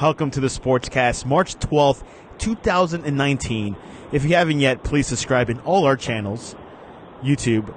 Welcome 0.00 0.30
to 0.30 0.40
the 0.40 0.46
Sportscast, 0.46 1.26
March 1.26 1.56
12th, 1.56 2.04
2019. 2.38 3.76
If 4.12 4.22
you 4.22 4.36
haven't 4.36 4.60
yet, 4.60 4.84
please 4.84 5.08
subscribe 5.08 5.50
in 5.50 5.58
all 5.60 5.86
our 5.86 5.96
channels 5.96 6.54
YouTube, 7.20 7.74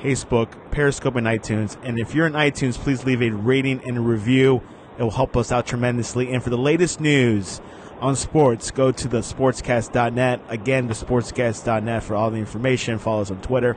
Facebook, 0.00 0.72
Periscope, 0.72 1.14
and 1.14 1.28
iTunes. 1.28 1.76
And 1.84 2.00
if 2.00 2.12
you're 2.12 2.26
in 2.26 2.32
iTunes, 2.32 2.74
please 2.74 3.04
leave 3.04 3.22
a 3.22 3.30
rating 3.30 3.86
and 3.86 3.98
a 3.98 4.00
review. 4.00 4.62
It 4.98 5.02
will 5.04 5.12
help 5.12 5.36
us 5.36 5.52
out 5.52 5.64
tremendously. 5.64 6.32
And 6.32 6.42
for 6.42 6.50
the 6.50 6.58
latest 6.58 7.00
news 7.00 7.60
on 8.00 8.16
sports, 8.16 8.72
go 8.72 8.90
to 8.90 9.06
the 9.06 9.20
sportscast.net. 9.20 10.40
Again, 10.48 10.88
the 10.88 10.94
sportscast.net 10.94 12.02
for 12.02 12.16
all 12.16 12.32
the 12.32 12.38
information. 12.38 12.98
Follow 12.98 13.22
us 13.22 13.30
on 13.30 13.40
Twitter. 13.42 13.76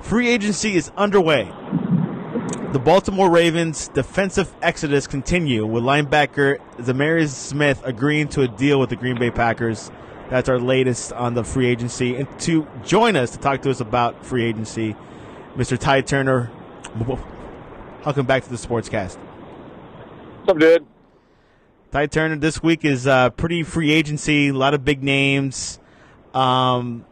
Free 0.00 0.28
agency 0.28 0.76
is 0.76 0.90
underway. 0.96 1.52
The 2.72 2.78
Baltimore 2.78 3.30
Ravens 3.30 3.88
defensive 3.88 4.54
exodus 4.60 5.06
continue 5.06 5.64
with 5.64 5.84
linebacker 5.84 6.58
Za'Darius 6.76 7.30
Smith 7.30 7.80
agreeing 7.82 8.28
to 8.28 8.42
a 8.42 8.48
deal 8.48 8.78
with 8.78 8.90
the 8.90 8.96
Green 8.96 9.18
Bay 9.18 9.30
Packers. 9.30 9.90
That's 10.28 10.50
our 10.50 10.58
latest 10.58 11.14
on 11.14 11.32
the 11.32 11.44
free 11.44 11.66
agency. 11.66 12.14
And 12.16 12.28
to 12.40 12.68
join 12.84 13.16
us 13.16 13.30
to 13.30 13.38
talk 13.38 13.62
to 13.62 13.70
us 13.70 13.80
about 13.80 14.26
free 14.26 14.44
agency, 14.44 14.94
Mr. 15.56 15.78
Ty 15.78 16.02
Turner. 16.02 16.50
Welcome 18.04 18.26
back 18.26 18.44
to 18.44 18.50
the 18.50 18.56
Sportscast. 18.56 19.16
What's 19.16 20.50
up, 20.50 20.58
dude? 20.58 20.86
Ty 21.90 22.06
Turner, 22.06 22.36
this 22.36 22.62
week 22.62 22.84
is 22.84 23.06
uh, 23.06 23.30
pretty 23.30 23.62
free 23.62 23.92
agency, 23.92 24.48
a 24.48 24.52
lot 24.52 24.74
of 24.74 24.84
big 24.84 25.02
names. 25.02 25.78
Um, 26.34 27.06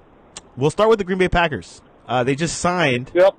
we'll 0.54 0.70
start 0.70 0.90
with 0.90 0.98
the 0.98 1.04
Green 1.04 1.16
Bay 1.16 1.30
Packers. 1.30 1.80
Uh, 2.06 2.24
they 2.24 2.34
just 2.34 2.58
signed 2.58 3.10
Yep. 3.14 3.34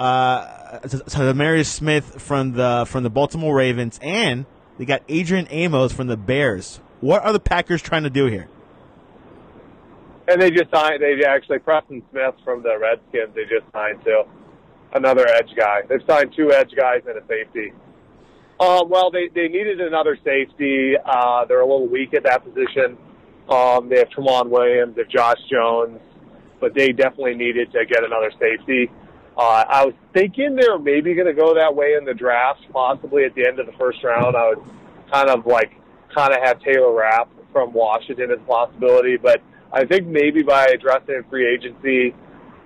Uh, 0.00 1.34
Marius 1.34 1.70
Smith 1.70 2.22
from 2.22 2.52
the 2.52 2.86
from 2.88 3.02
the 3.02 3.10
Baltimore 3.10 3.54
Ravens, 3.54 4.00
and 4.02 4.46
they 4.78 4.86
got 4.86 5.02
Adrian 5.08 5.46
Amos 5.50 5.92
from 5.92 6.06
the 6.06 6.16
Bears. 6.16 6.80
What 7.00 7.22
are 7.22 7.32
the 7.32 7.40
Packers 7.40 7.82
trying 7.82 8.04
to 8.04 8.10
do 8.10 8.26
here? 8.26 8.48
And 10.26 10.40
they 10.40 10.50
just 10.50 10.70
signed. 10.70 11.02
They 11.02 11.22
actually 11.24 11.58
Preston 11.58 12.02
Smith 12.10 12.34
from 12.44 12.62
the 12.62 12.78
Redskins. 12.78 13.34
They 13.34 13.42
just 13.42 13.70
signed 13.72 14.02
to 14.04 14.24
another 14.94 15.26
edge 15.28 15.50
guy. 15.54 15.82
They've 15.86 16.00
signed 16.08 16.32
two 16.34 16.50
edge 16.52 16.72
guys 16.74 17.02
and 17.06 17.18
a 17.18 17.26
safety. 17.26 17.72
Uh, 18.58 18.84
well, 18.86 19.10
they 19.10 19.28
they 19.34 19.48
needed 19.48 19.82
another 19.82 20.16
safety. 20.24 20.94
Uh, 21.04 21.44
they're 21.44 21.60
a 21.60 21.66
little 21.66 21.88
weak 21.88 22.14
at 22.14 22.22
that 22.22 22.42
position. 22.42 22.96
Um, 23.50 23.90
they 23.90 23.98
have 23.98 24.08
Tramon 24.08 24.48
Williams, 24.48 24.94
they 24.94 25.02
have 25.02 25.10
Josh 25.10 25.40
Jones, 25.50 25.98
but 26.60 26.72
they 26.72 26.92
definitely 26.92 27.34
needed 27.34 27.72
to 27.72 27.84
get 27.84 28.04
another 28.04 28.30
safety. 28.38 28.90
Uh, 29.36 29.64
I 29.68 29.84
was 29.84 29.94
thinking 30.12 30.56
they 30.56 30.68
were 30.68 30.78
maybe 30.78 31.14
going 31.14 31.26
to 31.26 31.32
go 31.32 31.54
that 31.54 31.74
way 31.74 31.94
in 31.94 32.04
the 32.04 32.14
draft, 32.14 32.60
possibly 32.72 33.24
at 33.24 33.34
the 33.34 33.46
end 33.46 33.58
of 33.58 33.66
the 33.66 33.72
first 33.72 34.02
round. 34.04 34.36
I 34.36 34.48
would 34.50 34.62
kind 35.10 35.30
of 35.30 35.46
like 35.46 35.72
kind 36.14 36.32
of 36.32 36.42
have 36.42 36.60
Taylor 36.60 36.92
Rapp 36.92 37.30
from 37.52 37.72
Washington 37.72 38.30
as 38.30 38.38
a 38.38 38.46
possibility, 38.46 39.16
but 39.16 39.40
I 39.72 39.84
think 39.84 40.06
maybe 40.06 40.42
by 40.42 40.66
addressing 40.66 41.14
in 41.14 41.24
free 41.30 41.46
agency, 41.46 42.14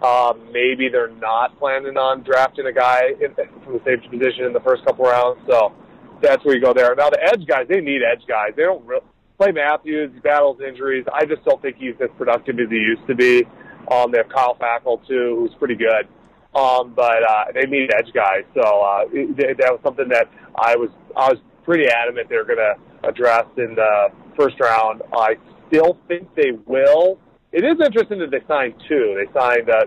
um, 0.02 0.40
maybe 0.52 0.88
they're 0.88 1.08
not 1.08 1.58
planning 1.58 1.96
on 1.96 2.22
drafting 2.22 2.66
a 2.66 2.72
guy 2.72 3.12
in, 3.20 3.34
from 3.62 3.74
the 3.74 3.80
safety 3.84 4.08
position 4.08 4.44
in 4.44 4.52
the 4.52 4.60
first 4.60 4.84
couple 4.84 5.04
rounds. 5.04 5.40
So 5.48 5.72
that's 6.20 6.44
where 6.44 6.54
you 6.54 6.60
go 6.60 6.72
there. 6.72 6.94
Now 6.94 7.10
the 7.10 7.22
edge 7.22 7.46
guys, 7.46 7.66
they 7.68 7.80
need 7.80 8.02
edge 8.02 8.26
guys. 8.26 8.52
They 8.56 8.62
don't 8.62 8.84
really 8.84 9.04
play 9.38 9.52
Matthews. 9.52 10.10
He 10.14 10.20
battles 10.20 10.60
injuries. 10.60 11.04
I 11.12 11.24
just 11.24 11.44
don't 11.44 11.60
think 11.60 11.76
he's 11.76 11.94
as 12.00 12.10
productive 12.16 12.58
as 12.58 12.70
he 12.70 12.76
used 12.76 13.06
to 13.06 13.14
be. 13.14 13.44
Um, 13.90 14.10
they 14.10 14.18
have 14.18 14.28
Kyle 14.28 14.56
Fackrell 14.60 15.06
too, 15.06 15.36
who's 15.38 15.54
pretty 15.58 15.76
good. 15.76 16.08
Um, 16.54 16.92
but 16.94 17.22
uh, 17.28 17.44
they 17.52 17.66
need 17.66 17.90
edge 17.96 18.12
guys. 18.14 18.44
So 18.54 18.60
uh, 18.62 19.04
it, 19.12 19.58
that 19.58 19.72
was 19.72 19.80
something 19.82 20.08
that 20.08 20.28
I 20.56 20.76
was 20.76 20.90
I 21.16 21.28
was 21.30 21.38
pretty 21.64 21.86
adamant 21.88 22.28
they 22.28 22.36
were 22.36 22.44
going 22.44 22.58
to 22.58 23.08
address 23.08 23.44
in 23.56 23.74
the 23.74 24.08
first 24.38 24.60
round. 24.60 25.02
I 25.12 25.36
still 25.68 25.98
think 26.08 26.32
they 26.36 26.52
will. 26.66 27.18
It 27.52 27.64
is 27.64 27.84
interesting 27.84 28.18
that 28.20 28.30
they 28.30 28.42
signed 28.46 28.74
two. 28.88 29.16
They 29.18 29.32
signed 29.38 29.68
uh, 29.70 29.86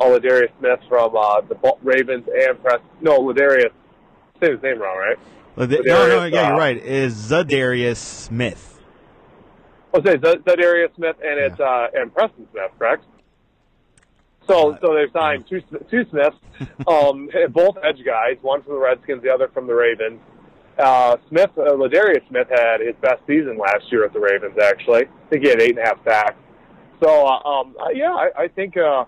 Ladarius 0.00 0.50
Smith 0.58 0.80
from 0.88 1.14
uh, 1.16 1.40
the 1.42 1.56
Ravens 1.82 2.24
and 2.26 2.62
Press. 2.62 2.80
No, 3.00 3.20
Ladarius. 3.20 3.72
Say 4.42 4.52
his 4.52 4.62
name 4.62 4.78
wrong, 4.80 4.96
right? 4.96 5.18
Lada- 5.56 5.82
no, 5.84 6.06
no, 6.06 6.24
yeah, 6.24 6.42
uh, 6.42 6.48
you're 6.48 6.58
right. 6.58 6.76
It 6.76 6.86
is 6.86 7.14
Za'Darius 7.14 7.96
Smith. 7.96 8.80
I'll 9.92 10.02
say 10.04 10.12
Z- 10.12 10.42
Za'Darius 10.46 10.94
Smith 10.94 11.16
and 11.22 11.40
it's 11.40 11.58
uh, 11.60 11.86
and 11.94 12.14
Preston 12.14 12.46
Smith, 12.52 12.70
correct? 12.78 13.04
So, 14.48 14.78
so 14.80 14.94
they've 14.94 15.12
signed 15.12 15.44
two 15.48 15.60
two 15.90 16.04
Smiths, 16.10 16.36
um, 16.88 17.28
both 17.50 17.76
edge 17.84 18.02
guys, 18.04 18.36
one 18.42 18.62
from 18.62 18.74
the 18.74 18.80
Redskins, 18.80 19.22
the 19.22 19.30
other 19.30 19.48
from 19.48 19.66
the 19.66 19.74
Ravens. 19.74 20.20
Uh, 20.78 21.16
Smith, 21.28 21.50
uh, 21.58 21.72
Ladarius 21.72 22.26
Smith 22.28 22.48
had 22.50 22.80
his 22.80 22.94
best 23.02 23.20
season 23.26 23.58
last 23.58 23.90
year 23.90 24.04
at 24.04 24.12
the 24.12 24.20
Ravens. 24.20 24.56
Actually, 24.62 25.06
I 25.06 25.28
think 25.30 25.42
he 25.42 25.50
had 25.50 25.60
eight 25.60 25.70
and 25.70 25.80
a 25.80 25.82
half 25.82 26.02
sacks. 26.04 26.36
So, 27.02 27.26
uh, 27.26 27.48
um, 27.48 27.76
yeah, 27.94 28.12
I, 28.12 28.44
I 28.44 28.48
think 28.48 28.76
uh, 28.76 29.04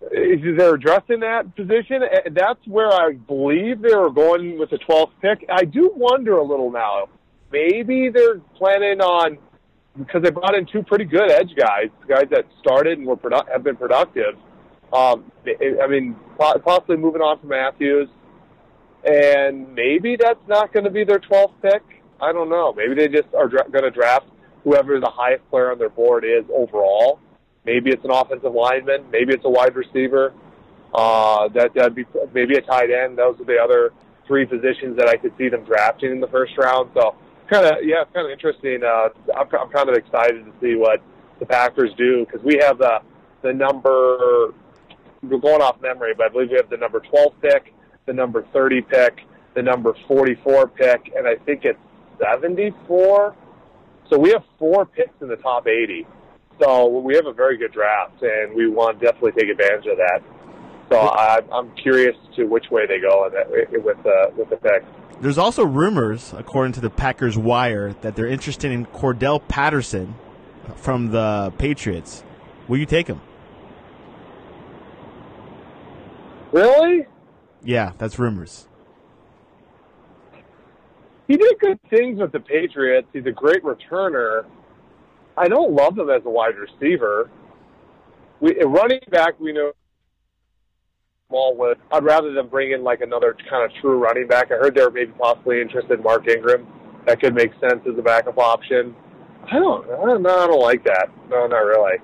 they're 0.00 0.74
addressing 0.74 1.20
that 1.20 1.54
position. 1.56 2.02
uh, 2.02 2.30
That's 2.32 2.64
where 2.66 2.92
I 2.92 3.12
believe 3.12 3.80
they 3.82 3.94
were 3.94 4.10
going 4.10 4.58
with 4.58 4.70
the 4.70 4.78
12th 4.78 5.10
pick. 5.20 5.44
I 5.50 5.64
do 5.64 5.92
wonder 5.94 6.36
a 6.38 6.44
little 6.44 6.70
now. 6.70 7.08
Maybe 7.50 8.08
they're 8.08 8.38
planning 8.56 9.00
on 9.00 9.38
because 9.98 10.22
they 10.22 10.30
brought 10.30 10.54
in 10.54 10.66
two 10.66 10.82
pretty 10.82 11.04
good 11.04 11.30
edge 11.30 11.54
guys, 11.56 11.88
guys 12.08 12.26
that 12.30 12.46
started 12.60 12.98
and 12.98 13.06
were 13.06 13.16
produ- 13.16 13.50
have 13.50 13.64
been 13.64 13.76
productive. 13.76 14.36
Um, 14.92 15.30
I 15.46 15.86
mean, 15.86 16.16
possibly 16.38 16.96
moving 16.96 17.20
on 17.20 17.38
from 17.40 17.50
Matthews, 17.50 18.08
and 19.04 19.74
maybe 19.74 20.16
that's 20.16 20.40
not 20.48 20.72
going 20.72 20.84
to 20.84 20.90
be 20.90 21.04
their 21.04 21.18
12th 21.18 21.52
pick. 21.60 21.82
I 22.20 22.32
don't 22.32 22.48
know. 22.48 22.72
Maybe 22.72 22.94
they 22.94 23.08
just 23.08 23.32
are 23.34 23.48
dra- 23.48 23.68
going 23.70 23.84
to 23.84 23.90
draft 23.90 24.26
whoever 24.64 24.98
the 24.98 25.10
highest 25.10 25.48
player 25.50 25.70
on 25.70 25.78
their 25.78 25.90
board 25.90 26.24
is 26.24 26.44
overall. 26.54 27.20
Maybe 27.64 27.90
it's 27.90 28.04
an 28.04 28.10
offensive 28.10 28.52
lineman. 28.52 29.10
Maybe 29.10 29.34
it's 29.34 29.44
a 29.44 29.50
wide 29.50 29.76
receiver. 29.76 30.32
Uh, 30.94 31.48
that 31.48 31.74
that'd 31.74 31.94
be 31.94 32.06
maybe 32.32 32.56
a 32.56 32.62
tight 32.62 32.90
end. 32.90 33.18
Those 33.18 33.38
are 33.40 33.44
the 33.44 33.58
other 33.58 33.92
three 34.26 34.46
positions 34.46 34.96
that 34.96 35.08
I 35.08 35.16
could 35.16 35.32
see 35.36 35.48
them 35.48 35.64
drafting 35.64 36.12
in 36.12 36.20
the 36.20 36.28
first 36.28 36.56
round. 36.56 36.90
So 36.94 37.14
kind 37.48 37.66
of 37.66 37.84
yeah, 37.84 38.02
it's 38.02 38.12
kind 38.12 38.26
of 38.26 38.32
interesting. 38.32 38.82
Uh, 38.84 39.08
I'm, 39.36 39.48
I'm 39.60 39.70
kind 39.70 39.88
of 39.88 39.94
excited 39.94 40.44
to 40.44 40.52
see 40.60 40.76
what 40.76 41.00
the 41.38 41.46
Packers 41.46 41.90
do 41.96 42.24
because 42.24 42.42
we 42.44 42.58
have 42.60 42.78
the 42.78 43.00
the 43.42 43.52
number. 43.52 44.54
We're 45.22 45.38
going 45.38 45.62
off 45.62 45.80
memory, 45.80 46.14
but 46.16 46.26
I 46.26 46.28
believe 46.28 46.50
we 46.50 46.56
have 46.56 46.70
the 46.70 46.76
number 46.76 47.00
12 47.00 47.32
pick, 47.42 47.74
the 48.06 48.12
number 48.12 48.46
30 48.52 48.82
pick, 48.82 49.18
the 49.54 49.62
number 49.62 49.92
44 50.06 50.68
pick, 50.68 51.12
and 51.16 51.26
I 51.26 51.34
think 51.44 51.64
it's 51.64 51.78
74. 52.20 53.34
So 54.10 54.16
we 54.16 54.30
have 54.30 54.44
four 54.60 54.86
picks 54.86 55.20
in 55.20 55.26
the 55.26 55.36
top 55.36 55.66
80. 55.66 56.06
So 56.62 56.86
we 56.86 57.16
have 57.16 57.26
a 57.26 57.32
very 57.32 57.56
good 57.56 57.72
draft, 57.72 58.22
and 58.22 58.54
we 58.54 58.68
want 58.68 59.00
to 59.00 59.06
definitely 59.06 59.32
take 59.32 59.50
advantage 59.50 59.86
of 59.86 59.96
that. 59.96 60.22
So 60.90 60.98
I'm 61.52 61.74
curious 61.76 62.16
to 62.36 62.44
which 62.44 62.70
way 62.70 62.86
they 62.86 63.00
go 63.00 63.28
with 63.30 64.02
the 64.02 64.32
with 64.36 64.50
the 64.50 64.56
pick. 64.56 64.84
There's 65.20 65.38
also 65.38 65.64
rumors, 65.64 66.32
according 66.36 66.74
to 66.74 66.80
the 66.80 66.90
Packers 66.90 67.36
Wire, 67.36 67.92
that 68.02 68.14
they're 68.14 68.28
interested 68.28 68.70
in 68.70 68.86
Cordarrelle 68.86 69.46
Patterson 69.48 70.14
from 70.76 71.10
the 71.10 71.52
Patriots. 71.58 72.22
Will 72.68 72.78
you 72.78 72.86
take 72.86 73.08
him? 73.08 73.20
Really? 76.52 77.06
Yeah, 77.64 77.92
that's 77.98 78.18
rumors. 78.18 78.68
He 81.26 81.36
did 81.36 81.58
good 81.58 81.80
things 81.90 82.20
with 82.20 82.32
the 82.32 82.40
Patriots. 82.40 83.08
He's 83.12 83.26
a 83.26 83.32
great 83.32 83.62
returner. 83.64 84.46
I 85.36 85.48
don't 85.48 85.72
love 85.72 85.98
him 85.98 86.10
as 86.10 86.22
a 86.24 86.30
wide 86.30 86.54
receiver. 86.56 87.30
We 88.40 88.62
running 88.62 89.00
back, 89.10 89.38
we 89.40 89.52
know 89.52 89.72
Smallwood. 91.28 91.78
I'd 91.92 92.04
rather 92.04 92.32
them 92.32 92.48
bring 92.48 92.72
in 92.72 92.82
like 92.82 93.02
another 93.02 93.36
kind 93.50 93.62
of 93.62 93.70
true 93.82 93.98
running 93.98 94.26
back. 94.26 94.50
I 94.50 94.54
heard 94.54 94.74
they 94.74 94.82
were 94.82 94.90
maybe 94.90 95.12
possibly 95.12 95.60
interested 95.60 95.98
in 95.98 96.02
Mark 96.02 96.26
Ingram. 96.26 96.66
That 97.06 97.20
could 97.20 97.34
make 97.34 97.52
sense 97.60 97.82
as 97.86 97.98
a 97.98 98.02
backup 98.02 98.38
option. 98.38 98.96
I 99.44 99.58
don't, 99.58 99.84
I 99.90 100.06
don't 100.06 100.22
know. 100.22 100.38
I 100.38 100.46
don't 100.46 100.62
like 100.62 100.84
that. 100.84 101.10
No, 101.28 101.46
not 101.46 101.58
really. 101.58 101.98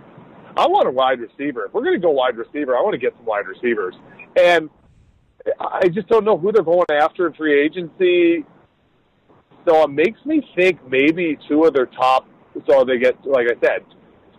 I 0.58 0.66
want 0.66 0.88
a 0.88 0.90
wide 0.90 1.20
receiver. 1.20 1.64
If 1.64 1.72
we're 1.72 1.84
going 1.84 1.94
to 1.94 2.00
go 2.00 2.10
wide 2.10 2.36
receiver, 2.36 2.76
I 2.76 2.82
want 2.82 2.92
to 2.92 2.98
get 2.98 3.14
some 3.16 3.24
wide 3.24 3.46
receivers. 3.46 3.94
And 4.36 4.68
I 5.58 5.88
just 5.88 6.06
don't 6.08 6.26
know 6.26 6.36
who 6.36 6.52
they're 6.52 6.62
going 6.62 6.84
after 6.90 7.26
in 7.26 7.32
free 7.32 7.58
agency. 7.64 8.44
So 9.66 9.84
it 9.84 9.90
makes 9.90 10.22
me 10.26 10.46
think 10.54 10.86
maybe 10.86 11.38
two 11.48 11.64
of 11.64 11.72
their 11.72 11.86
top. 11.86 12.28
So 12.68 12.84
they 12.84 12.98
get, 12.98 13.16
like 13.24 13.46
I 13.46 13.58
said, 13.66 13.84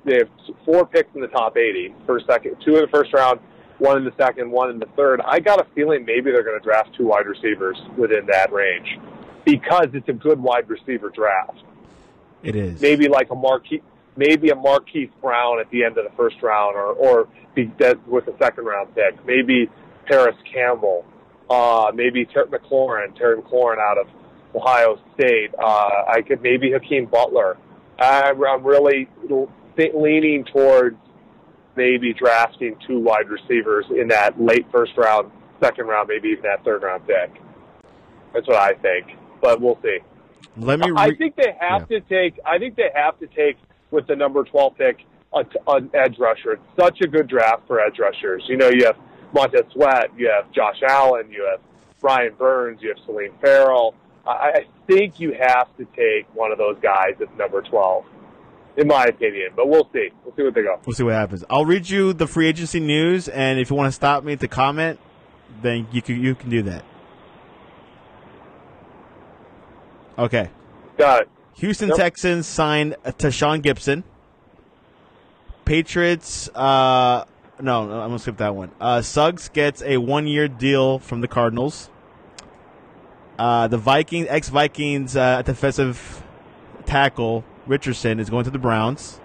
they 0.05 0.17
have 0.19 0.29
four 0.63 0.85
picks 0.85 1.09
in 1.15 1.21
the 1.21 1.27
top 1.27 1.57
80, 1.57 1.95
first, 2.05 2.27
second, 2.27 2.57
two 2.63 2.75
in 2.75 2.81
the 2.81 2.87
first 2.93 3.11
round, 3.13 3.39
one 3.79 3.97
in 3.97 4.05
the 4.05 4.13
second, 4.17 4.51
one 4.51 4.69
in 4.69 4.79
the 4.79 4.87
third. 4.95 5.21
I 5.25 5.39
got 5.39 5.59
a 5.59 5.65
feeling 5.75 6.05
maybe 6.05 6.31
they're 6.31 6.43
going 6.43 6.59
to 6.59 6.63
draft 6.63 6.95
two 6.95 7.07
wide 7.07 7.25
receivers 7.27 7.77
within 7.97 8.25
that 8.27 8.51
range 8.51 8.99
because 9.45 9.87
it's 9.93 10.07
a 10.09 10.13
good 10.13 10.39
wide 10.39 10.69
receiver 10.69 11.09
draft. 11.09 11.59
It 12.43 12.55
is. 12.55 12.81
Maybe 12.81 13.07
like 13.07 13.31
a 13.31 13.35
Marquise, 13.35 13.81
maybe 14.15 14.49
a 14.49 14.55
Marquise 14.55 15.09
Brown 15.21 15.59
at 15.59 15.69
the 15.71 15.83
end 15.83 15.97
of 15.97 16.05
the 16.05 16.15
first 16.15 16.41
round, 16.41 16.75
or 16.75 16.93
or 16.93 17.27
be 17.53 17.65
dead 17.65 17.99
with 18.07 18.27
a 18.27 18.37
second 18.37 18.65
round 18.65 18.93
pick. 18.93 19.25
Maybe 19.25 19.69
Parris 20.05 20.35
Campbell, 20.51 21.05
uh, 21.49 21.91
maybe 21.93 22.25
Terry 22.25 22.47
McLaurin, 22.47 23.15
Terry 23.17 23.41
McLaurin 23.41 23.79
out 23.79 23.97
of 23.97 24.07
Ohio 24.55 24.99
State. 25.15 25.53
Uh, 25.57 26.03
I 26.07 26.21
could 26.21 26.41
maybe 26.41 26.71
Hakeem 26.71 27.05
Butler. 27.05 27.57
I'm, 27.99 28.43
I'm 28.43 28.63
really 28.63 29.09
leaning 29.77 30.45
towards 30.45 30.97
maybe 31.75 32.13
drafting 32.13 32.77
two 32.87 32.99
wide 32.99 33.29
receivers 33.29 33.85
in 33.89 34.07
that 34.09 34.41
late 34.41 34.65
first 34.71 34.97
round, 34.97 35.31
second 35.61 35.87
round, 35.87 36.07
maybe 36.07 36.29
even 36.29 36.43
that 36.43 36.63
third 36.63 36.83
round 36.83 37.05
pick. 37.07 37.41
That's 38.33 38.47
what 38.47 38.57
I 38.57 38.73
think, 38.73 39.07
but 39.41 39.61
we'll 39.61 39.79
see. 39.81 39.99
Let 40.57 40.79
me. 40.79 40.91
Re- 40.91 40.97
I 40.97 41.15
think 41.15 41.35
they 41.35 41.55
have 41.59 41.87
yeah. 41.89 41.99
to 41.99 42.05
take. 42.05 42.39
I 42.45 42.57
think 42.57 42.75
they 42.75 42.89
have 42.93 43.19
to 43.19 43.27
take 43.27 43.57
with 43.91 44.07
the 44.07 44.15
number 44.15 44.43
twelve 44.43 44.77
pick 44.77 45.05
an 45.67 45.89
edge 45.93 46.17
rusher. 46.17 46.53
It's 46.53 46.63
such 46.79 47.01
a 47.01 47.07
good 47.07 47.27
draft 47.27 47.67
for 47.67 47.79
edge 47.79 47.99
rushers. 47.99 48.43
You 48.47 48.57
know, 48.57 48.69
you 48.69 48.85
have 48.85 48.97
Montez 49.33 49.65
Sweat, 49.73 50.11
you 50.17 50.29
have 50.29 50.51
Josh 50.51 50.81
Allen, 50.87 51.29
you 51.29 51.45
have 51.49 51.59
Brian 51.99 52.33
Burns, 52.35 52.81
you 52.81 52.89
have 52.89 52.97
Clelin 53.05 53.31
Ferrell. 53.41 53.95
I 54.27 54.65
think 54.87 55.19
you 55.19 55.33
have 55.33 55.75
to 55.77 55.85
take 55.95 56.33
one 56.33 56.51
of 56.51 56.57
those 56.57 56.77
guys 56.81 57.13
at 57.21 57.37
number 57.37 57.61
12, 57.61 58.05
in 58.77 58.87
my 58.87 59.05
opinion. 59.05 59.51
But 59.55 59.69
we'll 59.69 59.89
see. 59.93 60.09
We'll 60.23 60.35
see 60.35 60.43
what 60.43 60.53
they 60.53 60.63
go. 60.63 60.79
We'll 60.85 60.95
see 60.95 61.03
what 61.03 61.13
happens. 61.13 61.43
I'll 61.49 61.65
read 61.65 61.89
you 61.89 62.13
the 62.13 62.27
free 62.27 62.47
agency 62.47 62.79
news, 62.79 63.27
and 63.27 63.59
if 63.59 63.69
you 63.69 63.75
want 63.75 63.87
to 63.87 63.91
stop 63.91 64.23
me 64.23 64.35
to 64.35 64.47
comment, 64.47 64.99
then 65.61 65.87
you 65.91 66.01
can, 66.01 66.21
you 66.21 66.35
can 66.35 66.49
do 66.49 66.61
that. 66.63 66.83
Okay. 70.17 70.49
Got 70.97 71.23
it. 71.23 71.29
Houston 71.55 71.89
yep. 71.89 71.97
Texans 71.97 72.47
signed 72.47 72.95
Tashaun 73.03 73.61
Gipson. 73.61 74.03
Patriots, 75.63 76.49
uh, 76.49 77.25
no, 77.59 77.81
I'm 77.81 77.87
going 77.87 78.11
to 78.11 78.19
skip 78.19 78.37
that 78.37 78.55
one. 78.55 78.71
Uh, 78.79 79.01
Suggs 79.01 79.49
gets 79.49 79.81
a 79.81 79.97
one 79.97 80.27
year 80.27 80.47
deal 80.47 80.99
from 80.99 81.21
the 81.21 81.27
Cardinals. 81.27 81.89
Uh, 83.39 83.67
the 83.67 83.77
Vikings, 83.77 84.27
ex 84.29 84.49
Vikings 84.49 85.15
uh, 85.15 85.41
defensive 85.41 86.23
tackle 86.85 87.43
Richardson 87.67 88.19
is 88.19 88.29
going 88.29 88.45
to 88.45 88.51
the 88.51 88.59
Browns. 88.59 89.19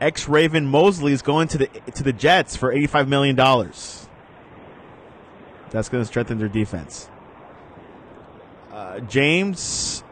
Ex 0.00 0.28
Raven 0.28 0.66
Mosley 0.66 1.12
is 1.12 1.22
going 1.22 1.48
to 1.48 1.58
the 1.58 1.66
to 1.94 2.02
the 2.02 2.12
Jets 2.12 2.56
for 2.56 2.72
eighty 2.72 2.86
five 2.86 3.08
million 3.08 3.36
dollars. 3.36 4.08
That's 5.70 5.88
going 5.88 6.02
to 6.02 6.06
strengthen 6.06 6.38
their 6.38 6.48
defense. 6.48 7.08
Uh, 8.70 9.00
James, 9.00 10.04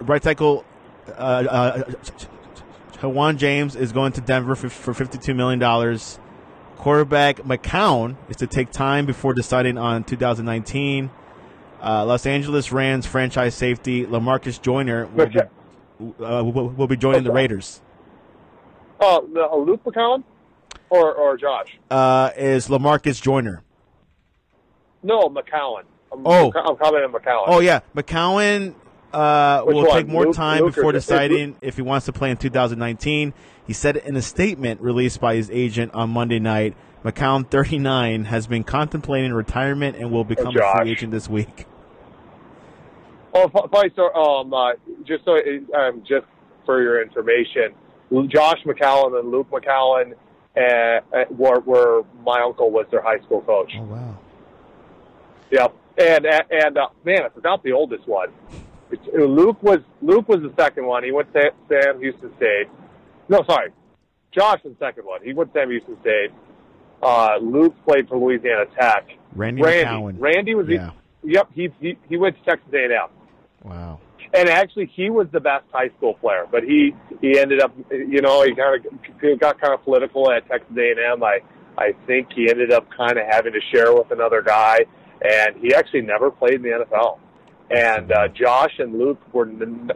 right 0.00 0.20
tackle, 0.20 0.64
uh, 1.08 1.84
uh, 3.02 3.32
James 3.32 3.76
is 3.76 3.92
going 3.92 4.12
to 4.12 4.20
Denver 4.20 4.54
for, 4.54 4.68
for 4.68 4.92
fifty 4.92 5.18
two 5.18 5.34
million 5.34 5.58
dollars. 5.58 6.18
Quarterback 6.76 7.36
McCown 7.42 8.16
is 8.30 8.36
to 8.36 8.46
take 8.46 8.70
time 8.70 9.04
before 9.04 9.34
deciding 9.34 9.76
on 9.76 10.02
2019. 10.02 11.10
Uh, 11.82 12.04
Los 12.04 12.26
Angeles 12.26 12.72
Rams 12.72 13.06
franchise 13.06 13.54
safety 13.54 14.04
Lamarcus 14.04 14.60
Joyner 14.60 15.06
will 15.06 15.26
be, 15.26 15.40
uh, 15.40 16.44
will, 16.44 16.68
will 16.68 16.86
be 16.86 16.96
joining 16.96 17.24
the 17.24 17.32
Raiders. 17.32 17.80
Oh, 19.00 19.26
uh, 19.34 19.56
Luke 19.56 19.82
McCown 19.84 20.24
or 20.90 21.14
or 21.14 21.36
Josh? 21.36 21.78
Uh, 21.90 22.30
is 22.36 22.68
Lamarcus 22.68 23.20
Joyner? 23.20 23.62
No, 25.02 25.28
McCown. 25.28 25.84
I'm, 26.12 26.26
oh, 26.26 26.52
I'm 26.54 26.76
commenting 26.76 27.14
on 27.14 27.20
McCown. 27.20 27.44
Oh 27.46 27.60
yeah, 27.60 27.80
McCown 27.96 28.74
uh, 29.12 29.62
will 29.66 29.86
one? 29.86 29.90
take 29.90 30.08
more 30.08 30.26
Luke, 30.26 30.36
time 30.36 30.62
Luke 30.62 30.74
before 30.74 30.90
or, 30.90 30.92
deciding 30.92 31.56
if 31.62 31.76
he 31.76 31.82
wants 31.82 32.06
to 32.06 32.12
play 32.12 32.30
in 32.30 32.36
2019. 32.36 33.32
He 33.66 33.72
said 33.72 33.96
in 33.96 34.16
a 34.16 34.22
statement 34.22 34.80
released 34.80 35.20
by 35.20 35.36
his 35.36 35.48
agent 35.50 35.94
on 35.94 36.10
Monday 36.10 36.40
night, 36.40 36.76
McCown, 37.04 37.48
39, 37.48 38.24
has 38.24 38.46
been 38.46 38.64
contemplating 38.64 39.32
retirement 39.32 39.96
and 39.96 40.10
will 40.10 40.24
become 40.24 40.54
oh, 40.56 40.60
a 40.60 40.76
free 40.76 40.90
agent 40.90 41.12
this 41.12 41.28
week. 41.28 41.66
Oh, 43.34 43.68
so. 43.96 44.14
Um, 44.14 44.52
uh, 44.52 44.72
just 45.04 45.24
so, 45.24 45.38
um, 45.76 46.02
just 46.06 46.26
for 46.66 46.82
your 46.82 47.02
information, 47.02 47.74
Josh 48.28 48.58
McCown 48.64 49.18
and 49.18 49.30
Luke 49.30 49.50
McCown 49.50 50.14
uh, 50.56 51.24
were, 51.30 51.60
were 51.60 52.02
my 52.24 52.40
uncle 52.40 52.70
was 52.70 52.86
their 52.90 53.02
high 53.02 53.20
school 53.20 53.40
coach. 53.42 53.72
Oh 53.76 53.82
wow. 53.84 54.18
Yep, 55.50 55.74
and 55.98 56.26
and 56.26 56.78
uh, 56.78 56.88
man, 57.04 57.22
I 57.24 57.28
forgot 57.28 57.62
the 57.62 57.72
oldest 57.72 58.06
one. 58.06 58.30
Luke 59.14 59.62
was 59.62 59.78
Luke 60.02 60.28
was 60.28 60.40
the 60.40 60.52
second 60.58 60.86
one. 60.86 61.04
He 61.04 61.12
went 61.12 61.32
to 61.34 61.52
Sam 61.68 62.00
Houston 62.00 62.32
State. 62.36 62.66
No, 63.28 63.44
sorry. 63.48 63.70
Josh 64.32 64.60
was 64.64 64.74
the 64.78 64.84
second 64.84 65.04
one. 65.04 65.22
He 65.22 65.32
went 65.32 65.52
to 65.54 65.60
Sam 65.60 65.70
Houston 65.70 66.00
State. 66.00 66.30
Uh, 67.02 67.36
Luke 67.40 67.74
played 67.84 68.08
for 68.08 68.18
Louisiana 68.18 68.66
Tech. 68.78 69.08
Randy 69.34 69.62
Randy, 69.62 69.84
McCown. 69.84 70.20
Randy 70.20 70.54
was 70.54 70.68
yeah. 70.68 70.90
The, 71.22 71.30
yep. 71.30 71.48
He, 71.54 71.70
he 71.80 71.96
he 72.08 72.16
went 72.16 72.36
to 72.36 72.42
Texas 72.44 72.72
A&M. 72.72 73.08
Wow. 73.64 74.00
And 74.32 74.48
actually, 74.48 74.86
he 74.94 75.10
was 75.10 75.26
the 75.32 75.40
best 75.40 75.64
high 75.72 75.90
school 75.96 76.14
player, 76.14 76.46
but 76.50 76.62
he 76.62 76.94
he 77.20 77.38
ended 77.38 77.60
up, 77.60 77.74
you 77.90 78.22
know, 78.22 78.42
he 78.42 78.54
kind 78.54 78.84
of 78.84 79.40
got 79.40 79.60
kind 79.60 79.74
of 79.74 79.82
political 79.82 80.30
at 80.30 80.46
Texas 80.48 80.76
A&M. 80.76 81.22
I 81.22 81.40
I 81.76 81.92
think 82.06 82.28
he 82.34 82.48
ended 82.48 82.72
up 82.72 82.86
kind 82.96 83.18
of 83.18 83.24
having 83.28 83.52
to 83.52 83.60
share 83.72 83.92
with 83.92 84.10
another 84.10 84.42
guy, 84.42 84.80
and 85.20 85.56
he 85.60 85.74
actually 85.74 86.02
never 86.02 86.30
played 86.30 86.54
in 86.54 86.62
the 86.62 86.84
NFL. 86.84 87.18
And 87.70 88.12
uh, 88.12 88.28
Josh 88.28 88.72
and 88.78 88.98
Luke 88.98 89.20
were 89.32 89.48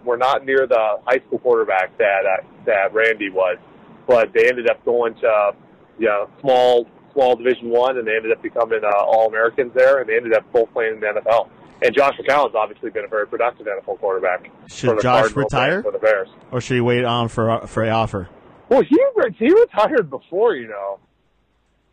were 0.04 0.16
not 0.16 0.44
near 0.44 0.66
the 0.66 0.96
high 1.06 1.20
school 1.26 1.38
quarterback 1.38 1.96
that 1.98 2.22
uh, 2.24 2.44
that 2.66 2.92
Randy 2.92 3.30
was, 3.30 3.58
but 4.06 4.32
they 4.32 4.48
ended 4.48 4.68
up 4.68 4.84
going 4.84 5.14
to 5.16 5.52
you 5.98 6.06
know 6.06 6.28
small 6.40 6.88
small 7.12 7.36
Division 7.36 7.70
One, 7.70 7.98
and 7.98 8.06
they 8.06 8.16
ended 8.16 8.32
up 8.32 8.42
becoming 8.42 8.80
uh, 8.84 8.96
All 8.96 9.28
Americans 9.28 9.72
there, 9.74 10.00
and 10.00 10.08
they 10.08 10.16
ended 10.16 10.34
up 10.34 10.44
both 10.52 10.72
playing 10.72 10.94
in 10.94 11.00
the 11.00 11.06
NFL. 11.06 11.48
And 11.82 11.94
Josh 11.94 12.14
McCown's 12.18 12.54
obviously 12.54 12.90
been 12.90 13.04
a 13.04 13.08
very 13.08 13.26
productive 13.26 13.66
NFL 13.66 13.98
quarterback. 13.98 14.50
Should 14.68 15.00
Josh 15.00 15.32
Cardinals 15.32 15.36
retire 15.36 15.82
for 15.82 15.92
the 15.92 15.98
Bears, 15.98 16.28
or 16.50 16.60
should 16.60 16.74
he 16.74 16.80
wait 16.80 17.04
on 17.04 17.28
for 17.28 17.66
for 17.66 17.82
an 17.82 17.90
offer? 17.90 18.28
Well, 18.68 18.82
he 18.82 18.96
he 19.38 19.52
retired 19.52 20.08
before, 20.08 20.54
you 20.54 20.68
know. 20.68 20.98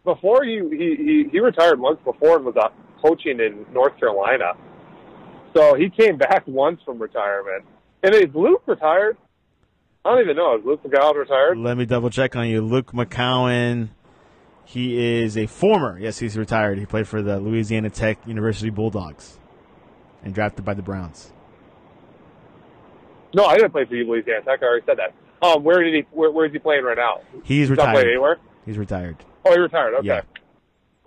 Before 0.04 0.44
he 0.44 0.62
he 0.72 1.30
he, 1.32 1.40
retired 1.40 1.80
months 1.80 2.02
before 2.04 2.38
and 2.38 2.46
was 2.46 2.56
uh, 2.58 2.70
coaching 3.02 3.40
in 3.40 3.66
North 3.74 3.98
Carolina. 4.00 4.54
So 5.56 5.76
he 5.76 5.90
came 5.90 6.18
back 6.18 6.44
once 6.48 6.82
from 6.86 7.00
retirement. 7.00 7.66
And 8.04 8.16
is 8.16 8.34
Luke 8.34 8.64
retired? 8.66 9.18
I 10.04 10.10
don't 10.10 10.22
even 10.22 10.36
know. 10.36 10.58
Is 10.58 10.66
Luke 10.66 10.82
McCown 10.84 11.16
retired? 11.16 11.58
Let 11.60 11.78
me 11.78 11.86
double 11.86 12.10
check 12.10 12.36
on 12.36 12.48
you. 12.48 12.62
Luke 12.62 12.94
McCown, 12.94 13.90
he 14.66 15.22
is 15.22 15.38
a 15.38 15.46
former. 15.46 16.00
Yes, 16.00 16.18
he's 16.18 16.36
retired. 16.36 16.80
He 16.80 16.88
played 16.88 17.08
for 17.08 17.22
the 17.22 17.40
Louisiana 17.40 17.92
Tech 17.92 18.18
University 18.26 18.72
Bulldogs 18.72 19.38
and 20.24 20.34
drafted 20.34 20.66
by 20.66 20.74
the 20.74 20.82
Browns. 20.82 21.32
No, 23.34 23.46
I 23.46 23.56
didn't 23.56 23.72
play 23.72 23.86
for 23.86 23.96
Louisiana 23.96 24.42
Tech. 24.44 24.62
I 24.62 24.66
already 24.66 24.86
said 24.86 24.98
that. 24.98 25.14
Um, 25.46 25.64
where 25.64 25.82
did 25.82 25.94
he? 25.94 26.06
Where, 26.12 26.32
where 26.32 26.46
is 26.46 26.52
he 26.52 26.60
playing 26.60 26.84
right 26.84 26.98
now? 26.98 27.22
He's, 27.44 27.68
He's 27.68 27.70
retired. 27.70 27.94
Playing 27.94 28.10
anywhere. 28.10 28.38
He's 28.66 28.78
retired. 28.78 29.18
Oh, 29.46 29.54
he 29.54 29.60
retired. 29.60 29.94
Okay. 29.96 30.08
Yeah. 30.08 30.22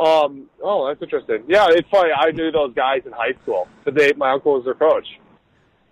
Um, 0.01 0.51
oh, 0.63 0.89
that's 0.89 1.01
interesting. 1.01 1.45
Yeah, 1.47 1.67
it's 1.71 1.89
funny. 1.89 2.11
I 2.13 2.31
knew 2.33 2.51
those 2.51 2.75
guys 2.75 3.03
in 3.07 3.13
high 3.13 3.35
school 3.43 3.69
because 3.85 3.97
they, 3.97 4.13
my 4.15 4.33
uncle 4.33 4.55
was 4.55 4.65
their 4.65 4.75
coach. 4.75 5.07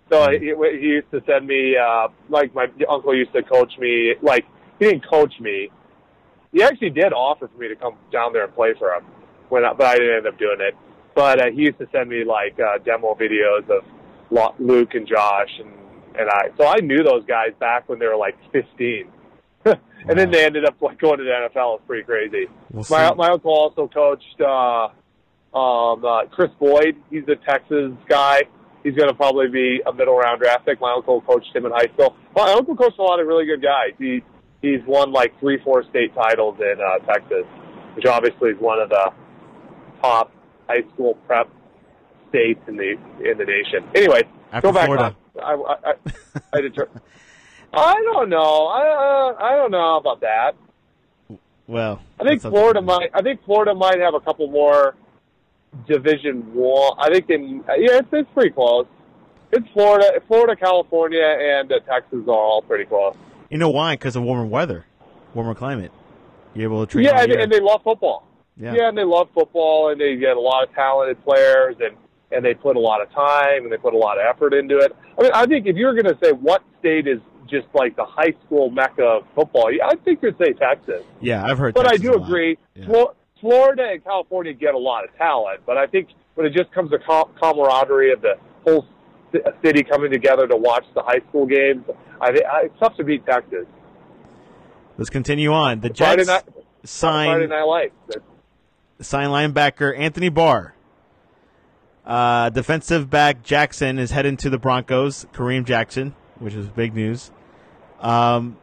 So 0.09 0.29
he, 0.31 0.39
he 0.39 0.87
used 0.87 1.09
to 1.11 1.23
send 1.25 1.47
me, 1.47 1.77
uh, 1.77 2.09
like 2.27 2.53
my 2.53 2.67
uncle 2.89 3.15
used 3.15 3.31
to 3.33 3.41
coach 3.43 3.77
me. 3.79 4.15
Like 4.21 4.45
he 4.77 4.85
didn't 4.85 5.07
coach 5.07 5.39
me. 5.39 5.69
He 6.51 6.61
actually 6.61 6.89
did 6.89 7.13
offer 7.13 7.47
for 7.47 7.57
me 7.57 7.69
to 7.69 7.75
come 7.75 7.95
down 8.11 8.33
there 8.33 8.43
and 8.43 8.53
play 8.53 8.73
for 8.77 8.93
him, 8.93 9.05
when 9.49 9.63
I, 9.63 9.73
but 9.73 9.87
I 9.87 9.95
didn't 9.95 10.17
end 10.17 10.27
up 10.27 10.37
doing 10.37 10.57
it. 10.59 10.75
But 11.15 11.39
uh, 11.39 11.51
he 11.51 11.63
used 11.63 11.77
to 11.79 11.87
send 11.91 12.09
me 12.09 12.23
like 12.23 12.59
uh, 12.59 12.79
demo 12.83 13.15
videos 13.15 13.69
of 13.69 13.83
Luke 14.59 14.93
and 14.95 15.07
Josh 15.07 15.49
and 15.59 15.71
and 16.15 16.29
I. 16.29 16.49
So 16.57 16.67
I 16.67 16.77
knew 16.77 17.03
those 17.03 17.25
guys 17.25 17.51
back 17.59 17.89
when 17.89 17.99
they 17.99 18.05
were 18.05 18.15
like 18.15 18.35
15. 18.51 19.07
and 19.65 19.77
wow. 20.05 20.13
then 20.15 20.31
they 20.31 20.45
ended 20.45 20.65
up 20.65 20.81
like 20.81 20.99
going 20.99 21.17
to 21.17 21.23
the 21.23 21.29
NFL. 21.29 21.77
It's 21.77 21.87
pretty 21.87 22.03
crazy. 22.03 22.47
We'll 22.71 22.85
my 22.89 23.13
my 23.13 23.29
uncle 23.29 23.51
also 23.51 23.87
coached 23.87 24.41
uh, 24.41 24.89
um, 25.57 26.05
uh, 26.05 26.25
Kris 26.25 26.51
Boyd. 26.59 26.97
He's 27.09 27.23
a 27.27 27.35
Texas 27.35 27.91
guy. 28.07 28.43
He's 28.83 28.95
going 28.95 29.07
to 29.07 29.15
probably 29.15 29.47
be 29.47 29.81
a 29.85 29.93
middle 29.93 30.17
round 30.17 30.41
draft 30.41 30.65
pick. 30.65 30.81
My 30.81 30.91
uncle 30.91 31.21
coached 31.21 31.55
him 31.55 31.65
in 31.65 31.71
high 31.71 31.87
school. 31.93 32.17
My 32.35 32.51
uncle 32.51 32.75
coached 32.75 32.99
a 32.99 33.01
lot 33.01 33.19
of 33.19 33.27
really 33.27 33.45
good 33.45 33.61
guys. 33.61 33.91
He 33.97 34.23
he's 34.61 34.81
won 34.85 35.11
like 35.13 35.39
three, 35.39 35.59
four 35.63 35.83
state 35.89 36.13
titles 36.13 36.57
in 36.59 36.75
uh, 36.81 36.99
Texas, 37.05 37.45
which 37.95 38.05
obviously 38.05 38.49
is 38.49 38.59
one 38.59 38.79
of 38.79 38.89
the 38.89 39.13
top 40.01 40.31
high 40.73 40.93
school 40.93 41.15
prep 41.27 41.49
states 42.29 42.61
in 42.67 42.77
the 42.77 42.97
in 43.23 43.37
the 43.37 43.45
nation. 43.45 43.83
Anyway, 43.95 44.23
After 44.51 44.67
go 44.67 44.73
back 44.73 44.85
Florida. 44.85 45.15
I, 45.41 45.53
I, 45.53 45.75
I, 45.85 45.93
I 46.53 46.61
deter- 46.61 46.89
I 47.73 47.93
don't 48.03 48.29
know. 48.29 48.67
I 48.67 48.81
uh, 48.87 49.43
I 49.43 49.55
don't 49.55 49.71
know 49.71 49.97
about 49.97 50.21
that. 50.21 50.55
Well, 51.67 52.01
I 52.19 52.23
think 52.23 52.41
Florida 52.41 52.81
might. 52.81 53.09
I 53.13 53.21
think 53.21 53.43
Florida 53.45 53.73
might 53.73 53.99
have 53.99 54.13
a 54.13 54.19
couple 54.19 54.47
more 54.49 54.95
Division 55.87 56.53
One. 56.53 56.93
I 56.99 57.09
think 57.09 57.29
in 57.29 57.63
yeah, 57.67 57.97
it's, 57.99 58.07
it's 58.11 58.29
pretty 58.33 58.51
close. 58.51 58.85
It's 59.51 59.67
Florida, 59.73 60.19
Florida, 60.27 60.55
California, 60.55 61.23
and 61.23 61.71
uh, 61.71 61.79
Texas 61.81 62.19
are 62.27 62.31
all 62.31 62.61
pretty 62.63 62.85
close. 62.85 63.15
You 63.49 63.59
know 63.59 63.69
why? 63.69 63.93
Because 63.93 64.15
of 64.15 64.23
warmer 64.23 64.45
weather, 64.45 64.85
warmer 65.33 65.53
climate. 65.53 65.91
You're 66.55 66.65
able 66.65 66.85
to 66.85 66.91
train. 66.91 67.05
Yeah, 67.05 67.21
and, 67.21 67.31
and, 67.31 67.51
they 67.51 67.59
love 67.59 67.81
football. 67.83 68.27
Yeah. 68.57 68.73
yeah, 68.75 68.89
and 68.89 68.97
they 68.97 69.03
love 69.03 69.29
football, 69.33 69.89
and 69.89 69.99
they 69.99 70.15
get 70.15 70.37
a 70.37 70.39
lot 70.39 70.67
of 70.67 70.73
talented 70.75 71.23
players, 71.23 71.75
and 71.79 71.95
and 72.31 72.43
they 72.43 72.53
put 72.53 72.75
a 72.75 72.79
lot 72.79 72.99
of 73.01 73.11
time 73.11 73.63
and 73.63 73.71
they 73.71 73.77
put 73.77 73.93
a 73.93 73.97
lot 73.97 74.17
of 74.17 74.25
effort 74.25 74.55
into 74.55 74.79
it. 74.79 74.95
I 75.19 75.21
mean, 75.21 75.31
I 75.35 75.45
think 75.45 75.67
if 75.67 75.75
you're 75.75 75.93
going 75.93 76.11
to 76.11 76.17
say 76.23 76.31
what 76.31 76.63
state 76.79 77.07
is 77.07 77.19
just 77.47 77.67
like 77.75 77.95
the 77.95 78.05
high 78.05 78.33
school 78.43 78.71
mecca 78.71 79.03
of 79.03 79.23
football, 79.35 79.69
I 79.83 79.95
think 79.97 80.19
you'd 80.23 80.35
say 80.39 80.53
Texas. 80.53 81.03
Yeah, 81.21 81.45
I've 81.45 81.59
heard. 81.59 81.75
But 81.75 81.83
Texas 81.83 82.09
I 82.09 82.11
do 82.11 82.19
agree. 82.19 82.57
Yeah. 82.73 83.05
Florida 83.39 83.89
and 83.91 84.03
California 84.03 84.53
get 84.53 84.73
a 84.73 84.77
lot 84.77 85.03
of 85.03 85.15
talent, 85.17 85.61
but 85.65 85.77
I 85.77 85.85
think 85.85 86.09
when 86.35 86.47
it 86.47 86.53
just 86.53 86.71
comes 86.71 86.89
to 86.91 86.97
com- 86.99 87.29
camaraderie 87.39 88.11
of 88.13 88.21
the 88.21 88.35
whole 88.63 88.87
city 89.63 89.83
coming 89.83 90.11
together 90.11 90.47
to 90.47 90.55
watch 90.55 90.85
the 90.95 91.03
high 91.03 91.19
school 91.29 91.45
games, 91.45 91.83
I, 92.21 92.31
thi- 92.31 92.45
I, 92.45 92.61
it's 92.63 92.79
tough 92.79 92.95
to 92.97 93.03
beat 93.03 93.25
Texas. 93.25 93.65
Let's 94.97 95.09
continue 95.09 95.51
on. 95.51 95.81
The 95.81 95.93
Friday 95.93 96.23
Jets 96.23 96.47
night, 96.47 96.65
Friday 96.85 97.47
Night 97.47 97.63
Lights. 97.63 97.93
Sign 99.03 99.27
linebacker 99.27 99.97
Anthony 99.97 100.29
Barr. 100.29 100.73
Uh, 102.05 102.49
defensive 102.49 103.09
back 103.09 103.43
Jackson 103.43 103.97
is 103.97 104.11
heading 104.11 104.37
to 104.37 104.49
the 104.49 104.57
Broncos. 104.57 105.25
Kareem 105.33 105.65
Jackson, 105.65 106.15
which 106.39 106.53
is 106.53 106.67
big 106.67 106.93
news. 106.93 107.31
Um, 107.99 108.57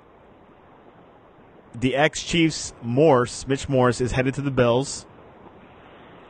the 1.74 1.96
ex 1.96 2.22
Chiefs 2.22 2.74
Morse, 2.82 3.46
Mitch 3.46 3.68
Morse, 3.68 4.00
is 4.00 4.12
headed 4.12 4.34
to 4.34 4.42
the 4.42 4.50
Bills. 4.50 5.06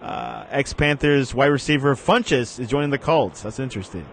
Uh, 0.00 0.46
ex 0.50 0.72
Panthers 0.72 1.34
wide 1.34 1.46
receiver 1.46 1.94
Funchess 1.94 2.60
is 2.60 2.68
joining 2.68 2.90
the 2.90 2.98
Colts. 2.98 3.42
That's 3.42 3.58
interesting. 3.58 4.06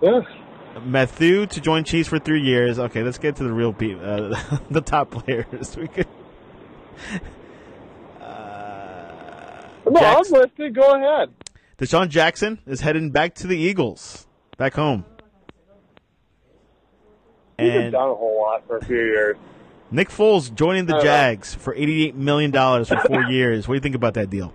Yeah. 0.00 0.20
Mathieu 0.84 1.46
to 1.46 1.60
join 1.60 1.84
Chiefs 1.84 2.08
for 2.08 2.18
three 2.18 2.42
years. 2.42 2.78
Okay, 2.78 3.02
let's 3.02 3.18
get 3.18 3.36
to 3.36 3.44
the 3.44 3.52
real 3.52 3.72
pe- 3.72 3.94
uh, 3.94 4.58
the 4.70 4.80
top 4.80 5.10
players. 5.10 5.76
We 5.76 5.88
could. 5.88 6.06
Uh, 9.86 9.90
No, 9.90 10.00
I'm 10.00 10.22
listening. 10.30 10.72
Go 10.72 10.94
ahead. 10.94 11.30
DeSean 11.78 12.08
Jackson 12.08 12.58
is 12.66 12.80
heading 12.80 13.10
back 13.10 13.34
to 13.36 13.46
the 13.46 13.56
Eagles, 13.56 14.26
back 14.56 14.74
home. 14.74 15.04
He's 17.58 17.72
And 17.72 17.92
done 17.92 18.10
a 18.10 18.14
whole 18.14 18.40
lot 18.42 18.66
for 18.66 18.78
a 18.78 18.84
few 18.84 18.96
years. 18.96 19.36
Nick 19.90 20.08
Foles 20.08 20.52
joining 20.54 20.86
the 20.86 20.94
I 20.94 20.96
don't 20.96 21.04
know. 21.04 21.10
Jags 21.12 21.54
for 21.54 21.74
$88 21.74 22.14
million 22.14 22.52
for 22.52 22.96
four 23.06 23.22
years. 23.30 23.68
What 23.68 23.74
do 23.74 23.76
you 23.76 23.80
think 23.80 23.94
about 23.94 24.14
that 24.14 24.30
deal? 24.30 24.52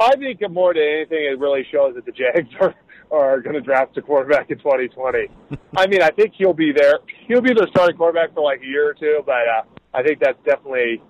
I 0.00 0.16
think 0.16 0.40
more 0.50 0.74
than 0.74 0.82
anything, 0.82 1.24
it 1.24 1.38
really 1.38 1.64
shows 1.70 1.94
that 1.94 2.04
the 2.04 2.12
Jags 2.12 2.48
are 2.60 2.74
are 3.12 3.40
going 3.42 3.54
to 3.54 3.60
draft 3.60 3.94
a 3.98 4.02
quarterback 4.02 4.50
in 4.50 4.56
2020. 4.56 5.28
I 5.76 5.86
mean, 5.86 6.00
I 6.02 6.08
think 6.10 6.32
he'll 6.34 6.54
be 6.54 6.72
there. 6.72 6.98
He'll 7.28 7.42
be 7.42 7.52
their 7.52 7.66
starting 7.68 7.94
quarterback 7.96 8.32
for 8.34 8.42
like 8.42 8.62
a 8.62 8.66
year 8.66 8.88
or 8.88 8.94
two, 8.94 9.22
but 9.26 9.34
uh, 9.34 9.62
I 9.92 10.02
think 10.02 10.18
that's 10.18 10.38
definitely 10.46 11.02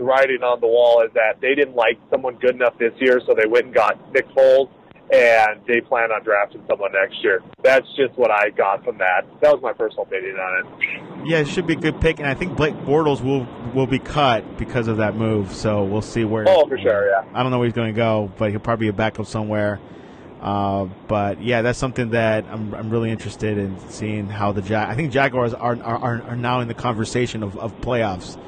the 0.00 0.06
writing 0.06 0.42
on 0.42 0.60
the 0.60 0.66
wall 0.66 1.02
is 1.02 1.12
that 1.12 1.40
they 1.40 1.54
didn't 1.54 1.76
like 1.76 1.98
someone 2.10 2.34
good 2.36 2.54
enough 2.54 2.76
this 2.78 2.94
year, 2.98 3.20
so 3.26 3.34
they 3.34 3.46
went 3.46 3.66
and 3.66 3.74
got 3.74 4.00
Nick 4.14 4.26
Foles, 4.30 4.70
and 5.12 5.60
they 5.68 5.82
plan 5.82 6.10
on 6.10 6.24
drafting 6.24 6.64
someone 6.66 6.90
next 6.92 7.22
year. 7.22 7.42
That's 7.62 7.86
just 7.96 8.16
what 8.16 8.30
I 8.30 8.48
got 8.48 8.82
from 8.82 8.96
that. 8.98 9.26
That 9.42 9.52
was 9.52 9.62
my 9.62 9.74
personal 9.74 10.04
opinion 10.04 10.36
on 10.36 10.64
it. 10.64 11.28
Yeah, 11.28 11.38
it 11.40 11.48
should 11.48 11.66
be 11.66 11.74
a 11.74 11.76
good 11.76 12.00
pick, 12.00 12.18
and 12.18 12.26
I 12.26 12.32
think 12.32 12.56
Blake 12.56 12.74
Bortles 12.76 13.20
will 13.22 13.46
will 13.74 13.86
be 13.86 13.98
cut 13.98 14.56
because 14.56 14.88
of 14.88 14.96
that 14.96 15.14
move. 15.16 15.52
So 15.52 15.84
we'll 15.84 16.00
see 16.00 16.24
where. 16.24 16.46
Oh, 16.48 16.66
for 16.66 16.78
sure, 16.78 17.10
yeah. 17.10 17.28
I 17.34 17.42
don't 17.42 17.52
know 17.52 17.58
where 17.58 17.66
he's 17.66 17.76
going 17.76 17.92
to 17.92 17.96
go, 17.96 18.32
but 18.38 18.50
he'll 18.50 18.60
probably 18.60 18.86
be 18.86 18.88
a 18.88 18.94
backup 18.94 19.26
somewhere. 19.26 19.80
Uh, 20.40 20.86
but 21.08 21.42
yeah, 21.42 21.60
that's 21.60 21.78
something 21.78 22.10
that 22.10 22.46
I'm, 22.46 22.74
I'm 22.74 22.88
really 22.88 23.10
interested 23.10 23.58
in 23.58 23.78
seeing 23.90 24.26
how 24.28 24.52
the 24.52 24.62
Jag. 24.62 24.88
I 24.88 24.94
think 24.94 25.12
Jaguars 25.12 25.52
are 25.52 25.76
are, 25.82 26.22
are 26.22 26.36
now 26.36 26.60
in 26.60 26.68
the 26.68 26.74
conversation 26.74 27.42
of, 27.42 27.58
of 27.58 27.78
playoffs 27.82 28.38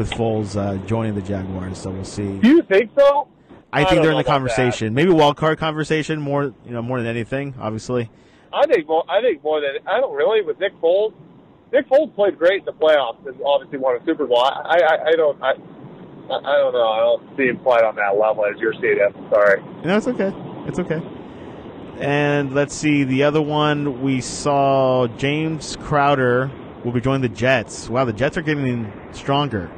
with 0.00 0.10
Foles 0.12 0.56
uh, 0.56 0.78
joining 0.86 1.14
the 1.14 1.20
Jaguars. 1.20 1.78
So 1.78 1.90
we'll 1.90 2.04
see. 2.04 2.38
Do 2.38 2.48
you 2.48 2.62
think 2.62 2.90
so? 2.98 3.28
I 3.70 3.82
I 3.82 3.84
think 3.84 4.02
they're 4.02 4.10
in 4.10 4.16
the 4.16 4.24
conversation. 4.24 4.94
Maybe 4.94 5.10
wild 5.10 5.36
card 5.36 5.58
conversation 5.58 6.20
more, 6.20 6.54
you 6.64 6.72
know, 6.72 6.80
more 6.80 6.98
than 6.98 7.06
anything. 7.06 7.54
Obviously, 7.60 8.10
I 8.52 8.66
think 8.66 8.88
more. 8.88 9.04
I 9.08 9.20
think 9.20 9.44
more 9.44 9.60
than 9.60 9.86
I 9.86 10.00
don't 10.00 10.16
really 10.16 10.42
with 10.42 10.58
Nick 10.58 10.72
Foles. 10.80 11.12
Nick 11.70 11.88
Foles 11.88 12.12
played 12.14 12.38
great 12.38 12.60
in 12.60 12.64
the 12.64 12.72
playoffs 12.72 13.24
and 13.26 13.38
obviously 13.44 13.78
won 13.78 14.00
a 14.00 14.04
Super 14.04 14.26
Bowl. 14.26 14.40
I 14.40 14.80
I, 14.80 15.08
I 15.08 15.12
don't 15.12 15.40
I, 15.42 15.50
I 15.50 16.56
don't 16.56 16.72
know. 16.72 16.88
I 16.88 17.00
don't 17.00 17.36
see 17.36 17.44
him 17.44 17.58
quite 17.58 17.84
on 17.84 17.94
that 17.96 18.18
level 18.18 18.46
as 18.46 18.58
you're 18.58 18.74
seeing 18.80 18.96
him. 18.96 19.12
Sorry. 19.30 19.62
no, 19.84 19.98
it's 19.98 20.08
okay. 20.08 20.32
It's 20.66 20.78
okay. 20.78 21.00
And 21.98 22.54
let's 22.54 22.74
see 22.74 23.04
the 23.04 23.24
other 23.24 23.42
one. 23.42 24.00
We 24.00 24.22
saw 24.22 25.06
James 25.18 25.76
Crowder 25.76 26.50
will 26.84 26.92
be 26.92 27.02
joining 27.02 27.20
the 27.20 27.28
Jets. 27.28 27.90
Wow, 27.90 28.06
the 28.06 28.14
Jets 28.14 28.38
are 28.38 28.42
getting 28.42 28.90
stronger. 29.12 29.70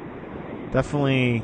Definitely 0.73 1.43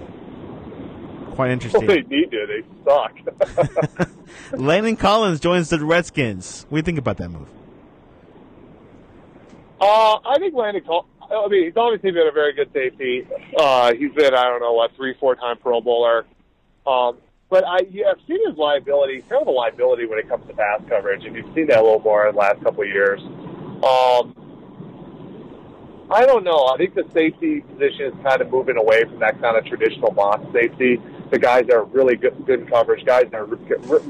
quite 1.34 1.46
Well, 1.46 1.50
interesting. 1.52 1.86
they 1.86 2.00
need 2.02 2.30
to. 2.30 2.46
They 2.46 2.64
suck. 2.84 4.08
Landon 4.52 4.96
Collins 4.96 5.38
joins 5.40 5.68
the 5.68 5.84
Redskins. 5.84 6.62
What 6.68 6.70
do 6.70 6.76
you 6.78 6.82
think 6.82 6.98
about 6.98 7.18
that 7.18 7.28
move? 7.28 7.48
uh, 9.80 10.16
I 10.26 10.36
think 10.38 10.54
Landon. 10.54 10.82
Collins. 10.84 11.08
I 11.30 11.46
mean, 11.48 11.64
he's 11.66 11.76
obviously 11.76 12.10
been 12.10 12.26
a 12.26 12.32
very 12.32 12.54
good 12.54 12.72
safety. 12.72 13.26
Uh, 13.58 13.92
he's 13.92 14.10
been 14.12 14.34
I 14.34 14.44
don't 14.44 14.60
know 14.60 14.72
what 14.72 14.96
three, 14.96 15.14
four 15.20 15.34
time 15.36 15.58
Pro 15.58 15.80
Bowler. 15.82 16.24
Um, 16.86 17.18
but 17.50 17.64
I, 17.66 17.80
yeah, 17.90 18.06
I've 18.12 18.26
seen 18.26 18.38
his 18.48 18.56
liability. 18.56 19.20
Kind 19.28 19.42
of 19.42 19.48
a 19.48 19.50
liability 19.50 20.06
when 20.06 20.18
it 20.18 20.28
comes 20.28 20.46
to 20.48 20.54
pass 20.54 20.80
coverage, 20.88 21.24
and 21.26 21.36
you've 21.36 21.54
seen 21.54 21.66
that 21.66 21.78
a 21.80 21.82
little 21.82 22.00
more 22.00 22.26
in 22.28 22.34
the 22.34 22.40
last 22.40 22.62
couple 22.62 22.82
of 22.82 22.88
years. 22.88 23.20
Um, 23.84 24.34
I 26.10 26.24
don't 26.24 26.42
know. 26.42 26.70
I 26.72 26.78
think 26.78 26.94
the 26.94 27.04
safety 27.12 27.60
position 27.60 28.06
is 28.06 28.14
kind 28.22 28.40
of 28.40 28.50
moving 28.50 28.78
away 28.78 29.02
from 29.04 29.18
that 29.20 29.40
kind 29.42 29.58
of 29.58 29.66
traditional 29.66 30.10
box 30.10 30.42
safety. 30.54 30.98
The 31.30 31.38
guys 31.38 31.66
that 31.68 31.76
are 31.76 31.84
really 31.84 32.16
good, 32.16 32.46
good 32.46 32.60
in 32.60 32.66
coverage, 32.66 33.04
guys 33.04 33.24
that 33.30 33.40
are 33.40 33.48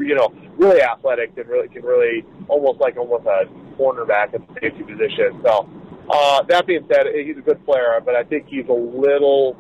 you 0.01 0.15
know 0.15 0.33
really 0.57 0.81
athletic 0.81 1.37
and 1.37 1.49
really 1.49 1.69
can 1.69 1.83
really 1.83 2.25
almost 2.47 2.79
like 2.79 2.97
almost 2.97 3.27
a 3.27 3.47
cornerback 3.77 4.33
at 4.35 4.47
the 4.47 4.55
safety 4.61 4.85
position. 4.85 5.41
So 5.43 5.69
uh, 6.09 6.43
that 6.45 6.67
being 6.67 6.87
said, 6.93 7.07
he's 7.13 7.37
a 7.37 7.41
good 7.41 7.65
player, 7.65 8.01
but 8.05 8.15
I 8.15 8.23
think 8.23 8.47
he's 8.47 8.69
a 8.69 8.73
little. 8.73 9.57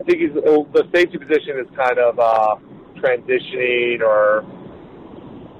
I 0.00 0.04
think 0.04 0.20
he's 0.20 0.34
the 0.34 0.88
safety 0.94 1.18
position 1.18 1.58
is 1.58 1.66
kind 1.76 1.98
of 1.98 2.18
uh, 2.20 2.56
transitioning 2.96 4.02
or 4.02 4.44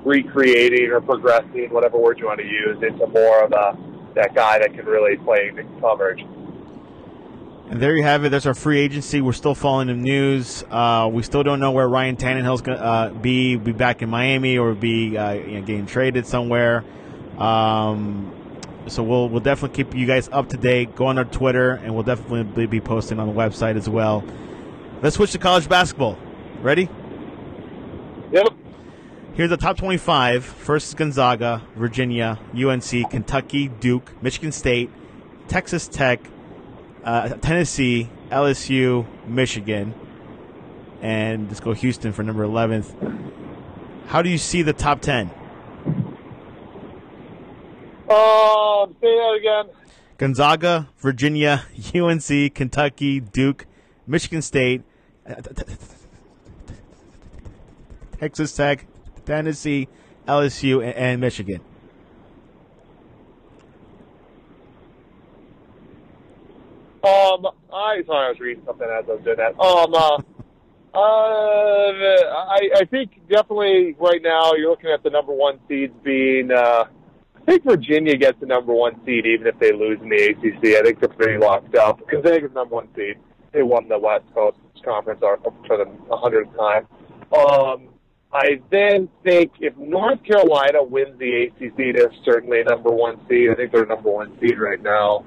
recreating 0.05 0.91
or 0.91 1.01
progressing, 1.01 1.69
whatever 1.71 1.99
word 1.99 2.21
you 2.21 2.27
want 2.27 2.39
to 2.39 2.47
use, 2.47 2.77
into 2.81 3.09
more 3.09 3.43
of 3.43 3.53
a 3.53 3.92
that 4.15 4.35
guy 4.35 4.59
that 4.59 4.75
can 4.75 4.85
really 4.87 5.17
play 5.17 5.49
in 5.49 5.81
coverage. 5.81 6.25
And 7.71 7.81
there 7.81 7.97
you 7.97 8.03
have 8.03 8.25
it. 8.25 8.29
There's 8.29 8.47
our 8.47 8.55
free 8.55 8.81
agency. 8.81 9.23
We're 9.23 9.33
still 9.33 9.55
following 9.55 9.87
the 9.87 9.95
news. 9.95 10.63
Uh, 10.71 11.09
we 11.11 11.23
still 11.23 11.43
don't 11.43 11.59
know 11.59 11.71
where 11.71 11.89
Ryan 11.89 12.17
Tannehill's 12.17 12.61
going 12.61 12.77
to 12.77 12.85
uh, 12.85 13.09
be. 13.11 13.57
Be 13.57 13.73
back 13.73 14.03
in 14.03 14.11
Miami 14.11 14.59
or 14.59 14.75
be 14.75 15.17
uh, 15.17 15.33
you 15.33 15.61
know, 15.61 15.63
getting 15.63 15.87
traded 15.87 16.27
somewhere. 16.27 16.85
Um, 17.39 18.31
so 18.89 19.03
we'll 19.03 19.29
we'll 19.31 19.41
definitely 19.41 19.85
keep 19.85 19.95
you 19.95 20.07
guys 20.07 20.29
up 20.31 20.51
to 20.51 20.59
date. 20.59 20.95
Go 20.95 21.07
on 21.07 21.17
our 21.17 21.25
Twitter, 21.25 21.71
and 21.73 21.95
we'll 21.95 22.03
definitely 22.03 22.67
be 22.67 22.81
posting 22.81 23.19
on 23.19 23.27
the 23.27 23.33
website 23.33 23.77
as 23.77 23.89
well. 23.89 24.23
Let's 25.01 25.17
switch 25.17 25.33
to 25.33 25.39
college 25.39 25.69
basketball. 25.69 26.19
Ready? 26.61 26.91
Yep. 28.33 28.49
Here's 29.35 29.49
the 29.49 29.57
top 29.57 29.79
25. 29.79 30.45
First 30.45 30.89
is 30.89 30.95
Gonzaga, 30.95 31.63
Virginia, 31.75 32.39
UNC, 32.55 33.09
Kentucky, 33.09 33.69
Duke, 33.69 34.13
Michigan 34.23 34.53
State, 34.53 34.91
Texas 35.49 35.89
Tech, 35.89 36.21
uh, 37.03 37.31
Tennessee, 37.37 38.11
LSU, 38.29 39.07
Michigan, 39.27 39.95
and 41.01 41.49
let's 41.49 41.61
go 41.61 41.73
Houston 41.73 42.13
for 42.13 42.23
number 42.23 42.45
11th. 42.45 42.93
How 44.09 44.21
do 44.21 44.29
you 44.29 44.37
see 44.37 44.61
the 44.61 44.75
top 44.75 45.01
10? 45.01 45.31
Um, 48.11 48.95
say 49.01 49.17
that 49.17 49.39
again. 49.39 49.75
Gonzaga, 50.19 50.91
Virginia, 50.99 51.65
UNC, 51.95 52.55
Kentucky, 52.55 53.21
Duke, 53.21 53.65
Michigan 54.07 54.43
State, 54.43 54.83
uh, 55.27 55.37
Texas 58.21 58.55
Tech, 58.55 58.87
Tennessee, 59.25 59.89
LSU, 60.27 60.81
and- 60.81 60.95
and 60.95 61.21
Michigan. 61.21 61.61
Um, 67.05 67.47
I 67.73 68.03
sorry, 68.07 68.27
I 68.27 68.31
was 68.31 68.39
reading 68.39 68.63
something 68.65 68.87
as 68.87 69.05
I 69.09 69.13
was 69.13 69.25
doing 69.25 69.37
that. 69.39 69.59
Um, 69.59 69.93
uh, 69.93 70.23
uh, 70.95 72.47
I, 72.49 72.71
I 72.77 72.85
think 72.85 73.21
definitely 73.29 73.97
right 73.99 74.23
now 74.23 74.53
you're 74.55 74.71
looking 74.71 74.91
at 74.91 75.03
the 75.03 75.11
number 75.11 75.33
one 75.33 75.59
seeds 75.69 75.93
being. 76.05 76.53
Uh, 76.53 76.85
I 77.37 77.45
think 77.45 77.65
Virginia 77.65 78.17
gets 78.17 78.39
the 78.39 78.47
number 78.47 78.73
one 78.73 79.01
seed 79.05 79.27
even 79.27 79.49
if 79.49 79.59
they 79.59 79.73
lose 79.73 79.99
in 80.01 80.09
the 80.11 80.17
ACC. 80.31 80.77
I 80.79 80.83
think 80.83 81.01
they're 81.01 81.09
pretty 81.09 81.39
locked 81.39 81.75
up. 81.75 81.99
because 81.99 82.23
they 82.23 82.31
get 82.39 82.43
Gonzaga's 82.43 82.55
number 82.55 82.75
one 82.77 82.89
seed. 82.95 83.17
They 83.51 83.65
won 83.65 83.89
the 83.89 83.99
West 83.99 84.25
Coast 84.33 84.59
Conference 84.85 85.21
for 85.21 85.77
the 85.77 86.17
hundredth 86.17 86.57
time. 86.57 86.87
Um, 87.37 87.89
I 88.33 88.61
then 88.71 89.09
think 89.23 89.53
if 89.61 89.77
North 89.77 90.23
Carolina 90.25 90.83
wins 90.83 91.19
the 91.19 91.45
ACC, 91.45 91.95
they're 91.95 92.13
certainly 92.25 92.63
a 92.63 92.65
number 92.65 92.91
one 92.91 93.21
seed. 93.29 93.51
I 93.51 93.55
think 93.55 93.73
they're 93.73 93.85
number 93.85 94.11
one 94.11 94.37
seed 94.41 94.59
right 94.59 94.83
now. 94.83 95.25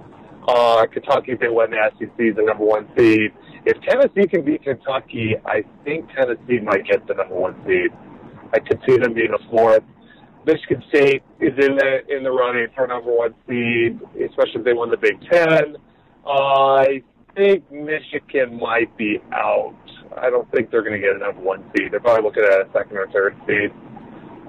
Uh, 0.47 0.85
Kentucky, 0.87 1.33
if 1.33 1.39
they 1.39 1.49
win 1.49 1.71
the 1.71 1.91
SEC, 1.99 2.09
is 2.17 2.35
the 2.35 2.43
number 2.43 2.65
one 2.65 2.87
seed. 2.97 3.31
If 3.65 3.81
Tennessee 3.81 4.27
can 4.27 4.43
beat 4.43 4.63
Kentucky, 4.63 5.35
I 5.45 5.63
think 5.83 6.09
Tennessee 6.13 6.59
might 6.63 6.85
get 6.85 7.05
the 7.07 7.13
number 7.15 7.35
one 7.35 7.55
seed. 7.65 7.91
I 8.53 8.59
could 8.59 8.79
see 8.87 8.97
them 8.97 9.13
being 9.13 9.33
a 9.33 9.49
fourth. 9.49 9.83
Michigan 10.45 10.83
State 10.89 11.23
is 11.39 11.53
in 11.57 11.75
the 11.75 12.15
in 12.15 12.23
the 12.23 12.31
running 12.31 12.67
for 12.75 12.85
number 12.85 13.11
one 13.11 13.33
seed, 13.47 13.99
especially 14.23 14.59
if 14.59 14.65
they 14.65 14.73
won 14.73 14.91
the 14.91 14.97
Big 14.97 15.19
Ten. 15.29 15.77
Uh, 16.25 16.29
I 16.29 17.01
think 17.35 17.71
Michigan 17.71 18.59
might 18.59 18.95
be 18.97 19.19
out. 19.33 19.75
I 20.17 20.29
don't 20.29 20.49
think 20.51 20.71
they're 20.71 20.81
going 20.81 20.99
to 20.99 21.05
get 21.05 21.15
a 21.15 21.19
number 21.19 21.41
one 21.41 21.63
seed. 21.75 21.91
They're 21.91 21.99
probably 21.99 22.23
looking 22.23 22.43
at 22.43 22.67
a 22.67 22.69
second 22.73 22.97
or 22.97 23.07
third 23.11 23.35
seed. 23.45 23.71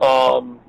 Um, 0.02 0.60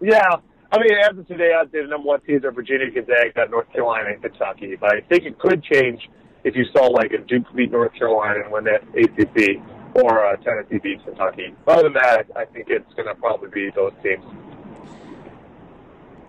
yeah, 0.00 0.36
I 0.72 0.78
mean, 0.78 0.90
as 1.02 1.18
of 1.18 1.26
today, 1.26 1.52
I'd 1.52 1.70
say 1.72 1.82
the 1.82 1.88
number 1.88 2.06
one 2.06 2.20
seeds 2.26 2.44
are 2.44 2.52
Virginia, 2.52 2.90
Gonzaga, 2.90 3.50
North 3.50 3.70
Carolina, 3.72 4.10
and 4.12 4.22
Kentucky. 4.22 4.76
But 4.80 4.94
I 4.94 5.00
think 5.08 5.24
it 5.24 5.38
could 5.38 5.62
change 5.64 6.00
if 6.44 6.54
you 6.54 6.64
saw 6.72 6.86
like 6.86 7.12
a 7.12 7.18
Duke 7.18 7.46
beat 7.54 7.72
North 7.72 7.92
Carolina 7.94 8.44
and 8.44 8.52
win 8.52 8.64
that 8.64 8.82
ACC, 8.94 9.60
or 9.94 10.24
uh, 10.24 10.36
Tennessee 10.36 10.78
beat 10.78 11.04
Kentucky. 11.04 11.54
Other 11.66 11.84
than 11.84 11.94
that, 11.94 12.26
I 12.36 12.44
think 12.44 12.66
it's 12.68 12.92
going 12.94 13.08
to 13.08 13.14
probably 13.16 13.50
be 13.50 13.70
those 13.74 13.92
teams. 14.02 14.24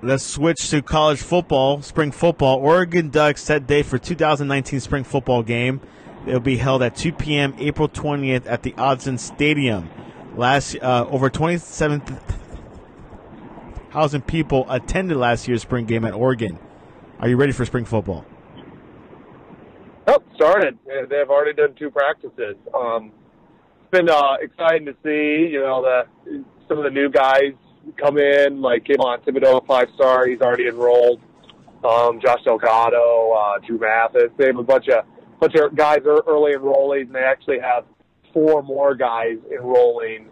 Let's 0.04 0.26
switch 0.26 0.72
to 0.72 0.82
college 0.82 1.22
football, 1.22 1.84
spring 1.84 2.12
football. 2.12 2.58
Oregon 2.58 3.10
Ducks 3.10 3.44
set 3.44 3.68
date 3.68 3.86
for 3.86 4.00
2019 4.00 4.80
spring 4.80 5.04
football 5.04 5.44
game. 5.44 5.80
It'll 6.26 6.40
be 6.40 6.58
held 6.58 6.82
at 6.82 6.96
2 6.96 7.12
p.m. 7.14 7.54
April 7.60 7.88
20th 7.88 8.48
at 8.48 8.64
the 8.64 8.72
Autzen 8.72 9.20
Stadium. 9.20 9.92
Last 10.36 10.76
uh, 10.82 11.06
over 11.08 11.30
27,000 11.30 14.26
people 14.26 14.66
attended 14.70 15.18
last 15.18 15.48
year's 15.48 15.62
spring 15.62 15.86
game 15.86 16.04
at 16.04 16.16
Oregon. 16.16 16.58
Are 17.20 17.30
you 17.30 17.38
ready 17.38 17.52
for 17.52 17.64
spring 17.66 17.86
football? 17.86 18.26
Oh, 20.08 20.24
started. 20.34 20.80
They've 20.88 21.30
already 21.30 21.54
done 21.54 21.76
two 21.78 21.92
practices. 21.92 22.56
Um, 22.74 23.12
it's 23.82 23.92
been 23.92 24.10
uh, 24.10 24.38
exciting 24.42 24.88
to 24.88 24.96
see. 25.04 25.52
You 25.52 25.60
know, 25.60 25.84
the 25.84 26.08
some 26.68 26.80
of 26.80 26.86
the 26.86 26.90
new 26.90 27.12
guys 27.12 27.54
come 27.98 28.18
in, 28.18 28.62
like 28.62 28.84
Kayvon 28.86 29.24
Thibodeaux, 29.24 29.66
five 29.66 29.90
star. 29.96 30.28
He's 30.28 30.42
already 30.42 30.68
enrolled. 30.68 31.22
Um, 31.84 32.20
Josh 32.22 32.44
Delgado, 32.44 33.32
uh, 33.32 33.60
Drew 33.66 33.80
Mathis. 33.80 34.32
They 34.38 34.48
have 34.48 34.58
a 34.58 34.64
bunch 34.64 34.88
of 34.88 35.06
bunch 35.40 35.56
of 35.56 35.76
guys 35.76 36.00
are 36.06 36.22
early 36.28 36.54
enrollees, 36.54 37.08
and 37.08 37.16
they 37.16 37.24
actually 37.24 37.60
have 37.60 37.86
four 38.34 38.62
more 38.62 38.96
guys 38.96 39.38
enrolling 39.52 40.28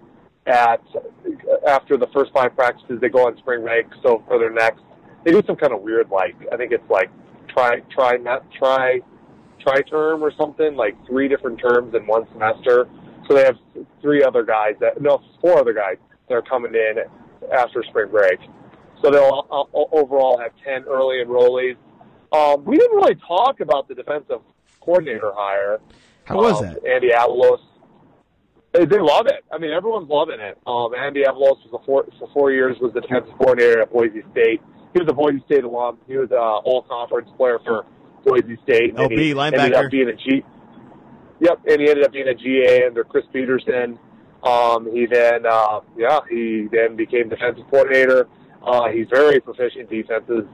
at 0.46 0.82
after 1.68 1.98
the 1.98 2.08
first 2.14 2.32
five 2.34 2.56
practices. 2.56 3.00
They 3.02 3.10
go 3.10 3.28
on 3.28 3.38
spring 3.38 3.64
break, 3.64 3.88
so 4.04 4.24
for 4.28 4.38
their 4.38 4.52
next, 4.52 4.82
they 5.26 5.32
do 5.32 5.42
some 5.46 5.56
kind 5.56 5.74
of 5.74 5.82
weird 5.82 6.10
like 6.10 6.36
I 6.52 6.58
think 6.58 6.72
it's 6.72 6.90
like 6.90 7.10
try 7.48 7.80
try 7.92 8.18
not 8.18 8.46
try 8.52 9.00
try 9.60 9.82
term 9.82 10.24
or 10.24 10.32
something 10.38 10.76
like 10.76 10.96
three 11.08 11.28
different 11.28 11.60
terms 11.60 11.94
in 11.96 12.06
one 12.06 12.28
semester. 12.32 12.88
So 13.28 13.36
they 13.36 13.44
have 13.44 13.58
three 14.02 14.24
other 14.24 14.44
guys 14.44 14.76
that 14.80 15.02
no 15.02 15.22
four 15.42 15.60
other 15.60 15.74
guys 15.74 15.98
that 16.28 16.36
are 16.36 16.42
coming 16.42 16.74
in 16.74 17.00
after 17.54 17.84
spring 17.84 18.10
break. 18.10 18.40
So 19.02 19.12
they'll 19.12 19.48
uh, 19.52 19.96
overall 19.96 20.40
have 20.40 20.52
ten 20.64 20.84
early 20.84 21.24
enrollees. 21.24 21.78
Um, 22.32 22.66
we 22.66 22.78
didn't 22.78 22.96
really 22.96 23.16
talk 23.16 23.60
about 23.60 23.88
the 23.88 23.96
defensive 23.96 24.42
coordinator 24.82 25.32
hire. 25.34 25.80
How 26.26 26.38
was 26.38 26.62
um, 26.62 26.66
that? 26.66 26.86
Andy 26.86 27.10
Avalos. 27.10 27.60
They, 28.74 28.86
they 28.86 29.00
love 29.00 29.26
it. 29.26 29.44
I 29.52 29.58
mean, 29.58 29.72
everyone's 29.72 30.10
loving 30.10 30.40
it. 30.40 30.58
Um, 30.68 30.94
Andy 30.94 31.24
Avalos 31.24 31.58
was 31.66 31.80
a 31.82 31.86
four, 31.86 32.06
for 32.20 32.30
four 32.34 32.52
years 32.52 32.78
was 32.80 32.94
the 32.94 33.02
defensive 33.02 33.34
coordinator 33.38 33.82
at 33.82 33.92
Boise 33.92 34.22
State. 34.32 34.62
He 34.94 35.00
was 35.00 35.08
a 35.10 35.14
Boise 35.14 35.42
State 35.46 35.64
alum. 35.64 35.98
He 36.08 36.18
was 36.18 36.30
a 36.32 36.38
All 36.38 36.84
Conference 36.84 37.30
player 37.36 37.60
for 37.66 37.86
Boise 38.26 38.58
State. 38.64 38.96
LB, 38.96 39.18
he 39.18 39.34
linebacker. 39.34 39.60
Ended 39.60 39.74
up 39.74 39.92
being 39.92 40.10
a 40.10 40.16
G. 40.16 40.44
Yep, 41.42 41.62
and 41.68 41.82
he 41.82 41.90
ended 41.90 42.06
up 42.06 42.12
being 42.12 42.28
a 42.28 42.36
GA 42.36 42.86
under 42.86 43.04
Chris 43.04 43.26
Petersen. 43.32 43.98
Um, 44.44 44.92
he 44.92 45.06
then, 45.06 45.46
uh, 45.46 45.82
yeah, 45.98 46.20
he 46.30 46.68
then 46.72 46.96
became 46.96 47.30
defensive 47.30 47.66
coordinator. 47.70 48.28
Uh, 48.66 48.90
he's 48.90 49.08
very 49.10 49.40
proficient 49.40 49.92
in 49.92 50.02
defenses. 50.02 50.46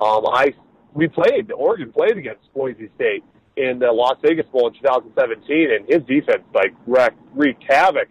Um, 0.00 0.26
I 0.26 0.54
we 0.94 1.08
played 1.08 1.52
Oregon 1.52 1.92
played 1.92 2.16
against 2.16 2.52
Boise 2.54 2.90
State 2.96 3.24
in 3.56 3.78
the 3.78 3.92
Las 3.92 4.16
Vegas 4.22 4.46
Bowl 4.46 4.68
in 4.68 4.74
2017, 4.74 5.70
and 5.70 5.86
his 5.88 6.02
defense 6.06 6.42
like 6.54 6.74
wrecked, 6.86 7.18
wreaked 7.34 7.64
havoc. 7.68 8.08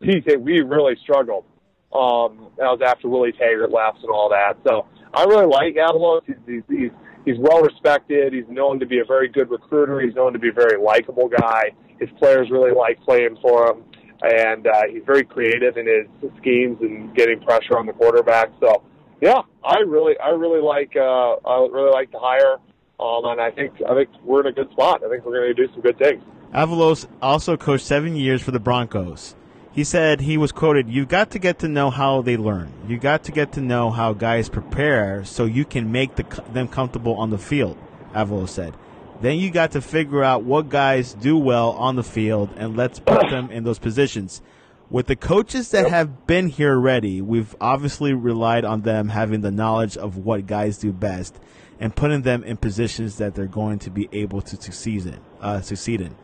He 0.00 0.22
said 0.28 0.40
we 0.40 0.60
really 0.60 0.96
struggled. 1.02 1.44
Um, 1.92 2.50
that 2.56 2.70
was 2.70 2.80
after 2.84 3.08
Willie 3.08 3.32
Taggart 3.32 3.72
left 3.72 3.98
and 4.02 4.10
all 4.10 4.28
that. 4.30 4.56
So 4.66 4.86
I 5.12 5.24
really 5.24 5.46
like 5.46 5.74
Avalos. 5.74 6.22
He's, 6.26 6.36
he's, 6.46 6.62
he's 6.68 6.90
he's 7.24 7.36
well 7.38 7.62
respected. 7.62 8.32
He's 8.32 8.48
known 8.48 8.80
to 8.80 8.86
be 8.86 9.00
a 9.00 9.04
very 9.04 9.28
good 9.28 9.50
recruiter. 9.50 10.00
He's 10.00 10.14
known 10.14 10.32
to 10.32 10.38
be 10.38 10.48
a 10.48 10.52
very 10.52 10.80
likable 10.80 11.28
guy. 11.28 11.72
His 11.98 12.08
players 12.18 12.50
really 12.50 12.72
like 12.72 13.00
playing 13.02 13.36
for 13.42 13.70
him, 13.70 13.84
and 14.22 14.66
uh, 14.66 14.82
he's 14.90 15.02
very 15.04 15.24
creative 15.24 15.76
in 15.76 15.86
his 15.86 16.30
schemes 16.38 16.78
and 16.80 17.14
getting 17.14 17.40
pressure 17.40 17.78
on 17.78 17.86
the 17.86 17.92
quarterback. 17.92 18.50
So, 18.60 18.82
yeah, 19.20 19.40
I 19.64 19.78
really, 19.78 20.18
I 20.18 20.30
really 20.30 20.60
like, 20.60 20.94
uh, 20.96 21.34
I 21.46 21.68
really 21.70 21.90
like 21.92 22.10
the 22.10 22.18
hire, 22.18 22.56
um, 22.98 23.24
and 23.24 23.40
I 23.40 23.50
think, 23.50 23.72
I 23.88 23.94
think 23.94 24.10
we're 24.24 24.40
in 24.40 24.46
a 24.46 24.52
good 24.52 24.70
spot. 24.72 25.02
I 25.04 25.08
think 25.08 25.24
we're 25.24 25.40
going 25.40 25.54
to 25.54 25.66
do 25.66 25.72
some 25.72 25.82
good 25.82 25.98
things. 25.98 26.22
Avalos 26.54 27.06
also 27.22 27.56
coached 27.56 27.86
seven 27.86 28.16
years 28.16 28.42
for 28.42 28.50
the 28.50 28.58
Broncos. 28.58 29.36
He 29.72 29.84
said 29.84 30.22
he 30.22 30.36
was 30.36 30.50
quoted, 30.50 30.88
"You've 30.88 31.08
got 31.08 31.30
to 31.30 31.38
get 31.38 31.60
to 31.60 31.68
know 31.68 31.90
how 31.90 32.22
they 32.22 32.36
learn. 32.36 32.72
You 32.88 32.98
got 32.98 33.22
to 33.24 33.32
get 33.32 33.52
to 33.52 33.60
know 33.60 33.90
how 33.90 34.12
guys 34.14 34.48
prepare, 34.48 35.24
so 35.24 35.44
you 35.44 35.64
can 35.64 35.92
make 35.92 36.16
the, 36.16 36.24
them 36.52 36.66
comfortable 36.66 37.14
on 37.14 37.30
the 37.30 37.38
field." 37.38 37.78
Avalos 38.12 38.48
said. 38.48 38.74
Then 39.20 39.38
you 39.38 39.50
got 39.50 39.72
to 39.72 39.82
figure 39.82 40.24
out 40.24 40.44
what 40.44 40.68
guys 40.70 41.12
do 41.12 41.36
well 41.36 41.72
on 41.72 41.96
the 41.96 42.02
field, 42.02 42.50
and 42.56 42.76
let's 42.76 42.98
put 42.98 43.28
them 43.28 43.50
in 43.50 43.64
those 43.64 43.78
positions. 43.78 44.40
With 44.88 45.06
the 45.06 45.16
coaches 45.16 45.70
that 45.70 45.88
have 45.88 46.26
been 46.26 46.48
here 46.48 46.72
already, 46.72 47.20
we've 47.20 47.54
obviously 47.60 48.12
relied 48.12 48.64
on 48.64 48.80
them 48.82 49.10
having 49.10 49.42
the 49.42 49.50
knowledge 49.50 49.96
of 49.96 50.16
what 50.16 50.46
guys 50.46 50.78
do 50.78 50.92
best, 50.92 51.38
and 51.78 51.94
putting 51.94 52.22
them 52.22 52.42
in 52.44 52.56
positions 52.56 53.18
that 53.18 53.34
they're 53.34 53.46
going 53.46 53.78
to 53.80 53.90
be 53.90 54.08
able 54.12 54.40
to 54.42 54.60
succeed 54.60 55.06
in. 55.06 55.20
Uh, 55.40 55.60
succeed 55.60 56.00
in. 56.00 56.16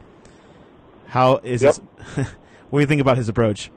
How 1.07 1.37
is 1.39 1.63
Yep. 1.63 1.75
his, 1.75 2.27
what 2.71 2.79
do 2.79 2.81
you 2.81 2.87
think 2.87 3.01
about 3.01 3.19
his 3.19 3.29
approach? 3.29 3.71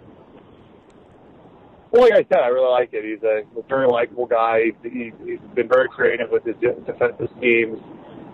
Well, 1.92 2.04
like 2.04 2.14
I 2.14 2.24
said, 2.30 2.40
I 2.44 2.48
really 2.48 2.70
like 2.70 2.90
it. 2.94 3.04
He's 3.04 3.24
a, 3.24 3.44
a 3.60 3.64
very 3.68 3.88
likable 3.88 4.28
guy. 4.28 4.72
He, 4.84 5.12
he's 5.26 5.40
been 5.56 5.68
very 5.68 5.90
creative 5.90 6.30
with 6.32 6.44
his 6.46 6.56
defensive 6.58 7.30
schemes. 7.38 7.80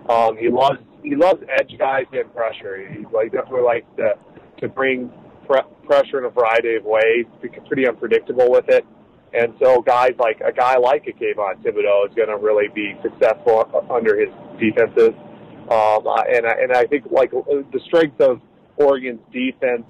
Um, 0.09 0.37
he 0.37 0.49
loves 0.49 0.79
he 1.03 1.15
loves 1.15 1.41
edge 1.59 1.77
guys 1.77 2.05
and 2.11 2.33
pressure. 2.33 2.87
He 2.87 3.05
like 3.13 3.31
definitely 3.31 3.61
likes 3.61 3.87
to 3.97 4.13
to 4.61 4.67
bring 4.67 5.11
pre- 5.47 5.61
pressure 5.85 6.19
in 6.19 6.25
a 6.25 6.29
variety 6.29 6.75
of 6.75 6.83
ways. 6.85 7.25
Pretty 7.67 7.87
unpredictable 7.87 8.51
with 8.51 8.65
it. 8.69 8.85
And 9.33 9.53
so 9.61 9.81
guys 9.81 10.11
like 10.17 10.39
a 10.41 10.51
guy 10.51 10.77
like 10.77 11.07
a 11.07 11.11
Kayvon 11.11 11.61
Thibodeaux 11.63 12.09
is 12.09 12.15
going 12.15 12.29
to 12.29 12.37
really 12.37 12.67
be 12.73 12.95
successful 13.03 13.67
under 13.89 14.19
his 14.19 14.29
defenses. 14.59 15.13
Um, 15.69 16.05
uh, 16.07 16.21
and 16.29 16.45
I, 16.45 16.51
and 16.61 16.71
I 16.71 16.85
think 16.85 17.05
like 17.11 17.31
the 17.31 17.79
strength 17.85 18.21
of 18.21 18.39
Oregon's 18.77 19.19
defense 19.33 19.83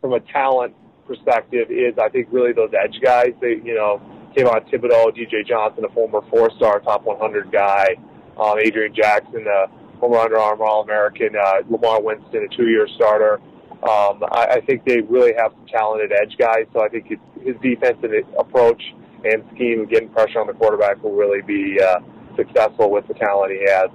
from 0.00 0.12
a 0.12 0.20
talent 0.20 0.74
perspective 1.06 1.70
is 1.70 1.94
I 1.98 2.08
think 2.10 2.28
really 2.30 2.52
those 2.52 2.70
edge 2.72 3.00
guys. 3.02 3.32
They 3.40 3.56
you 3.64 3.74
know 3.74 4.00
Kayvon 4.36 4.70
Thibodeaux, 4.70 5.10
DJ 5.16 5.46
Johnson, 5.46 5.84
a 5.84 5.92
former 5.92 6.20
four-star 6.30 6.80
top 6.80 7.04
100 7.04 7.50
guy, 7.50 7.96
um, 8.38 8.58
Adrian 8.58 8.94
Jackson, 8.94 9.46
a 9.46 9.98
former 9.98 10.18
Under 10.18 10.38
Armour 10.38 10.64
All-American, 10.64 11.30
uh, 11.36 11.62
Lamar 11.68 12.02
Winston, 12.02 12.48
a 12.50 12.56
two-year 12.56 12.86
starter. 12.96 13.40
Um, 13.82 14.24
I, 14.32 14.58
I 14.58 14.60
think 14.66 14.84
they 14.84 15.00
really 15.02 15.32
have 15.36 15.52
some 15.52 15.66
talented 15.66 16.12
edge 16.12 16.36
guys. 16.38 16.66
So 16.72 16.82
I 16.82 16.88
think 16.88 17.06
his, 17.06 17.18
his 17.42 17.54
defensive 17.62 18.10
approach 18.38 18.82
and 19.24 19.44
scheme 19.54 19.86
getting 19.86 20.08
pressure 20.10 20.40
on 20.40 20.46
the 20.46 20.52
quarterback 20.52 21.02
will 21.02 21.14
really 21.14 21.42
be 21.42 21.80
uh, 21.80 22.00
successful 22.36 22.90
with 22.90 23.06
the 23.08 23.14
talent 23.14 23.52
he 23.52 23.70
has 23.70 23.90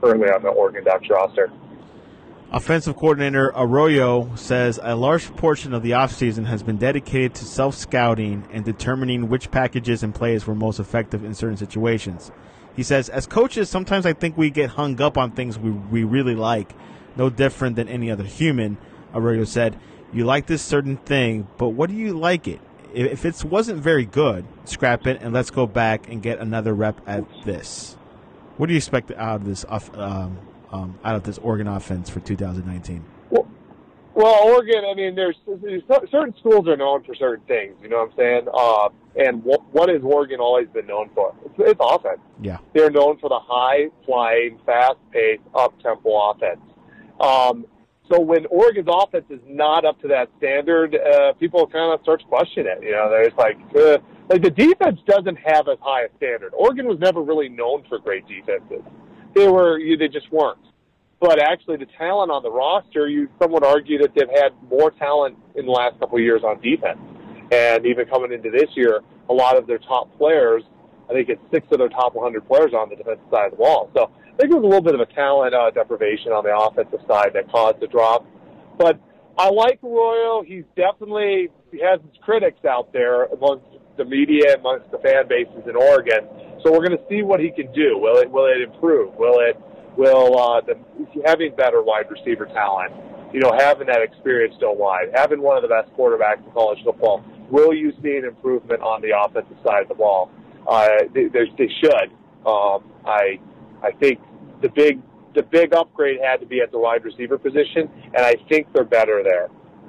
currently 0.00 0.28
on 0.28 0.42
the 0.42 0.48
Oregon 0.48 0.84
Ducks 0.84 1.08
roster. 1.10 1.50
Offensive 2.50 2.96
coordinator 2.96 3.50
Arroyo 3.54 4.34
says 4.36 4.78
a 4.82 4.94
large 4.94 5.34
portion 5.36 5.72
of 5.72 5.82
the 5.82 5.92
offseason 5.92 6.44
has 6.44 6.62
been 6.62 6.76
dedicated 6.76 7.34
to 7.36 7.46
self 7.46 7.74
scouting 7.74 8.46
and 8.52 8.62
determining 8.62 9.30
which 9.30 9.50
packages 9.50 10.02
and 10.02 10.14
plays 10.14 10.46
were 10.46 10.54
most 10.54 10.78
effective 10.78 11.24
in 11.24 11.34
certain 11.34 11.56
situations. 11.56 12.30
He 12.76 12.82
says, 12.82 13.08
as 13.08 13.26
coaches, 13.26 13.68
sometimes 13.68 14.06
I 14.06 14.12
think 14.12 14.36
we 14.36 14.50
get 14.50 14.70
hung 14.70 15.00
up 15.00 15.18
on 15.18 15.32
things 15.32 15.58
we, 15.58 15.70
we 15.70 16.04
really 16.04 16.34
like, 16.34 16.74
no 17.16 17.28
different 17.28 17.76
than 17.76 17.88
any 17.88 18.10
other 18.10 18.24
human. 18.24 18.78
Arroyo 19.14 19.44
said, 19.44 19.78
You 20.12 20.24
like 20.24 20.46
this 20.46 20.62
certain 20.62 20.96
thing, 20.96 21.46
but 21.58 21.68
what 21.68 21.90
do 21.90 21.96
you 21.96 22.14
like 22.14 22.48
it? 22.48 22.60
If 22.94 23.24
it 23.24 23.44
wasn't 23.44 23.80
very 23.80 24.04
good, 24.04 24.46
scrap 24.64 25.06
it 25.06 25.20
and 25.22 25.32
let's 25.32 25.50
go 25.50 25.66
back 25.66 26.08
and 26.08 26.22
get 26.22 26.38
another 26.38 26.74
rep 26.74 27.00
at 27.06 27.24
this. 27.44 27.96
What 28.56 28.66
do 28.66 28.74
you 28.74 28.78
expect 28.78 29.10
out 29.12 29.36
of 29.36 29.44
this 29.46 29.64
um, 29.94 30.38
um, 30.70 30.98
out 31.02 31.16
of 31.16 31.22
this 31.22 31.38
Oregon 31.38 31.68
offense 31.68 32.10
for 32.10 32.20
2019? 32.20 33.02
Well, 34.14 34.48
Oregon. 34.48 34.84
I 34.84 34.94
mean, 34.94 35.14
there's, 35.14 35.36
there's 35.46 35.82
certain 36.10 36.34
schools 36.38 36.68
are 36.68 36.76
known 36.76 37.02
for 37.04 37.14
certain 37.14 37.44
things. 37.46 37.74
You 37.82 37.88
know 37.88 37.98
what 37.98 38.10
I'm 38.10 38.16
saying? 38.16 38.46
Uh, 38.52 38.88
and 39.16 39.42
what, 39.44 39.62
what 39.72 39.88
has 39.88 40.02
Oregon 40.02 40.40
always 40.40 40.68
been 40.68 40.86
known 40.86 41.10
for? 41.14 41.34
It's, 41.46 41.54
it's 41.58 41.80
offense. 41.82 42.20
Yeah. 42.42 42.58
They're 42.74 42.90
known 42.90 43.18
for 43.18 43.28
the 43.28 43.40
high 43.40 43.88
flying, 44.04 44.58
fast 44.66 44.98
paced, 45.12 45.42
up 45.54 45.78
tempo 45.80 46.30
offense. 46.30 46.60
Um, 47.20 47.66
So 48.10 48.20
when 48.20 48.44
Oregon's 48.46 48.88
offense 48.90 49.24
is 49.30 49.40
not 49.46 49.84
up 49.84 50.00
to 50.02 50.08
that 50.08 50.28
standard, 50.36 50.94
uh, 50.94 51.32
people 51.34 51.66
kind 51.66 51.94
of 51.94 52.00
start 52.02 52.20
to 52.20 52.26
question 52.26 52.66
it. 52.66 52.82
You 52.82 52.92
know, 52.92 53.08
there's 53.08 53.32
like, 53.38 53.56
uh, 53.74 53.98
like 54.28 54.42
the 54.42 54.50
defense 54.50 55.00
doesn't 55.06 55.36
have 55.36 55.68
as 55.68 55.78
high 55.80 56.02
a 56.04 56.08
standard. 56.18 56.52
Oregon 56.52 56.86
was 56.86 56.98
never 56.98 57.22
really 57.22 57.48
known 57.48 57.84
for 57.88 57.98
great 57.98 58.26
defenses. 58.26 58.82
They 59.34 59.48
were, 59.48 59.78
they 59.78 60.08
just 60.08 60.30
weren't. 60.30 60.58
But 61.22 61.38
actually, 61.40 61.76
the 61.76 61.86
talent 61.96 62.32
on 62.32 62.42
the 62.42 62.50
roster, 62.50 63.08
you 63.08 63.28
some 63.40 63.52
would 63.52 63.62
argue 63.62 63.96
that 63.98 64.10
they've 64.12 64.28
had 64.28 64.50
more 64.68 64.90
talent 64.90 65.38
in 65.54 65.66
the 65.66 65.70
last 65.70 66.00
couple 66.00 66.18
of 66.18 66.24
years 66.24 66.42
on 66.42 66.60
defense. 66.60 66.98
And 67.52 67.86
even 67.86 68.08
coming 68.08 68.32
into 68.32 68.50
this 68.50 68.68
year, 68.74 69.02
a 69.30 69.32
lot 69.32 69.56
of 69.56 69.68
their 69.68 69.78
top 69.78 70.10
players, 70.18 70.64
I 71.08 71.12
think 71.12 71.28
it's 71.28 71.40
six 71.52 71.64
of 71.70 71.78
their 71.78 71.90
top 71.90 72.16
100 72.16 72.44
players 72.48 72.74
on 72.74 72.90
the 72.90 72.96
defensive 72.96 73.22
side 73.30 73.46
of 73.46 73.50
the 73.52 73.58
ball. 73.58 73.88
So 73.94 74.10
I 74.10 74.36
think 74.36 74.50
it 74.50 74.56
was 74.58 74.64
a 74.64 74.66
little 74.66 74.82
bit 74.82 74.96
of 74.96 75.00
a 75.00 75.06
talent 75.14 75.54
uh, 75.54 75.70
deprivation 75.70 76.32
on 76.32 76.42
the 76.42 76.50
offensive 76.50 77.06
side 77.06 77.30
that 77.34 77.48
caused 77.52 77.78
the 77.78 77.86
drop. 77.86 78.26
But 78.76 78.98
I 79.38 79.48
like 79.50 79.78
Arroyo. 79.84 80.42
He's 80.42 80.64
definitely 80.74 81.50
he 81.70 81.78
has 81.86 82.00
his 82.02 82.18
critics 82.20 82.64
out 82.64 82.92
there 82.92 83.30
amongst 83.30 83.66
the 83.96 84.04
media, 84.04 84.56
amongst 84.58 84.90
the 84.90 84.98
fan 84.98 85.28
bases 85.28 85.70
in 85.70 85.76
Oregon. 85.76 86.26
So 86.64 86.72
we're 86.72 86.82
going 86.82 86.98
to 86.98 87.04
see 87.08 87.22
what 87.22 87.38
he 87.38 87.52
can 87.52 87.70
do. 87.70 87.94
Will 87.94 88.18
it 88.18 88.28
will 88.28 88.50
it 88.50 88.60
improve? 88.60 89.14
Will 89.14 89.38
it 89.38 89.54
will 89.96 90.38
uh, 90.38 90.60
the, 90.60 90.74
having 91.24 91.54
better 91.54 91.82
wide 91.82 92.10
receiver 92.10 92.46
talent? 92.46 92.92
You 93.32 93.40
know, 93.40 93.52
having 93.56 93.86
that 93.86 94.02
experience 94.02 94.54
still 94.56 94.76
wide, 94.76 95.10
having 95.14 95.40
one 95.40 95.56
of 95.56 95.62
the 95.62 95.68
best 95.68 95.90
quarterbacks 95.96 96.44
in 96.44 96.52
college 96.52 96.78
football. 96.84 97.24
Will 97.50 97.72
you 97.72 97.92
see 98.02 98.16
an 98.16 98.24
improvement 98.24 98.82
on 98.82 99.00
the 99.00 99.12
offensive 99.18 99.56
side 99.64 99.82
of 99.82 99.88
the 99.88 99.94
ball? 99.94 100.30
Uh, 100.66 100.88
they, 101.14 101.28
they 101.28 101.68
should. 101.80 102.12
Um, 102.46 102.84
I 103.06 103.38
I 103.82 103.92
think 103.98 104.20
the 104.60 104.68
big 104.68 105.00
the 105.34 105.42
big 105.42 105.74
upgrade 105.74 106.20
had 106.22 106.40
to 106.40 106.46
be 106.46 106.60
at 106.60 106.70
the 106.72 106.78
wide 106.78 107.04
receiver 107.04 107.38
position, 107.38 107.88
and 108.14 108.24
I 108.24 108.34
think 108.48 108.72
they're 108.72 108.84
better 108.84 109.22
there. 109.22 109.48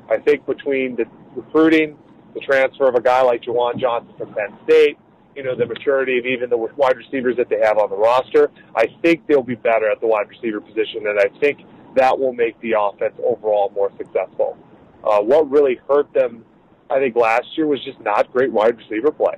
I 0.10 0.18
think 0.18 0.46
between 0.46 0.96
the 0.96 1.06
recruiting, 1.36 1.98
the 2.34 2.40
transfer 2.40 2.88
of 2.88 2.96
a 2.96 3.02
guy 3.02 3.22
like 3.22 3.42
Juwan 3.42 3.78
Johnson 3.80 4.14
from 4.18 4.34
Penn 4.34 4.58
State, 4.66 4.98
you 5.36 5.44
know, 5.44 5.56
the 5.56 5.66
maturity 5.66 6.20
of 6.20 6.26
even 6.26 6.50
the 6.50 6.58
wide 6.58 6.98
receivers 6.98 7.38
that 7.38 7.50
they 7.50 7.60
have 7.60 7.78
on 7.78 7.90
the 7.90 7.96
roster, 7.96 8.52
I 8.76 8.88
think 9.02 9.26
they'll 9.28 9.44
be 9.44 9.56
better 9.56 9.90
at 9.90 10.00
the 10.02 10.08
wide 10.08 10.30
receiver 10.30 10.62
position, 10.62 11.08
and 11.08 11.20
I 11.20 11.28
think 11.40 11.60
that 11.96 12.18
will 12.18 12.34
make 12.34 12.60
the 12.62 12.74
offense 12.80 13.14
overall 13.24 13.72
more 13.76 13.92
successful. 13.98 14.58
Uh, 15.04 15.22
what 15.22 15.50
really 15.50 15.80
hurt 15.88 16.12
them, 16.14 16.46
I 16.90 17.00
think, 17.00 17.16
last 17.16 17.48
year 17.58 17.68
was 17.68 17.84
just 17.84 18.00
not 18.02 18.32
great 18.32 18.52
wide 18.52 18.78
receiver 18.78 19.12
play. 19.12 19.36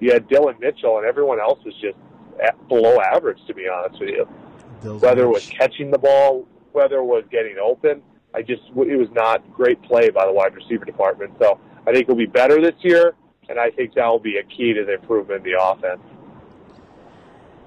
You 0.00 0.12
had 0.12 0.28
Dillon 0.28 0.56
Mitchell, 0.60 0.98
and 0.98 1.06
everyone 1.06 1.40
else 1.40 1.58
was 1.64 1.74
just 1.80 1.96
below 2.68 3.00
average, 3.00 3.38
to 3.46 3.54
be 3.54 3.68
honest 3.68 4.00
with 4.00 4.10
you. 4.10 4.28
Those 4.82 5.00
whether 5.00 5.24
it 5.24 5.28
was 5.28 5.46
catching 5.46 5.90
the 5.90 5.98
ball, 5.98 6.46
whether 6.72 6.96
it 6.96 7.04
was 7.04 7.24
getting 7.30 7.56
open, 7.62 8.02
I 8.34 8.42
just 8.42 8.62
it 8.76 8.98
was 8.98 9.08
not 9.12 9.50
great 9.52 9.80
play 9.82 10.10
by 10.10 10.26
the 10.26 10.32
wide 10.32 10.54
receiver 10.54 10.84
department. 10.84 11.32
So 11.40 11.60
I 11.86 11.92
think 11.92 12.02
it'll 12.02 12.16
be 12.16 12.26
better 12.26 12.60
this 12.60 12.74
year, 12.80 13.14
and 13.48 13.58
I 13.58 13.70
think 13.70 13.94
that 13.94 14.06
will 14.06 14.18
be 14.18 14.36
a 14.38 14.42
key 14.42 14.72
to 14.74 14.84
the 14.84 14.94
improvement 14.94 15.46
in 15.46 15.52
the 15.52 15.60
offense. 15.60 16.00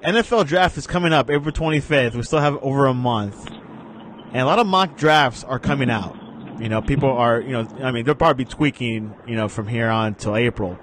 NFL 0.03 0.47
draft 0.47 0.77
is 0.77 0.85
coming 0.85 1.11
up 1.11 1.29
April 1.29 1.51
25th. 1.51 2.15
We 2.15 2.23
still 2.23 2.39
have 2.39 2.57
over 2.61 2.85
a 2.85 2.93
month, 2.93 3.49
and 3.49 4.37
a 4.37 4.45
lot 4.45 4.59
of 4.59 4.67
mock 4.67 4.95
drafts 4.95 5.43
are 5.43 5.59
coming 5.59 5.89
out. 5.89 6.15
You 6.59 6.69
know, 6.69 6.81
people 6.81 7.09
are, 7.09 7.39
you 7.41 7.51
know, 7.51 7.67
I 7.81 7.91
mean, 7.91 8.05
they'll 8.05 8.15
probably 8.15 8.45
be 8.45 8.49
tweaking, 8.49 9.13
you 9.27 9.35
know, 9.35 9.47
from 9.47 9.67
here 9.67 9.89
on 9.89 10.15
till 10.15 10.35
April. 10.35 10.77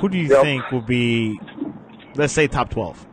Who 0.00 0.08
do 0.08 0.18
you 0.18 0.28
yep. 0.28 0.42
think 0.42 0.70
will 0.70 0.80
be 0.80 1.38
let's 2.14 2.32
say 2.32 2.46
top 2.46 2.70
twelve. 2.70 3.06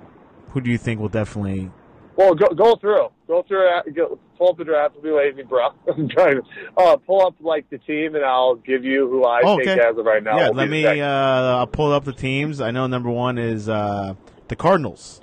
Who 0.50 0.62
do 0.62 0.72
you 0.72 0.78
think 0.78 1.00
will 1.00 1.10
definitely? 1.10 1.72
Well, 2.16 2.34
go 2.36 2.48
go 2.48 2.76
through, 2.76 3.10
go 3.28 3.44
through, 3.48 3.68
uh, 3.70 3.82
go, 3.94 4.20
pull 4.38 4.50
up 4.50 4.58
the 4.58 4.64
draft. 4.64 4.96
Will 4.96 5.02
be 5.02 5.12
lazy, 5.12 5.44
bro. 5.44 5.70
I'm 5.88 6.08
trying 6.10 6.42
to 6.42 6.44
uh, 6.78 6.98
pull 6.98 7.26
up 7.26 7.36
like 7.40 7.70
the 7.70 7.78
team, 7.78 8.16
and 8.16 8.24
I'll 8.24 8.56
give 8.56 8.84
you 8.84 9.10
who 9.10 9.26
I 9.26 9.42
oh, 9.44 9.58
think 9.58 9.70
as 9.70 9.98
of 9.98 10.06
right 10.06 10.24
now. 10.24 10.38
Yeah, 10.38 10.50
let 10.50 10.70
me. 10.70 10.86
Uh, 10.86 11.08
I'll 11.08 11.68
pull 11.68 11.92
up 11.92 12.06
the 12.06 12.14
teams. 12.14 12.62
I 12.62 12.72
know 12.72 12.88
number 12.88 13.10
one 13.10 13.38
is 13.38 13.68
uh, 13.70 14.16
the 14.48 14.56
Cardinals. 14.56 15.22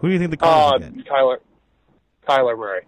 Who 0.00 0.08
do 0.08 0.12
you 0.12 0.18
think 0.18 0.30
the 0.30 0.36
Cardinals 0.36 0.82
uh, 0.82 0.96
get? 0.96 1.06
Kyler, 1.06 1.36
Kyler 2.28 2.58
Murray. 2.58 2.82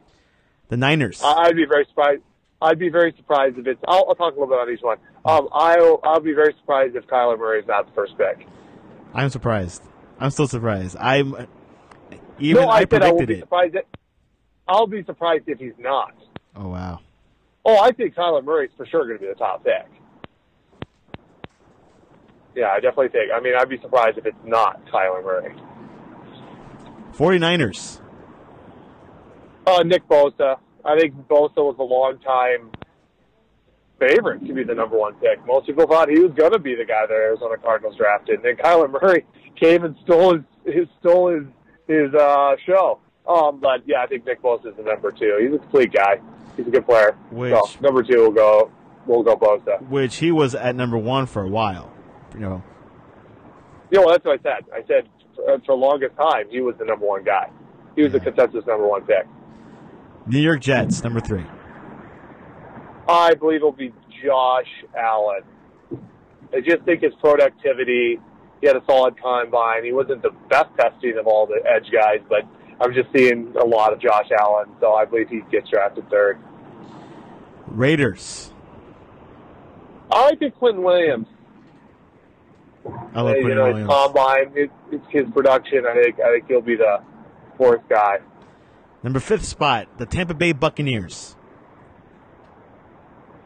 The 0.69 0.77
Niners. 0.77 1.23
I'd 1.25 1.57
be 1.57 1.65
very 1.65 1.87
surprised. 1.87 2.23
I'd 2.61 2.79
be 2.79 2.89
very 2.89 3.15
surprised 3.17 3.59
if 3.59 3.67
it's. 3.67 3.81
I'll, 3.87 4.07
I'll 4.09 4.15
talk 4.15 4.35
a 4.35 4.39
little 4.39 4.49
bit 4.49 4.59
on 4.59 4.71
each 4.71 4.83
one. 4.83 4.99
Um, 5.25 5.49
I'll 5.53 6.01
I'll 6.03 6.21
be 6.21 6.33
very 6.33 6.55
surprised 6.61 6.97
if 6.97 7.07
Kyler 7.07 7.39
Murray 7.39 7.61
is 7.61 7.67
not 7.67 7.87
the 7.87 7.93
first 7.93 8.17
pick. 8.19 8.47
I'm 9.15 9.31
surprised. 9.31 9.83
I'm 10.21 10.31
still 10.31 10.49
surprised. 10.49 10.97
I'm 10.99 11.47
even 12.39 12.63
no, 12.63 12.69
I, 12.69 12.79
I 12.79 12.85
predicted 12.85 13.03
I 13.03 13.13
will 13.13 13.27
be 13.27 13.35
it. 13.35 13.41
Surprised 13.41 13.75
that, 13.75 13.87
I'll 14.69 14.87
be 14.87 15.03
surprised 15.05 15.45
if 15.47 15.59
he's 15.59 15.79
not. 15.79 16.15
Oh 16.55 16.69
wow. 16.69 17.01
Oh, 17.65 17.79
I 17.79 17.93
think 17.93 18.15
Kyler 18.15 18.45
Murray's 18.45 18.71
for 18.77 18.87
sure 18.87 19.07
going 19.07 19.19
to 19.19 19.23
be 19.23 19.29
the 19.29 19.35
top 19.35 19.65
pick. 19.65 19.87
Yeah, 22.55 22.69
I 22.69 22.81
definitely 22.81 23.09
think. 23.09 23.31
I 23.35 23.41
mean, 23.41 23.55
I'd 23.59 23.69
be 23.69 23.79
surprised 23.81 24.19
if 24.19 24.27
it's 24.27 24.37
not 24.45 24.85
Kyler 24.87 25.23
Murray. 25.23 25.55
49ers. 27.13 28.01
Uh, 29.67 29.83
Nick 29.83 30.09
Bosa. 30.09 30.59
I 30.85 30.99
think 30.99 31.15
Bosa 31.29 31.57
was 31.57 31.77
a 31.79 31.83
long 31.83 32.19
time 32.21 32.71
favorite 33.99 34.47
to 34.47 34.53
be 34.53 34.65
the 34.65 34.75
number 34.75 34.97
one 34.97 35.15
pick. 35.17 35.45
Most 35.47 35.67
people 35.67 35.87
thought 35.87 36.09
he 36.09 36.21
was 36.21 36.33
going 36.33 36.53
to 36.53 36.59
be 36.59 36.75
the 36.75 36.85
guy 36.85 37.07
that 37.07 37.13
Arizona 37.13 37.57
Cardinals 37.59 37.97
drafted. 37.97 38.37
And 38.37 38.45
then 38.45 38.57
Kyler 38.57 38.91
Murray 38.91 39.25
came 39.61 39.85
and 39.85 39.97
stole 40.05 40.35
his, 40.35 40.45
his 40.65 40.89
stole 41.01 41.29
his 41.29 41.45
his 41.87 42.15
uh, 42.15 42.55
show. 42.67 43.01
Um, 43.29 43.61
but 43.61 43.83
yeah, 43.87 44.03
I 44.03 44.07
think 44.07 44.25
Nick 44.25 44.43
Bosa 44.43 44.69
is 44.69 44.77
the 44.77 44.83
number 44.83 45.13
two. 45.13 45.39
He's 45.41 45.55
a 45.55 45.59
complete 45.59 45.93
guy. 45.93 46.21
He's 46.57 46.67
a 46.67 46.71
good 46.71 46.87
player. 46.87 47.17
Which, 47.31 47.53
so 47.53 47.81
number 47.81 48.03
two 48.03 48.19
will 48.23 48.33
go 48.33 48.71
will 49.07 49.23
go 49.23 49.37
Bosa. 49.37 49.87
Which 49.89 50.17
he 50.17 50.33
was 50.33 50.55
at 50.55 50.75
number 50.75 50.97
one 50.97 51.27
for 51.27 51.43
a 51.43 51.49
while. 51.49 51.93
You 52.35 52.41
know. 52.41 52.63
Yeah, 53.91 54.01
well, 54.01 54.11
that's 54.11 54.25
what 54.25 54.41
I 54.41 54.43
said. 54.43 54.65
I 54.73 54.87
said 54.87 55.09
for, 55.37 55.59
for 55.61 55.67
the 55.67 55.75
longest 55.75 56.17
time 56.17 56.47
he 56.51 56.61
was 56.61 56.75
the 56.79 56.85
number 56.85 57.07
one 57.07 57.23
guy. 57.23 57.51
He 57.97 58.03
was 58.03 58.13
yeah. 58.13 58.19
the 58.19 58.25
consensus 58.25 58.67
number 58.67 58.89
one 58.89 59.03
pick. 59.03 59.27
New 60.27 60.41
York 60.41 60.61
Jets, 60.61 61.03
number 61.05 61.21
three. 61.21 61.45
I 63.09 63.35
believe 63.35 63.57
it'll 63.57 63.73
be 63.73 63.93
Josh 64.23 64.69
Allen. 64.97 65.43
I 66.53 66.61
just 66.61 66.83
think 66.85 67.03
his 67.03 67.15
productivity. 67.21 68.21
He 68.61 68.67
had 68.67 68.77
a 68.77 68.83
solid 68.87 69.21
combine. 69.23 69.85
He 69.85 69.93
wasn't 69.93 70.23
the 70.23 70.33
best 70.51 70.71
testing 70.79 71.17
of 71.19 71.27
all 71.27 71.47
the 71.47 71.61
edge 71.65 71.91
guys, 71.93 72.21
but 72.29 72.43
I'm 72.81 72.95
just 72.95 73.09
seeing 73.15 73.55
a 73.61 73.65
lot 73.65 73.93
of 73.93 74.01
Josh 74.01 74.29
Allen, 74.39 74.69
so 74.81 74.95
I 74.95 75.05
believe 75.05 75.29
he 75.29 75.41
gets 75.51 75.69
drafted 75.69 76.09
third. 76.11 76.39
Raiders. 77.67 78.53
I 80.11 80.35
think 80.37 80.55
Quinnen 80.57 80.83
Williams. 80.83 81.27
I 83.15 83.21
love 83.21 83.37
you 83.37 83.55
know, 83.55 83.65
Williams. 83.65 83.81
his 83.81 83.89
combine, 83.89 84.53
it's, 84.55 84.73
it's 84.93 85.05
his 85.11 85.25
production. 85.35 85.85
I 85.87 86.03
think 86.03 86.21
I 86.21 86.33
think 86.33 86.47
he'll 86.49 86.63
be 86.63 86.77
the 86.77 87.03
fourth 87.57 87.83
guy. 87.89 88.19
Number 89.03 89.21
fifth 89.21 89.45
spot, 89.45 89.99
the 89.99 90.07
Tampa 90.07 90.35
Bay 90.35 90.53
Buccaneers. 90.53 91.37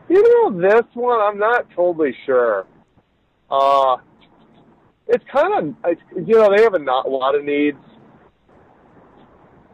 You 0.08 0.22
know, 0.22 0.60
this 0.60 0.84
one, 0.94 1.20
I'm 1.20 1.38
not 1.38 1.66
totally 1.74 2.14
sure. 2.26 2.66
Uh, 3.50 3.96
it's 5.08 5.24
kind 5.30 5.74
of, 5.84 5.96
you 6.26 6.34
know, 6.36 6.54
they 6.54 6.62
have 6.62 6.74
a, 6.74 6.78
not, 6.78 7.06
a 7.06 7.08
lot 7.08 7.34
of 7.34 7.44
needs. 7.44 7.78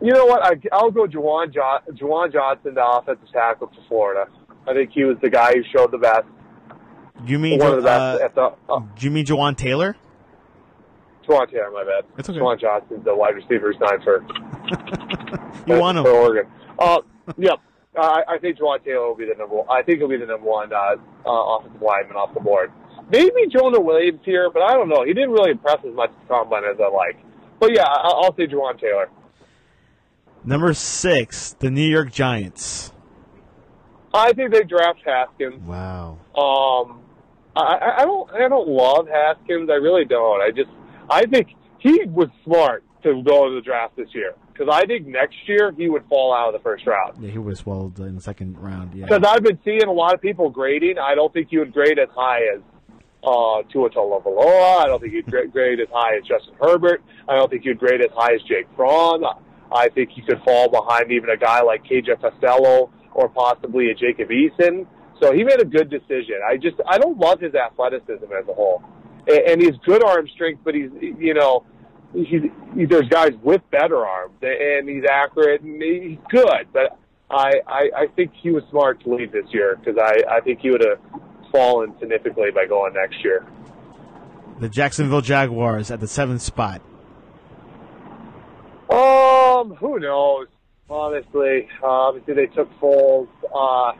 You 0.00 0.12
know 0.12 0.26
what? 0.26 0.42
I, 0.44 0.60
I'll 0.72 0.90
go 0.90 1.06
Juwan, 1.06 1.52
jo- 1.52 1.80
Juwan 1.92 2.32
Johnson, 2.32 2.74
the 2.74 2.86
offensive 2.86 3.28
tackle 3.32 3.68
for 3.68 3.82
Florida. 3.88 4.30
I 4.66 4.74
think 4.74 4.90
he 4.92 5.04
was 5.04 5.16
the 5.22 5.30
guy 5.30 5.54
who 5.54 5.62
showed 5.74 5.90
the 5.90 5.98
best. 5.98 6.26
You 7.26 7.38
mean 7.38 7.58
one 7.58 7.70
of 7.72 7.76
the 7.76 7.82
best 7.82 8.20
uh, 8.20 8.24
at 8.24 8.34
the? 8.34 8.52
Uh, 8.72 8.80
do 8.96 9.06
you 9.06 9.10
mean 9.10 9.26
Jawaan 9.26 9.56
Taylor? 9.56 9.96
Jawaan 11.26 11.50
Taylor, 11.50 11.70
my 11.72 11.84
bad. 11.84 12.04
It's 12.16 12.28
okay. 12.28 12.38
Juwan 12.38 12.60
Johnson's 12.60 13.04
the 13.04 13.14
wide 13.14 13.34
receiver 13.34 13.74
signed 13.74 14.04
for. 14.04 14.24
you 15.66 15.80
want 15.80 15.98
him 15.98 16.04
for 16.04 16.10
Oregon? 16.10 16.50
Uh, 16.78 17.00
yep. 17.36 17.58
Uh, 17.96 18.20
I 18.28 18.38
think 18.38 18.58
Jawaan 18.58 18.84
Taylor 18.84 19.08
will 19.08 19.16
be 19.16 19.26
the 19.26 19.34
number 19.34 19.56
one. 19.56 19.66
I 19.68 19.82
think 19.82 19.98
he'll 19.98 20.08
be 20.08 20.16
the 20.16 20.26
number 20.26 20.48
one 20.48 20.72
uh, 20.72 20.94
uh, 21.26 21.56
offensive 21.56 21.82
lineman 21.82 22.16
off 22.16 22.32
the 22.34 22.40
board. 22.40 22.70
Maybe 23.10 23.48
Jonah 23.50 23.80
Williams 23.80 24.20
here, 24.24 24.50
but 24.50 24.62
I 24.62 24.74
don't 24.74 24.88
know. 24.88 25.02
He 25.04 25.12
didn't 25.12 25.30
really 25.30 25.52
impress 25.52 25.78
as 25.84 25.94
much 25.94 26.10
at 26.10 26.28
combine 26.28 26.64
as 26.64 26.76
I 26.78 26.88
like. 26.88 27.16
But 27.58 27.74
yeah, 27.74 27.86
I'll, 27.88 28.24
I'll 28.24 28.36
say 28.36 28.46
Jawaan 28.46 28.78
Taylor. 28.80 29.10
Number 30.44 30.72
six, 30.74 31.52
the 31.58 31.70
New 31.70 31.86
York 31.88 32.10
Giants. 32.12 32.92
I 34.14 34.32
think 34.32 34.52
they 34.52 34.62
draft 34.62 35.00
Haskins. 35.04 35.62
Wow. 35.66 36.18
Um, 36.34 37.00
I, 37.54 37.96
I 37.98 38.04
don't, 38.04 38.30
I 38.32 38.48
don't 38.48 38.68
love 38.68 39.08
Haskins. 39.08 39.68
I 39.70 39.74
really 39.74 40.04
don't. 40.04 40.40
I 40.40 40.50
just, 40.50 40.70
I 41.10 41.26
think 41.26 41.48
he 41.78 42.04
was 42.06 42.28
smart 42.44 42.84
to 43.02 43.22
go 43.22 43.48
to 43.48 43.54
the 43.54 43.60
draft 43.60 43.96
this 43.96 44.08
year 44.14 44.34
because 44.52 44.68
I 44.72 44.86
think 44.86 45.06
next 45.06 45.36
year 45.46 45.72
he 45.76 45.88
would 45.88 46.04
fall 46.08 46.34
out 46.34 46.48
of 46.48 46.60
the 46.60 46.62
first 46.64 46.86
round. 46.86 47.22
Yeah, 47.22 47.30
he 47.30 47.38
was 47.38 47.60
swallowed 47.60 47.98
in 48.00 48.14
the 48.16 48.20
second 48.20 48.58
round. 48.58 48.94
Yeah, 48.94 49.06
because 49.06 49.22
I've 49.26 49.42
been 49.42 49.58
seeing 49.64 49.84
a 49.84 49.92
lot 49.92 50.14
of 50.14 50.20
people 50.20 50.50
grading. 50.50 50.98
I 50.98 51.14
don't 51.14 51.32
think 51.32 51.48
he 51.50 51.58
would 51.58 51.72
grade 51.72 51.98
as 51.98 52.08
high 52.14 52.40
as 52.54 52.60
uh, 53.22 53.62
Tua 53.70 53.90
Tagovailoa. 53.90 54.78
I 54.80 54.86
don't 54.86 55.00
think 55.00 55.12
he'd 55.12 55.26
grade 55.52 55.80
as 55.80 55.88
high 55.92 56.16
as 56.16 56.24
Justin 56.26 56.54
Herbert. 56.60 57.02
I 57.28 57.36
don't 57.36 57.50
think 57.50 57.64
he'd 57.64 57.78
grade 57.78 58.00
as 58.00 58.10
high 58.14 58.34
as 58.34 58.42
Jake 58.42 58.66
Fromm. 58.74 59.24
I 59.72 59.88
think 59.88 60.10
he 60.10 60.22
could 60.22 60.40
fall 60.44 60.70
behind 60.70 61.12
even 61.12 61.30
a 61.30 61.36
guy 61.36 61.62
like 61.62 61.84
KJ 61.84 62.20
Costello 62.20 62.90
or 63.12 63.28
possibly 63.28 63.90
a 63.90 63.94
Jacob 63.94 64.28
Eason. 64.30 64.86
So 65.20 65.32
he 65.32 65.44
made 65.44 65.60
a 65.60 65.64
good 65.64 65.90
decision. 65.90 66.36
I 66.46 66.56
just 66.56 66.76
I 66.86 66.98
don't 66.98 67.18
love 67.18 67.40
his 67.40 67.54
athleticism 67.54 68.24
as 68.24 68.48
a 68.48 68.54
whole, 68.54 68.82
and, 69.26 69.38
and 69.38 69.62
he's 69.62 69.76
good 69.84 70.02
arm 70.04 70.28
strength, 70.28 70.60
but 70.64 70.74
he's 70.74 70.90
you 71.00 71.34
know 71.34 71.64
he's 72.14 72.42
there's 72.88 73.08
guys 73.08 73.32
with 73.42 73.62
better 73.70 74.06
arms 74.06 74.34
and 74.42 74.88
he's 74.88 75.04
accurate 75.10 75.62
and 75.62 75.82
he's 75.82 76.18
good, 76.30 76.68
but 76.72 76.98
I 77.30 77.54
I, 77.66 77.90
I 77.96 78.06
think 78.14 78.32
he 78.40 78.50
was 78.50 78.62
smart 78.70 79.02
to 79.04 79.14
leave 79.14 79.32
this 79.32 79.46
year 79.50 79.76
because 79.76 80.00
I 80.00 80.36
I 80.36 80.40
think 80.40 80.60
he 80.60 80.70
would 80.70 80.84
have 80.84 81.00
fallen 81.52 81.94
significantly 81.98 82.50
by 82.50 82.66
going 82.66 82.94
next 82.94 83.22
year. 83.24 83.44
The 84.60 84.68
Jacksonville 84.68 85.20
Jaguars 85.20 85.90
at 85.90 86.00
the 86.00 86.08
seventh 86.08 86.42
spot. 86.42 86.82
Um, 88.90 89.74
who 89.74 89.98
knows? 89.98 90.46
Honestly, 90.90 91.68
obviously 91.82 92.34
they 92.34 92.46
took 92.46 92.68
Foles. 92.80 93.28
Uh, 93.54 93.92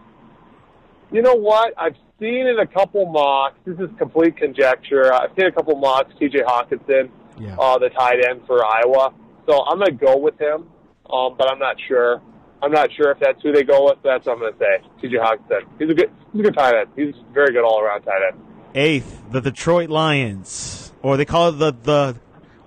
you 1.13 1.21
know 1.23 1.35
what? 1.35 1.75
I've 1.77 1.97
seen 2.19 2.47
in 2.47 2.59
a 2.59 2.67
couple 2.67 3.07
mocks. 3.07 3.57
This 3.67 3.79
is 3.79 3.91
complete 3.99 4.37
conjecture. 4.37 5.13
I've 5.13 5.31
seen 5.37 5.47
a 5.47 5.53
couple 5.53 5.77
mocks. 5.77 6.13
T.J. 6.19 6.39
Hockenson, 6.41 7.11
Yeah. 7.39 7.57
uh, 7.59 7.79
the 7.79 7.91
tight 7.91 8.25
end 8.29 8.43
for 8.47 8.65
Iowa. 8.65 9.13
So 9.47 9.63
I'm 9.67 9.79
going 9.79 9.99
to 9.99 10.05
go 10.05 10.17
with 10.17 10.39
him, 10.41 10.67
um, 11.13 11.35
but 11.39 11.51
I'm 11.51 11.59
not 11.59 11.77
sure. 11.87 12.21
I'm 12.63 12.73
not 12.73 12.91
sure 12.93 13.11
if 13.13 13.21
that's 13.21 13.41
who 13.43 13.53
they 13.53 13.63
go 13.65 13.85
with. 13.87 13.99
That's 14.03 14.27
what 14.27 14.33
I'm 14.35 14.39
going 14.41 14.53
to 14.55 14.59
say. 14.59 14.83
T.J. 15.03 15.17
Hockenson. 15.19 15.61
He's 15.79 15.91
a 15.91 15.95
good. 15.95 16.11
He's 16.33 16.41
a 16.41 16.45
good 16.45 16.55
tight 16.55 16.75
end. 16.75 16.89
He's 16.97 17.15
very 17.33 17.53
good 17.53 17.65
all 17.65 17.81
around 17.81 18.03
tight 18.03 18.21
end. 18.33 18.41
Eighth, 18.75 19.23
the 19.31 19.41
Detroit 19.41 19.91
Lions, 19.91 20.93
or 21.03 21.17
they 21.17 21.25
call 21.25 21.49
it 21.51 21.53
the 21.53 21.73
the 21.83 22.17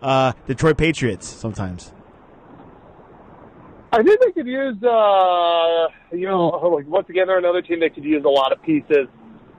uh, 0.01 0.33
Detroit 0.47 0.77
Patriots 0.77 1.27
sometimes. 1.27 1.91
I 3.93 4.03
think 4.03 4.21
they 4.21 4.31
could 4.31 4.47
use, 4.47 4.81
uh, 4.83 5.87
you 6.11 6.25
know, 6.27 6.47
like 6.75 6.87
once 6.87 7.09
again, 7.09 7.27
they're 7.27 7.37
another 7.37 7.61
team 7.61 7.81
that 7.81 7.93
could 7.93 8.05
use 8.05 8.23
a 8.23 8.29
lot 8.29 8.53
of 8.53 8.61
pieces. 8.63 9.07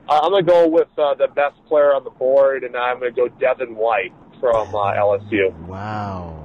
Uh, 0.09 0.21
I'm 0.23 0.31
going 0.31 0.45
to 0.45 0.51
go 0.51 0.69
with 0.69 0.89
uh, 0.99 1.15
the 1.15 1.29
best 1.29 1.57
player 1.67 1.95
on 1.95 2.03
the 2.05 2.11
board, 2.11 2.65
and 2.65 2.77
I'm 2.77 2.99
going 2.99 3.15
to 3.15 3.17
go 3.17 3.29
Devin 3.29 3.77
White 3.77 4.13
from 4.41 4.75
uh, 4.75 4.95
LSU. 4.95 5.53
Wow. 5.67 6.39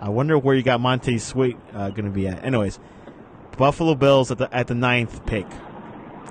I 0.00 0.08
wonder 0.08 0.36
where 0.36 0.54
you 0.54 0.62
got 0.62 0.80
Montez 0.80 1.24
Sweat 1.24 1.54
uh, 1.72 1.90
going 1.90 2.04
to 2.04 2.10
be 2.10 2.26
at. 2.26 2.44
Anyways, 2.44 2.78
Buffalo 3.56 3.94
Bills 3.94 4.30
at 4.30 4.38
the 4.38 4.54
at 4.54 4.66
the 4.66 4.74
ninth 4.74 5.24
pick 5.26 5.46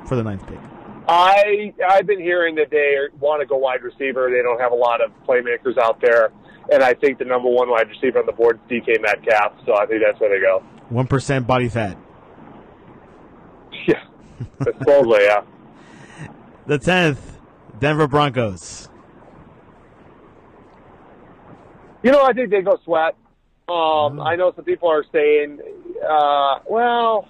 for 0.06 0.16
the 0.16 0.24
ninth 0.24 0.46
pick. 0.46 0.60
I 1.08 1.74
I've 1.90 2.06
been 2.06 2.20
hearing 2.20 2.56
that 2.56 2.70
they 2.70 2.96
want 3.20 3.42
to 3.42 3.48
go 3.48 3.58
wide 3.58 3.82
receiver. 3.82 4.30
They 4.30 4.42
don't 4.42 4.60
have 4.60 4.72
a 4.72 4.76
lot 4.76 5.02
of 5.02 5.12
playmakers 5.28 5.78
out 5.78 6.00
there, 6.02 6.32
and 6.72 6.84
I 6.84 6.94
think 6.94 7.20
the 7.20 7.26
number 7.26 7.50
one 7.50 7.70
wide 7.70 7.90
receiver 7.90 8.20
on 8.20 8.26
the 8.26 8.32
board 8.32 8.60
is 8.70 8.82
DK 8.82 9.02
Metcalf. 9.02 9.54
So 9.66 9.76
I 9.76 9.86
think 9.86 10.02
that's 10.06 10.20
where 10.20 10.30
they 10.30 10.42
go. 10.42 10.64
One 10.90 11.08
percent 11.08 11.48
body 11.48 11.70
fat. 11.70 11.98
Yeah, 13.88 14.04
supposedly, 14.64 15.24
yeah. 15.24 15.42
The 16.68 16.78
tenth, 16.78 17.38
Denver 17.80 18.08
Broncos. 18.08 18.88
You 22.04 22.12
know, 22.12 22.22
I 22.24 22.34
think 22.34 22.50
they 22.50 22.62
go 22.62 22.78
sweat. 22.86 23.16
Um, 23.68 24.22
I 24.22 24.36
know 24.36 24.54
some 24.56 24.64
people 24.66 24.90
are 24.90 25.04
saying, 25.12 25.60
uh, 26.08 26.60
well, 26.70 27.28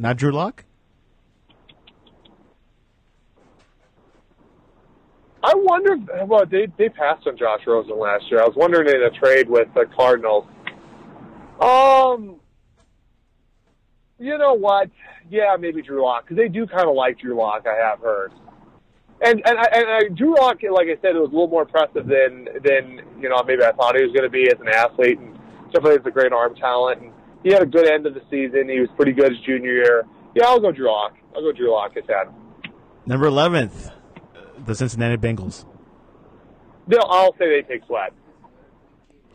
Not 0.00 0.16
Drew 0.16 0.32
Lock. 0.32 0.64
I 5.44 5.54
wonder. 5.56 5.96
Well, 6.24 6.46
they 6.46 6.68
they 6.78 6.88
passed 6.88 7.26
on 7.26 7.36
Josh 7.36 7.60
Rosen 7.66 7.98
last 7.98 8.24
year. 8.30 8.40
I 8.40 8.46
was 8.46 8.54
wondering 8.56 8.88
in 8.88 9.02
a 9.02 9.10
trade 9.10 9.48
with 9.48 9.68
the 9.74 9.86
Cardinals. 9.96 10.46
Um, 11.60 12.36
you 14.18 14.38
know 14.38 14.54
what? 14.54 14.90
Yeah, 15.30 15.56
maybe 15.58 15.82
Drew 15.82 16.02
Lock 16.02 16.24
because 16.24 16.36
they 16.36 16.48
do 16.48 16.66
kind 16.66 16.88
of 16.88 16.94
like 16.94 17.18
Drew 17.18 17.36
Lock. 17.36 17.66
I 17.66 17.74
have 17.74 18.00
heard, 18.00 18.32
and 19.20 19.42
and 19.44 19.58
I, 19.58 19.66
and 19.72 19.88
I, 19.88 20.08
Drew 20.14 20.36
Lock, 20.36 20.58
like 20.62 20.86
I 20.86 21.00
said, 21.02 21.16
it 21.16 21.20
was 21.20 21.30
a 21.30 21.32
little 21.32 21.48
more 21.48 21.62
impressive 21.62 22.06
than 22.06 22.48
than 22.62 23.02
you 23.20 23.28
know 23.28 23.42
maybe 23.44 23.64
I 23.64 23.72
thought 23.72 23.96
he 23.96 24.02
was 24.02 24.12
going 24.12 24.24
to 24.24 24.30
be 24.30 24.48
as 24.48 24.60
an 24.60 24.68
athlete, 24.68 25.18
and 25.18 25.34
definitely 25.66 25.98
has 25.98 26.06
a 26.06 26.10
great 26.10 26.32
arm 26.32 26.54
talent. 26.54 27.02
And 27.02 27.12
he 27.42 27.52
had 27.52 27.62
a 27.62 27.66
good 27.66 27.90
end 27.90 28.06
of 28.06 28.14
the 28.14 28.22
season. 28.30 28.68
He 28.68 28.78
was 28.78 28.90
pretty 28.96 29.12
good 29.12 29.32
his 29.32 29.40
junior 29.40 29.72
year. 29.72 30.04
Yeah, 30.36 30.46
I'll 30.46 30.60
go 30.60 30.70
Drew 30.70 30.86
Lock. 30.86 31.16
I'll 31.34 31.42
go 31.42 31.50
Drew 31.50 31.72
Lock. 31.72 31.92
It's 31.96 32.08
had. 32.08 32.32
Number 33.06 33.26
eleventh, 33.26 33.90
the 34.64 34.74
Cincinnati 34.74 35.16
Bengals. 35.16 35.64
No, 36.86 36.98
I'll 36.98 37.32
say 37.38 37.60
they 37.62 37.66
take 37.68 37.84
Sweat. 37.86 38.12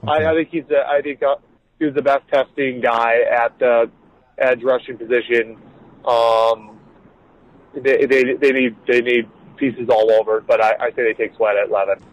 I, 0.08 0.26
I 0.26 0.34
think 0.34 0.50
he's. 0.50 0.64
A, 0.70 0.86
I 0.88 1.02
think 1.02 1.24
uh, 1.24 1.36
he 1.80 1.86
was 1.86 1.96
the 1.96 2.02
best 2.02 2.28
testing 2.32 2.82
guy 2.82 3.16
at 3.32 3.58
the 3.60 3.90
edge 4.38 4.62
rushing 4.64 4.98
position. 4.98 5.58
Um, 6.06 6.80
they, 7.74 8.06
they 8.06 8.24
they 8.40 8.52
need 8.52 8.76
they 8.88 9.02
need 9.02 9.26
pieces 9.58 9.90
all 9.90 10.12
over, 10.12 10.42
but 10.42 10.62
I, 10.64 10.74
I 10.80 10.90
say 10.92 11.04
they 11.04 11.14
take 11.14 11.36
Sweat 11.36 11.56
at 11.56 11.70
eleven. 11.70 12.04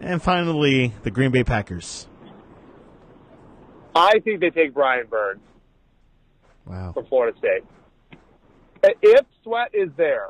And 0.00 0.22
finally, 0.22 0.92
the 1.02 1.10
Green 1.10 1.30
Bay 1.32 1.44
Packers. 1.44 2.06
I 3.94 4.20
think 4.20 4.40
they 4.40 4.50
take 4.50 4.72
Brian 4.74 5.06
Burns 5.10 5.40
Wow. 6.66 6.92
from 6.92 7.06
Florida 7.06 7.36
State. 7.38 7.64
If 9.02 9.26
Sweat 9.42 9.70
is 9.74 9.88
there, 9.96 10.28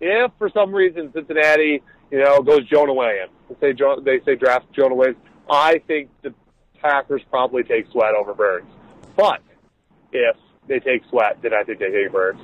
if 0.00 0.30
for 0.38 0.50
some 0.50 0.74
reason 0.74 1.12
Cincinnati, 1.12 1.82
you 2.10 2.18
know, 2.18 2.42
goes 2.42 2.66
Jonah 2.68 2.94
Williams, 2.94 3.32
they 3.48 3.68
say 3.68 3.72
Jo- 3.72 4.00
they 4.00 4.20
say 4.24 4.36
draft 4.36 4.66
Jonah 4.72 4.94
Williams, 4.94 5.18
I 5.48 5.80
think 5.86 6.10
the 6.22 6.34
Packers 6.80 7.22
probably 7.30 7.62
take 7.62 7.86
Sweat 7.92 8.14
over 8.14 8.34
Burns. 8.34 8.70
But 9.16 9.40
if 10.12 10.36
they 10.66 10.80
take 10.80 11.02
Sweat, 11.10 11.38
then 11.42 11.52
I 11.54 11.62
think 11.64 11.78
they 11.78 11.90
take 11.90 12.12
Burns. 12.12 12.40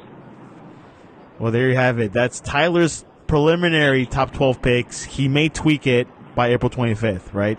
Well, 1.38 1.52
there 1.52 1.68
you 1.68 1.76
have 1.76 1.98
it. 1.98 2.12
That's 2.12 2.40
Tyler's 2.40 3.04
preliminary 3.26 4.06
top 4.06 4.32
12 4.32 4.62
picks. 4.62 5.02
He 5.04 5.28
may 5.28 5.48
tweak 5.48 5.86
it 5.86 6.08
by 6.34 6.48
April 6.48 6.70
25th, 6.70 7.32
right? 7.34 7.58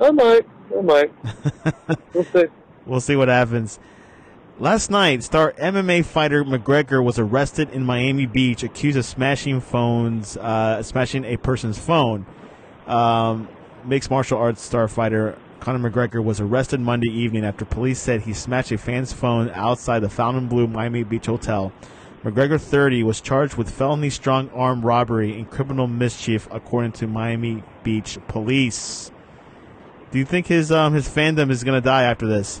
I 0.00 0.10
might, 0.10 0.46
I 0.76 0.80
might. 0.80 1.12
we'll 2.14 2.24
see. 2.24 2.44
We'll 2.86 3.00
see 3.00 3.16
what 3.16 3.28
happens. 3.28 3.78
Last 4.60 4.90
night, 4.90 5.22
star 5.22 5.52
MMA 5.52 6.04
fighter 6.04 6.44
McGregor 6.44 7.02
was 7.02 7.18
arrested 7.18 7.70
in 7.70 7.82
Miami 7.82 8.26
Beach, 8.26 8.62
accused 8.62 8.98
of 8.98 9.06
smashing 9.06 9.62
phones, 9.62 10.36
uh, 10.36 10.82
smashing 10.82 11.24
a 11.24 11.38
person's 11.38 11.78
phone. 11.78 12.26
Um, 12.86 13.48
mixed 13.86 14.10
martial 14.10 14.36
arts 14.36 14.60
star 14.60 14.86
fighter 14.86 15.38
Conor 15.60 15.90
McGregor 15.90 16.22
was 16.22 16.40
arrested 16.42 16.78
Monday 16.78 17.08
evening 17.08 17.42
after 17.42 17.64
police 17.64 17.98
said 17.98 18.20
he 18.20 18.34
smashed 18.34 18.70
a 18.70 18.76
fan's 18.76 19.14
phone 19.14 19.48
outside 19.54 20.00
the 20.00 20.10
Fontainebleau 20.10 20.66
Miami 20.66 21.04
Beach 21.04 21.24
hotel. 21.24 21.72
McGregor, 22.22 22.60
30, 22.60 23.02
was 23.02 23.22
charged 23.22 23.54
with 23.54 23.70
felony 23.70 24.10
strong 24.10 24.50
arm 24.50 24.82
robbery 24.82 25.38
and 25.38 25.50
criminal 25.50 25.86
mischief, 25.86 26.46
according 26.50 26.92
to 26.92 27.06
Miami 27.06 27.62
Beach 27.82 28.18
police. 28.28 29.10
Do 30.10 30.18
you 30.18 30.26
think 30.26 30.48
his 30.48 30.70
um, 30.70 30.92
his 30.92 31.08
fandom 31.08 31.50
is 31.50 31.64
going 31.64 31.80
to 31.80 31.84
die 31.84 32.02
after 32.02 32.26
this? 32.26 32.60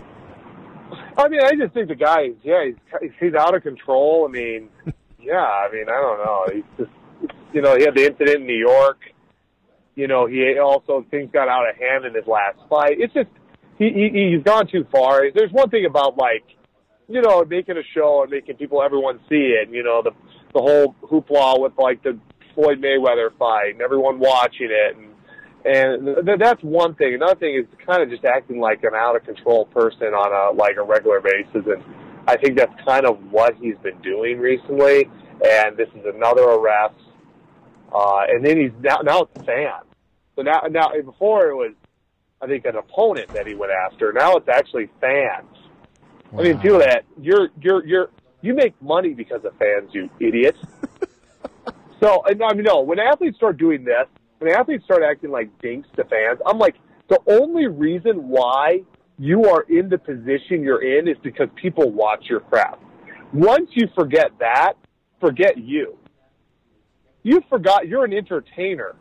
I 1.24 1.28
mean, 1.28 1.40
I 1.42 1.54
just 1.54 1.74
think 1.74 1.88
the 1.88 1.94
guy, 1.94 2.30
yeah, 2.42 2.64
he's 2.64 3.10
he's 3.18 3.34
out 3.34 3.54
of 3.54 3.62
control. 3.62 4.26
I 4.28 4.32
mean, 4.32 4.68
yeah, 5.20 5.34
I 5.42 5.70
mean, 5.72 5.84
I 5.88 6.00
don't 6.00 6.18
know. 6.18 6.46
He's 6.52 6.64
just, 6.78 7.32
you 7.52 7.62
know, 7.62 7.76
he 7.76 7.84
had 7.84 7.94
the 7.94 8.06
incident 8.06 8.40
in 8.40 8.46
New 8.46 8.58
York. 8.58 8.98
You 9.94 10.08
know, 10.08 10.26
he 10.26 10.58
also 10.58 11.04
things 11.10 11.30
got 11.32 11.48
out 11.48 11.68
of 11.68 11.76
hand 11.76 12.04
in 12.04 12.14
his 12.14 12.26
last 12.26 12.58
fight. 12.68 12.96
It's 12.98 13.12
just 13.12 13.28
he, 13.78 13.90
he 13.90 14.34
he's 14.34 14.44
gone 14.44 14.66
too 14.68 14.86
far. 14.92 15.22
There's 15.34 15.52
one 15.52 15.68
thing 15.70 15.84
about 15.84 16.16
like, 16.16 16.44
you 17.08 17.20
know, 17.20 17.44
making 17.44 17.76
a 17.76 17.82
show 17.94 18.22
and 18.22 18.30
making 18.30 18.56
people 18.56 18.82
everyone 18.82 19.20
see 19.28 19.54
it. 19.60 19.68
You 19.70 19.82
know, 19.82 20.02
the 20.02 20.12
the 20.54 20.60
whole 20.60 20.94
hoopla 21.02 21.60
with 21.60 21.72
like 21.78 22.02
the 22.02 22.18
Floyd 22.54 22.80
Mayweather 22.80 23.30
fight 23.38 23.72
and 23.72 23.82
everyone 23.82 24.18
watching 24.18 24.68
it 24.70 24.96
and 24.96 25.09
and 25.64 26.24
th- 26.24 26.38
that's 26.38 26.62
one 26.62 26.94
thing. 26.94 27.14
Another 27.14 27.34
thing 27.34 27.54
is 27.54 27.66
kind 27.86 28.02
of 28.02 28.08
just 28.08 28.24
acting 28.24 28.60
like 28.60 28.82
an 28.82 28.94
out 28.94 29.16
of 29.16 29.24
control 29.24 29.66
person 29.66 30.14
on 30.14 30.32
a 30.32 30.56
like 30.56 30.76
a 30.76 30.82
regular 30.82 31.20
basis, 31.20 31.66
and 31.66 31.82
I 32.26 32.36
think 32.36 32.56
that's 32.56 32.72
kind 32.84 33.06
of 33.06 33.18
what 33.30 33.54
he's 33.56 33.76
been 33.82 34.00
doing 34.00 34.38
recently. 34.38 35.10
And 35.44 35.76
this 35.76 35.88
is 35.94 36.04
another 36.14 36.44
arrest, 36.44 36.94
uh, 37.92 38.24
and 38.28 38.44
then 38.44 38.58
he's 38.58 38.72
now 38.80 38.98
now 38.98 39.22
it's 39.22 39.44
fans. 39.44 39.84
So 40.36 40.42
now 40.42 40.62
now 40.70 40.90
before 41.04 41.48
it 41.50 41.54
was, 41.54 41.72
I 42.40 42.46
think 42.46 42.64
an 42.64 42.76
opponent 42.76 43.28
that 43.34 43.46
he 43.46 43.54
went 43.54 43.72
after. 43.72 44.12
Now 44.12 44.36
it's 44.36 44.48
actually 44.48 44.88
fans. 45.00 45.46
I 46.32 46.42
mean, 46.42 46.58
do 46.58 46.78
that. 46.78 47.04
You're 47.20 47.48
you're 47.60 47.86
you're 47.86 48.10
you 48.40 48.54
make 48.54 48.80
money 48.80 49.12
because 49.12 49.44
of 49.44 49.54
fans, 49.58 49.90
you 49.92 50.08
idiot. 50.20 50.56
so 52.00 52.22
and 52.26 52.42
I 52.42 52.54
mean, 52.54 52.64
no. 52.64 52.80
When 52.80 52.98
athletes 52.98 53.36
start 53.36 53.58
doing 53.58 53.84
this, 53.84 54.06
when 54.40 54.52
athletes 54.54 54.84
start 54.84 55.02
acting 55.02 55.30
like 55.30 55.50
dinks 55.60 55.88
to 55.96 56.04
fans, 56.04 56.40
I'm 56.46 56.58
like, 56.58 56.74
the 57.08 57.20
only 57.28 57.66
reason 57.66 58.28
why 58.28 58.80
you 59.18 59.44
are 59.44 59.62
in 59.68 59.90
the 59.90 59.98
position 59.98 60.62
you're 60.62 60.82
in 60.82 61.08
is 61.08 61.16
because 61.22 61.48
people 61.60 61.90
watch 61.90 62.24
your 62.28 62.40
crap. 62.40 62.80
Once 63.34 63.68
you 63.74 63.86
forget 63.94 64.30
that, 64.40 64.74
forget 65.20 65.58
you. 65.58 65.98
You 67.22 67.42
forgot 67.50 67.86
you're 67.86 68.04
an 68.04 68.14
entertainer. 68.14 68.96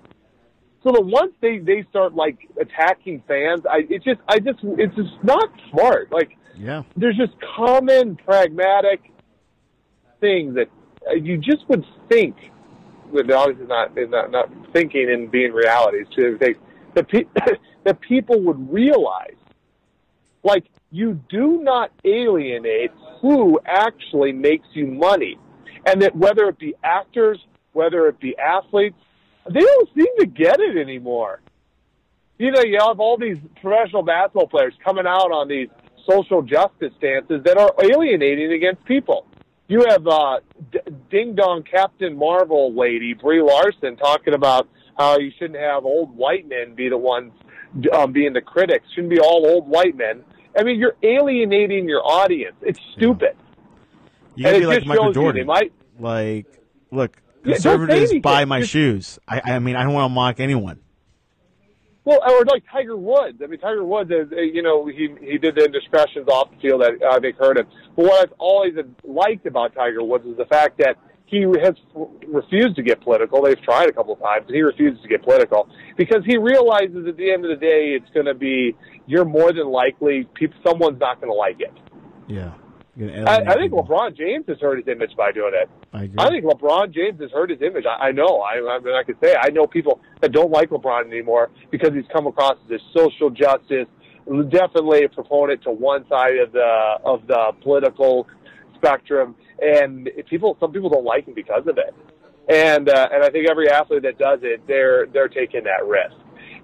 So 0.84 0.92
the 0.92 1.02
once 1.02 1.32
they 1.42 1.60
they 1.60 1.86
start 1.90 2.16
like 2.16 2.38
attacking 2.60 3.24
fans, 3.28 3.62
I 3.70 3.80
it 3.90 4.04
just 4.04 4.20
I 4.28 4.40
just 4.40 4.60
it's 4.62 4.96
just 4.96 5.24
not 5.24 5.50
smart. 5.72 6.12
Like 6.12 6.38
Yeah. 6.58 6.84
there's 6.98 7.16
just 7.16 7.34
common 7.56 8.18
pragmatic 8.18 9.00
things 10.20 10.56
that 10.56 10.68
uh, 11.10 11.14
you 11.14 11.38
just 11.38 11.68
would 11.70 11.86
think, 12.10 12.36
but 13.12 13.32
obviously 13.32 13.66
not 13.68 13.96
not, 13.96 14.32
not 14.32 14.50
thinking 14.74 15.10
and 15.12 15.32
being 15.32 15.52
realities 15.52 16.08
to 16.16 16.38
think 16.38 16.58
that 16.96 17.08
pe- 17.08 17.26
that 17.84 18.00
people 18.02 18.40
would 18.42 18.72
realize, 18.72 19.38
like 20.44 20.66
you 20.92 21.20
do 21.30 21.62
not 21.62 21.92
alienate 22.04 22.92
who 23.22 23.60
actually 23.66 24.32
makes 24.32 24.68
you 24.74 24.88
money, 24.88 25.38
and 25.86 26.02
that 26.02 26.16
whether 26.16 26.48
it 26.48 26.58
be 26.58 26.74
actors, 26.84 27.40
whether 27.74 28.08
it 28.08 28.20
be 28.20 28.38
athletes, 28.38 28.98
they 29.50 29.60
don't 29.60 29.90
seem 29.96 30.18
to 30.20 30.26
get 30.26 30.60
it 30.60 30.78
anymore. 30.78 31.42
You 32.38 32.52
know, 32.52 32.62
you 32.62 32.78
have 32.80 33.00
all 33.00 33.18
these 33.18 33.38
professional 33.62 34.04
basketball 34.04 34.48
players 34.48 34.74
coming 34.84 35.06
out 35.06 35.32
on 35.32 35.50
these 35.50 35.68
social 36.10 36.42
justice 36.42 36.94
stances 36.98 37.42
that 37.44 37.58
are 37.58 37.74
alienating 37.84 38.54
against 38.54 38.84
people. 38.86 39.26
You 39.70 39.86
have 39.88 40.06
uh, 40.08 40.40
D- 40.72 40.80
Ding 41.10 41.36
Dong 41.36 41.64
Captain 41.64 42.18
Marvel 42.18 42.74
lady 42.76 43.14
Brie 43.14 43.42
Larson 43.42 43.96
talking 43.96 44.34
about 44.34 44.68
how 44.98 45.18
you 45.20 45.32
shouldn't 45.40 45.60
have 45.60 45.86
old 45.86 46.14
white 46.18 46.50
men 46.50 46.74
be 46.76 46.90
the 46.90 46.98
ones 46.98 47.32
um, 47.94 48.12
being 48.12 48.34
the 48.34 48.42
critics. 48.42 48.86
Shouldn't 48.96 49.12
be 49.12 49.20
all 49.20 49.46
old 49.48 49.68
white 49.70 49.96
men. 49.96 50.24
I 50.58 50.64
mean, 50.64 50.80
you're 50.80 50.96
alienating 51.04 51.88
your 51.88 52.02
audience. 52.06 52.56
It's 52.64 52.80
stupid. 52.98 53.38
You 54.36 54.44
gotta 54.44 54.56
And 54.56 54.64
be 54.64 54.68
like 54.68 54.86
Michael 54.86 55.08
you 55.08 55.14
Jordan. 55.14 55.46
Might. 55.46 55.72
Like, 56.00 56.48
look, 56.92 57.22
Yeah, 57.46 57.54
conservatives 57.54 58.00
anything. 58.10 58.22
buy 58.22 58.46
my 58.46 58.64
shoes. 58.64 59.20
I, 59.28 59.42
I 59.46 59.60
mean, 59.60 59.76
I 59.76 59.84
don't 59.84 59.94
want 59.94 60.10
to 60.10 60.16
mock 60.16 60.40
anyone. 60.40 60.80
Well, 62.06 62.20
or 62.28 62.46
like 62.46 62.64
Tiger 62.72 62.98
Woods. 62.98 63.40
I 63.44 63.48
mean, 63.48 63.60
Tiger 63.60 63.84
Woods, 63.84 64.10
is, 64.10 64.32
uh, 64.32 64.40
you 64.40 64.64
know, 64.64 64.88
he 64.88 65.10
he 65.22 65.38
did 65.38 65.56
the 65.56 65.66
indiscretions 65.66 66.28
off 66.28 66.50
the 66.52 66.58
field 66.62 66.82
that 66.82 66.94
I 67.12 67.20
think 67.20 67.38
hurt 67.38 67.58
him. 67.58 67.68
But 67.96 68.06
what 68.06 68.24
I've 68.24 68.34
always 68.40 68.74
liked 69.04 69.46
about 69.46 69.76
Tiger 69.76 70.04
Woods 70.04 70.26
is 70.26 70.38
the 70.38 70.46
fact 70.46 70.78
that 70.80 70.98
he 71.26 71.42
has 71.42 71.76
refused 72.28 72.76
to 72.78 72.82
get 72.82 73.02
political. 73.02 73.44
They've 73.44 73.62
tried 73.62 73.90
a 73.90 73.94
couple 73.94 74.14
of 74.14 74.20
times, 74.20 74.46
but 74.48 74.56
he 74.56 74.62
refuses 74.62 75.02
to 75.04 75.08
get 75.08 75.22
political 75.22 75.70
because 75.96 76.24
he 76.26 76.38
realizes 76.38 77.06
at 77.08 77.18
the 77.18 77.32
end 77.32 77.46
of 77.46 77.52
the 77.52 77.64
day, 77.64 77.94
it's 77.96 78.10
going 78.14 78.26
to 78.26 78.34
be 78.34 78.76
you're 79.06 79.26
more 79.26 79.54
than 79.54 79.68
likely 79.68 80.28
people, 80.34 80.58
someone's 80.66 81.00
not 81.00 81.22
going 81.22 81.32
to 81.32 81.38
like 81.38 81.60
it. 81.60 81.74
Yeah. 82.28 82.54
I, 83.00 83.42
I 83.48 83.54
think. 83.56 83.72
LeBron 83.72 84.18
James 84.18 84.46
has 84.48 84.60
hurt 84.60 84.78
his 84.78 84.88
image 84.88 85.16
by 85.16 85.32
doing 85.32 85.54
it. 85.54 85.70
I 85.94 86.04
agree. 86.04 86.16
I 86.20 86.30
think 86.30 86.46
LeBron 86.46 86.94
James 86.94 87.20
has 87.22 87.32
hurt 87.32 87.50
his 87.50 87.62
image. 87.62 87.86
I, 87.86 88.08
I 88.08 88.12
know. 88.12 88.42
I, 88.42 88.76
I 88.76 88.80
mean, 88.80 88.94
I 88.94 89.04
could 89.04 89.18
say 89.24 89.36
I 89.40 89.50
know 89.50 89.68
people 89.68 90.02
that 90.22 90.32
don't 90.32 90.52
like 90.52 90.70
LeBron 90.70 91.08
anymore 91.08 91.50
because 91.72 91.94
he's 91.94 92.08
come 92.12 92.28
across 92.28 92.58
as 92.66 92.80
a 92.80 92.98
social 92.98 93.30
justice, 93.30 93.88
definitely 94.50 95.06
a 95.06 95.10
proponent 95.10 95.64
to 95.64 95.72
one 95.72 96.08
side 96.08 96.38
of 96.38 96.52
the 96.52 96.98
of 97.04 97.26
the 97.28 97.52
political 97.62 98.28
spectrum, 98.76 99.36
and 99.62 100.10
people, 100.30 100.58
some 100.60 100.72
people 100.72 100.90
don't 100.90 101.06
like 101.06 101.28
him 101.28 101.34
because 101.34 101.68
of 101.68 101.78
it. 101.78 101.94
And 102.50 102.90
uh, 102.90 103.10
and 103.12 103.24
I 103.24 103.30
think 103.30 103.48
every 103.50 103.70
athlete 103.70 104.04
that 104.04 104.18
does 104.18 104.40
it, 104.42 104.66
they're 104.68 105.06
they're 105.08 105.28
taking 105.28 105.64
that 105.66 105.86
risk. 105.86 106.16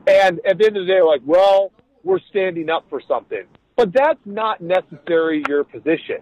And 0.07 0.39
at 0.45 0.57
the 0.57 0.65
end 0.65 0.77
of 0.77 0.85
the 0.85 0.93
day, 0.93 1.01
like, 1.01 1.21
well, 1.25 1.71
we're 2.03 2.19
standing 2.29 2.69
up 2.69 2.85
for 2.89 3.01
something, 3.07 3.43
but 3.75 3.93
that's 3.93 4.19
not 4.25 4.61
necessarily 4.61 5.43
your 5.47 5.63
position 5.63 6.21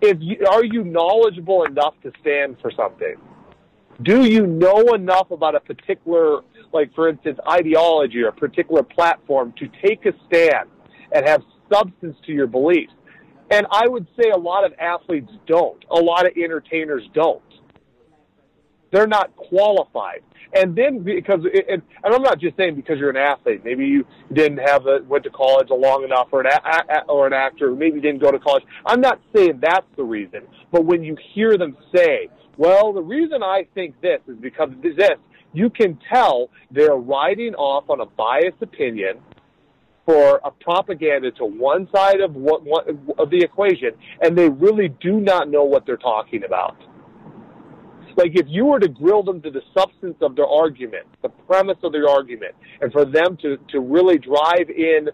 if 0.00 0.16
you, 0.20 0.46
are 0.46 0.64
you 0.64 0.84
knowledgeable 0.84 1.64
enough 1.64 1.94
to 2.02 2.12
stand 2.20 2.56
for 2.60 2.70
something? 2.70 3.16
Do 4.02 4.24
you 4.24 4.46
know 4.46 4.94
enough 4.94 5.30
about 5.30 5.54
a 5.54 5.60
particular, 5.60 6.40
like 6.72 6.94
for 6.94 7.08
instance, 7.08 7.38
ideology 7.48 8.22
or 8.22 8.28
a 8.28 8.32
particular 8.32 8.82
platform 8.82 9.52
to 9.58 9.68
take 9.84 10.06
a 10.06 10.12
stand 10.26 10.70
and 11.12 11.26
have 11.26 11.42
substance 11.70 12.16
to 12.26 12.32
your 12.32 12.46
beliefs? 12.46 12.92
And 13.50 13.66
I 13.70 13.88
would 13.88 14.06
say 14.18 14.30
a 14.30 14.38
lot 14.38 14.64
of 14.64 14.72
athletes 14.78 15.30
don't. 15.46 15.84
A 15.90 15.96
lot 15.96 16.24
of 16.24 16.32
entertainers 16.36 17.02
don't. 17.12 17.42
They're 18.90 19.06
not 19.06 19.34
qualified. 19.36 20.22
And 20.52 20.74
then 20.74 21.04
because, 21.04 21.40
and, 21.44 21.82
and 22.02 22.14
I'm 22.14 22.22
not 22.22 22.40
just 22.40 22.56
saying 22.56 22.74
because 22.74 22.98
you're 22.98 23.10
an 23.10 23.16
athlete. 23.16 23.64
Maybe 23.64 23.86
you 23.86 24.04
didn't 24.32 24.58
have 24.58 24.86
a, 24.86 24.98
went 25.06 25.24
to 25.24 25.30
college 25.30 25.68
long 25.70 26.02
enough, 26.02 26.28
or 26.32 26.40
an 26.40 26.48
a, 26.48 27.02
or 27.08 27.26
an 27.26 27.32
actor. 27.32 27.70
Maybe 27.70 27.96
you 27.96 28.00
didn't 28.00 28.20
go 28.20 28.32
to 28.32 28.38
college. 28.38 28.64
I'm 28.84 29.00
not 29.00 29.20
saying 29.34 29.60
that's 29.62 29.86
the 29.96 30.02
reason. 30.02 30.40
But 30.72 30.84
when 30.86 31.04
you 31.04 31.16
hear 31.34 31.56
them 31.56 31.76
say, 31.94 32.30
"Well, 32.56 32.92
the 32.92 33.02
reason 33.02 33.44
I 33.44 33.66
think 33.74 34.00
this 34.00 34.20
is 34.26 34.36
because 34.40 34.70
this," 34.82 35.18
you 35.52 35.70
can 35.70 35.98
tell 36.12 36.50
they're 36.72 36.96
riding 36.96 37.54
off 37.54 37.88
on 37.88 38.00
a 38.00 38.06
biased 38.06 38.60
opinion 38.60 39.20
for 40.04 40.40
a 40.44 40.50
propaganda 40.50 41.30
to 41.30 41.44
one 41.44 41.88
side 41.94 42.20
of 42.20 42.34
what 42.34 42.62
of 43.18 43.30
the 43.30 43.40
equation, 43.40 43.90
and 44.20 44.36
they 44.36 44.48
really 44.48 44.88
do 45.00 45.20
not 45.20 45.48
know 45.48 45.62
what 45.62 45.86
they're 45.86 45.96
talking 45.96 46.42
about. 46.42 46.76
Like 48.16 48.32
if 48.34 48.46
you 48.48 48.66
were 48.66 48.80
to 48.80 48.88
grill 48.88 49.22
them 49.22 49.40
to 49.42 49.50
the 49.50 49.62
substance 49.76 50.16
of 50.20 50.36
their 50.36 50.46
argument, 50.46 51.06
the 51.22 51.28
premise 51.28 51.78
of 51.82 51.92
their 51.92 52.08
argument, 52.08 52.54
and 52.80 52.92
for 52.92 53.04
them 53.04 53.36
to, 53.42 53.56
to 53.70 53.80
really 53.80 54.18
drive 54.18 54.68
in 54.68 55.08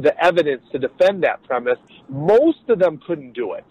the 0.00 0.12
evidence 0.22 0.62
to 0.72 0.78
defend 0.78 1.22
that 1.24 1.42
premise, 1.44 1.78
most 2.08 2.58
of 2.68 2.78
them 2.78 3.00
couldn't 3.06 3.32
do 3.32 3.54
it. 3.54 3.64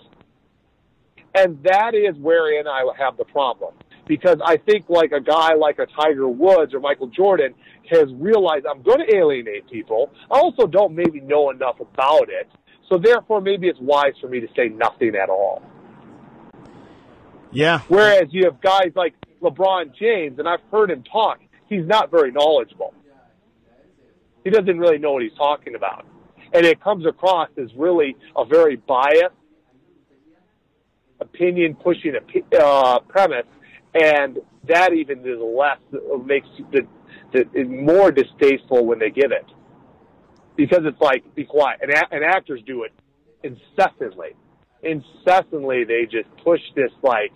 And 1.36 1.63
that 1.63 1.96
is 1.96 2.15
wherein 2.20 2.67
I 2.67 2.84
have 2.98 3.17
the 3.17 3.26
problem. 3.26 3.74
Because 4.08 4.38
I 4.44 4.58
think 4.58 4.89
like 4.89 5.12
a 5.12 5.22
guy 5.22 5.54
like 5.54 5.80
a 5.80 5.86
Tiger 5.86 6.28
Woods 6.28 6.74
or 6.74 6.80
Michael 6.80 7.08
Jordan 7.08 7.54
has 7.89 8.08
realized 8.15 8.65
I'm 8.65 8.82
going 8.82 9.00
to 9.00 9.15
alienate 9.15 9.70
people. 9.70 10.12
I 10.30 10.39
also 10.39 10.67
don't 10.67 10.94
maybe 10.96 11.22
know 11.22 11.50
enough 11.52 11.80
about 11.80 12.28
it. 12.30 12.50
So 12.89 12.98
therefore 12.98 13.39
maybe 13.39 13.67
it's 13.67 13.80
wise 13.80 14.13
for 14.20 14.28
me 14.28 14.41
to 14.41 14.48
say 14.56 14.67
nothing 14.67 15.15
at 15.15 15.30
all. 15.30 15.62
Yeah. 17.52 17.82
Whereas 17.88 18.28
you 18.32 18.46
have 18.46 18.62
guys 18.62 18.92
like 18.96 19.14
LeBron 19.42 19.96
James, 19.96 20.40
and 20.40 20.48
I've 20.48 20.62
heard 20.72 20.92
him 20.92 21.04
talk, 21.04 21.40
he's 21.68 21.86
not 21.86 22.12
very 22.12 22.32
knowledgeable. 22.32 22.94
He 24.44 24.50
doesn't 24.50 24.80
really 24.80 24.98
know 24.98 25.14
what 25.14 25.24
he's 25.24 25.36
talking 25.38 25.76
about. 25.76 26.06
And 26.54 26.66
it 26.66 26.82
comes 26.82 27.06
across 27.06 27.50
as 27.58 27.70
really 27.76 28.16
a 28.36 28.46
very 28.46 28.76
biased, 28.76 29.36
opinion 31.20 31.76
pushing 31.76 32.14
uh, 32.60 33.00
premise, 33.08 33.46
and 33.94 34.40
that 34.68 34.94
even 34.94 35.20
is 35.20 35.38
less, 35.40 35.78
makes 36.26 36.48
the, 36.72 36.88
the, 37.32 37.64
more 37.64 38.12
distasteful 38.12 38.86
when 38.86 39.00
they 39.00 39.10
give 39.10 39.32
it. 39.32 39.46
Because 40.56 40.82
it's 40.84 41.00
like, 41.00 41.24
be 41.36 41.46
quiet. 41.46 41.80
And, 41.82 41.92
and 42.12 42.24
actors 42.24 42.62
do 42.66 42.84
it 42.84 42.92
incessantly 43.44 44.36
incessantly 44.84 45.84
they 45.84 46.06
just 46.06 46.28
push 46.44 46.62
this 46.76 46.91
like 47.04 47.34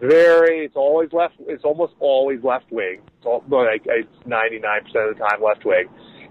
very 0.00 0.64
it's 0.64 0.76
always 0.76 1.12
left 1.12 1.34
it's 1.46 1.64
almost 1.64 1.94
always 2.00 2.42
left 2.42 2.70
wing. 2.70 3.00
It's 3.18 3.26
all, 3.26 3.44
like 3.48 3.82
it's 3.86 4.08
99% 4.26 5.10
of 5.10 5.16
the 5.16 5.24
time 5.24 5.42
left 5.42 5.64
wing. 5.64 5.88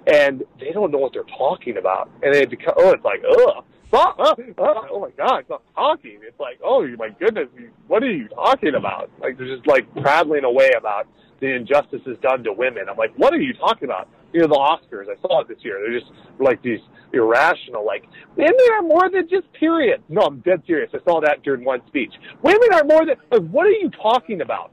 And 0.07 0.43
they 0.59 0.71
don't 0.71 0.91
know 0.91 0.97
what 0.97 1.13
they're 1.13 1.23
talking 1.37 1.77
about. 1.77 2.09
And 2.21 2.33
they 2.33 2.45
become 2.45 2.73
oh 2.77 2.91
it's 2.91 3.03
like 3.05 3.21
ugh 3.29 3.63
oh, 3.93 4.13
oh, 4.19 4.35
oh, 4.57 4.87
oh 4.91 4.99
my 4.99 5.11
god 5.11 5.39
it's 5.41 5.49
not 5.49 5.63
talking. 5.75 6.19
It's 6.21 6.39
like 6.39 6.59
oh 6.63 6.85
my 6.97 7.09
goodness 7.09 7.47
what 7.87 8.03
are 8.03 8.11
you 8.11 8.27
talking 8.29 8.75
about? 8.75 9.09
Like 9.21 9.37
they're 9.37 9.55
just 9.55 9.67
like 9.67 9.91
prattling 9.95 10.43
away 10.43 10.71
about 10.77 11.07
the 11.41 11.53
injustices 11.53 12.17
done 12.21 12.43
to 12.43 12.53
women 12.53 12.85
i'm 12.89 12.97
like 12.97 13.13
what 13.17 13.33
are 13.33 13.41
you 13.41 13.53
talking 13.53 13.85
about 13.85 14.07
you 14.31 14.39
know 14.39 14.47
the 14.47 14.55
oscars 14.55 15.05
i 15.09 15.19
saw 15.21 15.41
it 15.41 15.47
this 15.47 15.57
year 15.61 15.79
they're 15.83 15.99
just 15.99 16.11
like 16.39 16.61
these 16.63 16.79
irrational. 17.13 17.85
Like 17.85 18.07
women 18.35 18.55
are 18.73 18.81
more 18.81 19.09
than 19.09 19.27
just 19.29 19.51
period. 19.53 20.03
No, 20.09 20.21
I'm 20.21 20.39
dead 20.39 20.63
serious. 20.65 20.91
I 20.93 20.99
saw 21.03 21.21
that 21.21 21.43
during 21.43 21.63
one 21.63 21.81
speech. 21.87 22.13
Women 22.41 22.73
are 22.73 22.83
more 22.83 23.05
than. 23.05 23.15
Like, 23.31 23.49
what 23.49 23.65
are 23.65 23.71
you 23.71 23.89
talking 23.89 24.41
about? 24.41 24.71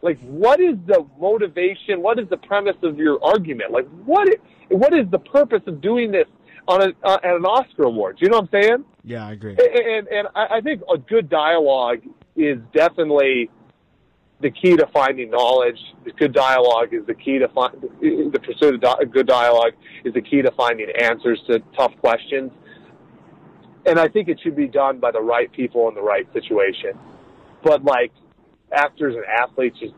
Like, 0.00 0.20
what 0.20 0.60
is 0.60 0.76
the 0.86 1.06
motivation? 1.18 2.02
What 2.02 2.18
is 2.18 2.28
the 2.28 2.36
premise 2.36 2.76
of 2.82 2.98
your 2.98 3.22
argument? 3.24 3.72
Like, 3.72 3.88
what? 4.04 4.28
Is, 4.28 4.36
what 4.70 4.92
is 4.92 5.10
the 5.10 5.18
purpose 5.18 5.62
of 5.66 5.80
doing 5.80 6.12
this 6.12 6.26
on 6.66 6.82
a 6.82 7.06
uh, 7.06 7.18
at 7.22 7.36
an 7.36 7.44
Oscar 7.44 7.84
award? 7.84 8.18
Do 8.18 8.26
you 8.26 8.30
know 8.30 8.40
what 8.40 8.50
I'm 8.54 8.62
saying? 8.62 8.84
Yeah, 9.04 9.26
I 9.26 9.32
agree. 9.32 9.56
And 9.58 9.58
and, 9.60 10.08
and 10.08 10.28
I, 10.34 10.56
I 10.56 10.60
think 10.60 10.82
a 10.92 10.98
good 10.98 11.28
dialogue 11.28 12.00
is 12.36 12.58
definitely 12.72 13.50
the 14.40 14.50
key 14.50 14.76
to 14.76 14.86
finding 14.92 15.30
knowledge. 15.30 15.78
The 16.04 16.12
good 16.12 16.32
dialogue 16.32 16.92
is 16.92 17.04
the 17.06 17.14
key 17.14 17.38
to 17.38 17.48
find 17.48 17.74
the 18.00 18.40
pursuit 18.40 18.82
of 18.84 19.12
good 19.12 19.26
dialogue 19.26 19.72
is 20.04 20.14
the 20.14 20.22
key 20.22 20.42
to 20.42 20.50
finding 20.52 20.88
answers 21.00 21.40
to 21.48 21.60
tough 21.76 21.92
questions. 22.00 22.52
And 23.86 23.98
I 23.98 24.08
think 24.08 24.28
it 24.28 24.38
should 24.42 24.56
be 24.56 24.68
done 24.68 25.00
by 25.00 25.10
the 25.10 25.20
right 25.20 25.50
people 25.52 25.88
in 25.88 25.94
the 25.94 26.02
right 26.02 26.26
situation. 26.32 26.92
But 27.62 27.84
like 27.84 28.12
actors 28.72 29.14
and 29.16 29.24
athletes 29.24 29.78
just 29.80 29.94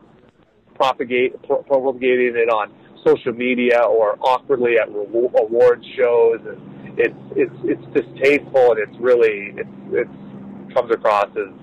propagate 0.75 1.41
pro- 1.43 1.63
propagating 1.63 2.35
it 2.35 2.49
on 2.49 2.73
social 3.05 3.33
media 3.33 3.81
or 3.81 4.17
awkwardly 4.21 4.77
at 4.77 4.87
award 4.87 5.83
shows, 5.95 6.39
and 6.47 6.99
it's 6.99 7.15
it's 7.35 7.55
it's 7.63 7.85
distasteful 7.93 8.71
and 8.71 8.79
it's 8.79 8.97
really 8.99 9.53
it's 9.57 9.69
it 9.91 10.73
comes 10.73 10.91
across 10.91 11.29
as 11.35 11.60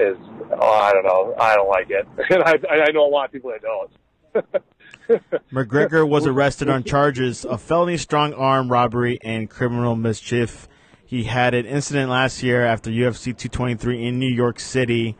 is 0.00 0.16
oh, 0.52 0.72
I 0.72 0.92
don't 0.92 1.04
know. 1.04 1.34
I 1.38 1.54
don't 1.54 1.68
like 1.68 1.90
it, 1.90 2.06
and 2.30 2.42
I 2.42 2.86
I 2.86 2.90
know 2.92 3.06
a 3.06 3.10
lot 3.10 3.26
of 3.26 3.32
people 3.32 3.50
that 3.50 3.62
don't. 3.62 4.64
McGregor 5.52 6.08
was 6.08 6.26
arrested 6.26 6.68
on 6.68 6.84
charges 6.84 7.44
of 7.44 7.62
felony 7.62 7.96
strong 7.96 8.34
arm 8.34 8.70
robbery 8.70 9.18
and 9.22 9.48
criminal 9.48 9.96
mischief. 9.96 10.68
He 11.04 11.24
had 11.24 11.54
an 11.54 11.64
incident 11.64 12.10
last 12.10 12.42
year 12.42 12.64
after 12.64 12.90
UFC 12.90 13.36
223 13.36 14.06
in 14.06 14.18
New 14.18 14.30
York 14.30 14.60
City, 14.60 15.16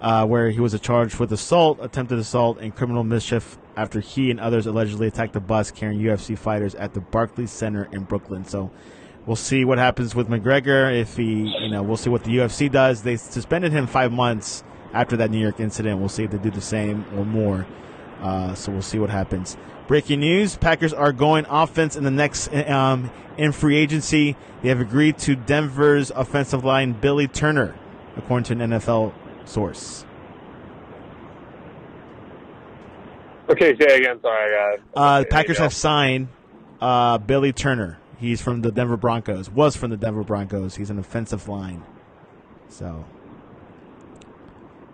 uh, 0.00 0.26
where 0.26 0.50
he 0.50 0.58
was 0.58 0.78
charged 0.80 1.20
with 1.20 1.32
assault, 1.32 1.78
attempted 1.80 2.18
assault, 2.18 2.58
and 2.58 2.74
criminal 2.74 3.04
mischief 3.04 3.56
after 3.76 4.00
he 4.00 4.32
and 4.32 4.40
others 4.40 4.66
allegedly 4.66 5.06
attacked 5.06 5.36
a 5.36 5.40
bus 5.40 5.70
carrying 5.70 6.00
UFC 6.00 6.36
fighters 6.36 6.74
at 6.74 6.94
the 6.94 7.00
Barclays 7.00 7.52
Center 7.52 7.88
in 7.92 8.02
Brooklyn. 8.02 8.44
So 8.44 8.72
we'll 9.28 9.36
see 9.36 9.62
what 9.64 9.76
happens 9.76 10.14
with 10.14 10.28
McGregor. 10.28 10.98
If 10.98 11.16
he, 11.16 11.54
you 11.60 11.68
know, 11.68 11.82
we'll 11.82 11.98
see 11.98 12.08
what 12.08 12.24
the 12.24 12.30
UFC 12.30 12.72
does. 12.72 13.02
They 13.02 13.16
suspended 13.16 13.70
him 13.70 13.86
five 13.86 14.10
months 14.10 14.64
after 14.94 15.18
that 15.18 15.30
New 15.30 15.38
York 15.38 15.60
incident. 15.60 16.00
We'll 16.00 16.08
see 16.08 16.24
if 16.24 16.30
they 16.30 16.38
do 16.38 16.50
the 16.50 16.62
same 16.62 17.04
or 17.14 17.24
more. 17.24 17.66
Uh, 18.20 18.54
so 18.54 18.72
we'll 18.72 18.82
see 18.82 18.98
what 18.98 19.10
happens. 19.10 19.56
Breaking 19.86 20.20
news: 20.20 20.56
Packers 20.56 20.92
are 20.92 21.12
going 21.12 21.46
offense 21.48 21.94
in 21.94 22.04
the 22.04 22.10
next 22.10 22.52
um, 22.52 23.10
in 23.36 23.52
free 23.52 23.76
agency. 23.76 24.34
They 24.62 24.70
have 24.70 24.80
agreed 24.80 25.18
to 25.18 25.36
Denver's 25.36 26.10
offensive 26.10 26.64
line 26.64 26.94
Billy 26.94 27.28
Turner, 27.28 27.76
according 28.16 28.44
to 28.44 28.64
an 28.64 28.70
NFL 28.70 29.12
source. 29.44 30.04
Okay, 33.48 33.76
say 33.78 33.98
again. 33.98 34.20
Sorry. 34.20 34.78
Uh, 34.94 34.98
uh, 34.98 35.24
Packers 35.30 35.58
have 35.58 35.72
signed 35.72 36.28
uh, 36.80 37.18
Billy 37.18 37.52
Turner. 37.52 37.98
He's 38.18 38.42
from 38.42 38.62
the 38.62 38.72
Denver 38.72 38.96
Broncos. 38.96 39.48
Was 39.50 39.76
from 39.76 39.90
the 39.90 39.96
Denver 39.96 40.24
Broncos. 40.24 40.76
He's 40.76 40.90
an 40.90 40.98
offensive 40.98 41.48
line. 41.48 41.84
So. 42.68 43.04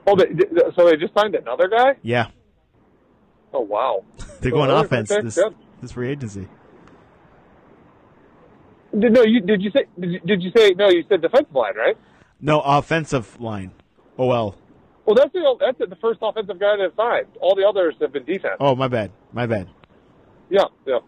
Oh, 0.06 0.14
they, 0.16 0.26
so 0.76 0.84
they 0.84 0.96
just 0.96 1.14
signed 1.14 1.34
another 1.34 1.68
guy? 1.68 1.96
Yeah. 2.02 2.28
Oh 3.52 3.60
wow. 3.60 4.04
They're 4.40 4.50
going 4.50 4.70
oh, 4.70 4.76
offense 4.76 5.08
this, 5.08 5.38
this 5.80 5.92
free 5.92 6.10
agency. 6.10 6.48
No, 8.92 9.22
you 9.22 9.40
did 9.40 9.62
you 9.62 9.70
say 9.70 9.86
did 9.98 10.12
you, 10.12 10.20
did 10.20 10.42
you 10.42 10.52
say 10.54 10.70
no? 10.70 10.88
You 10.88 11.04
said 11.08 11.22
defensive 11.22 11.54
line, 11.54 11.74
right? 11.76 11.96
No, 12.40 12.60
offensive 12.60 13.40
line. 13.40 13.72
Oh 14.18 14.26
well. 14.26 14.56
Well, 15.06 15.14
that's 15.14 15.32
the 15.32 15.56
that's 15.60 15.78
the 15.78 15.96
first 15.96 16.18
offensive 16.22 16.58
guy 16.58 16.76
that 16.76 16.92
signed. 16.96 17.26
All 17.40 17.54
the 17.54 17.66
others 17.66 17.94
have 18.00 18.12
been 18.12 18.24
defense. 18.24 18.56
Oh, 18.58 18.74
my 18.74 18.88
bad. 18.88 19.10
My 19.32 19.46
bad. 19.46 19.68
Yeah, 20.48 20.64
yeah. 20.86 21.00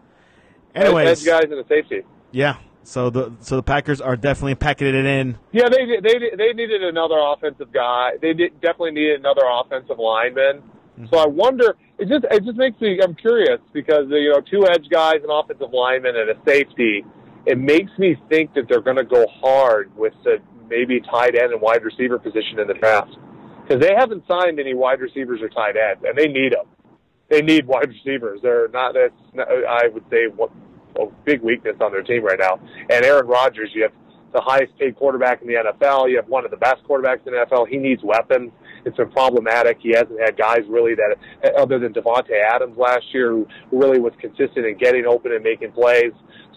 Anyways, 0.77 1.19
edge 1.19 1.25
guys 1.25 1.43
and 1.51 1.53
a 1.53 1.67
safety. 1.67 2.01
Yeah. 2.31 2.57
So 2.83 3.09
the 3.09 3.33
so 3.41 3.57
the 3.57 3.63
Packers 3.63 3.99
are 3.99 4.15
definitely 4.15 4.55
packing 4.55 4.87
it 4.87 4.95
in. 4.95 5.37
Yeah, 5.51 5.67
they 5.69 5.99
they 5.99 6.35
they 6.37 6.53
needed 6.53 6.83
another 6.83 7.17
offensive 7.19 7.73
guy. 7.73 8.11
They 8.21 8.33
did, 8.33 8.61
definitely 8.61 8.91
needed 8.91 9.19
another 9.19 9.41
offensive 9.45 9.99
lineman. 9.99 10.61
Mm-hmm. 10.97 11.07
So 11.11 11.19
I 11.19 11.27
wonder. 11.27 11.75
It 11.99 12.07
just 12.07 12.25
it 12.31 12.45
just 12.45 12.57
makes 12.57 12.79
me. 12.79 12.97
I'm 13.03 13.15
curious 13.15 13.59
because 13.73 14.05
you 14.09 14.31
know 14.31 14.39
two 14.39 14.65
edge 14.67 14.87
guys, 14.89 15.15
an 15.21 15.29
offensive 15.29 15.73
lineman, 15.73 16.15
and 16.15 16.29
a 16.29 16.35
safety. 16.45 17.03
It 17.45 17.57
makes 17.57 17.91
me 17.97 18.15
think 18.29 18.53
that 18.53 18.69
they're 18.69 18.81
going 18.81 18.97
to 18.97 19.05
go 19.05 19.25
hard 19.41 19.91
with 19.97 20.13
the 20.23 20.37
maybe 20.69 21.01
tight 21.01 21.35
end 21.35 21.51
and 21.51 21.61
wide 21.61 21.83
receiver 21.83 22.17
position 22.19 22.59
in 22.59 22.67
the 22.67 22.73
draft 22.73 23.11
because 23.63 23.81
they 23.81 23.93
haven't 23.95 24.23
signed 24.27 24.59
any 24.59 24.73
wide 24.73 25.01
receivers 25.01 25.41
or 25.41 25.49
tight 25.49 25.75
ends, 25.75 26.03
and 26.07 26.17
they 26.17 26.27
need 26.27 26.53
them. 26.53 26.65
They 27.29 27.41
need 27.41 27.67
wide 27.67 27.89
receivers. 27.89 28.39
They're 28.41 28.69
not. 28.69 28.93
That's 28.93 29.47
I 29.67 29.89
would 29.89 30.05
say 30.09 30.27
what 30.33 30.51
a 30.99 31.05
big 31.25 31.41
weakness 31.41 31.75
on 31.81 31.91
their 31.91 32.03
team 32.03 32.23
right 32.23 32.39
now. 32.39 32.59
And 32.89 33.05
Aaron 33.05 33.27
Rodgers, 33.27 33.69
you 33.73 33.83
have 33.83 33.91
the 34.33 34.41
highest 34.41 34.77
paid 34.77 34.95
quarterback 34.95 35.41
in 35.41 35.47
the 35.47 35.53
NFL. 35.53 36.09
You 36.09 36.17
have 36.17 36.27
one 36.27 36.45
of 36.45 36.51
the 36.51 36.57
best 36.57 36.83
quarterbacks 36.87 37.25
in 37.25 37.33
the 37.33 37.45
NFL. 37.49 37.67
He 37.67 37.77
needs 37.77 38.03
weapons. 38.03 38.51
It's 38.85 38.97
been 38.97 39.09
problematic. 39.11 39.77
He 39.81 39.91
hasn't 39.91 40.19
had 40.19 40.37
guys 40.37 40.61
really 40.67 40.95
that, 40.95 41.55
other 41.55 41.79
than 41.79 41.93
Davante 41.93 42.31
Adams 42.39 42.77
last 42.77 43.05
year, 43.13 43.31
who 43.31 43.47
really 43.71 43.99
was 43.99 44.13
consistent 44.19 44.65
in 44.65 44.77
getting 44.77 45.05
open 45.05 45.31
and 45.31 45.43
making 45.43 45.71
plays. 45.71 46.11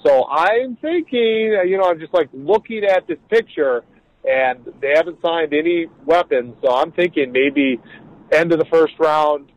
So 0.05 0.26
I'm 0.28 0.76
thinking, 0.76 1.59
you 1.66 1.78
know, 1.78 1.84
I'm 1.84 1.99
just 1.99 2.14
like 2.14 2.28
looking 2.32 2.84
at 2.84 3.07
this 3.07 3.18
picture, 3.28 3.84
and 4.24 4.66
they 4.80 4.93
haven't 4.95 5.20
signed 5.22 5.53
any 5.53 5.86
weapons. 6.05 6.55
So 6.62 6.74
I'm 6.74 6.93
thinking 6.93 7.32
maybe 7.32 7.80
end 8.32 8.53
of 8.53 8.59
the 8.59 8.66
first 8.66 8.95
round. 8.99 9.53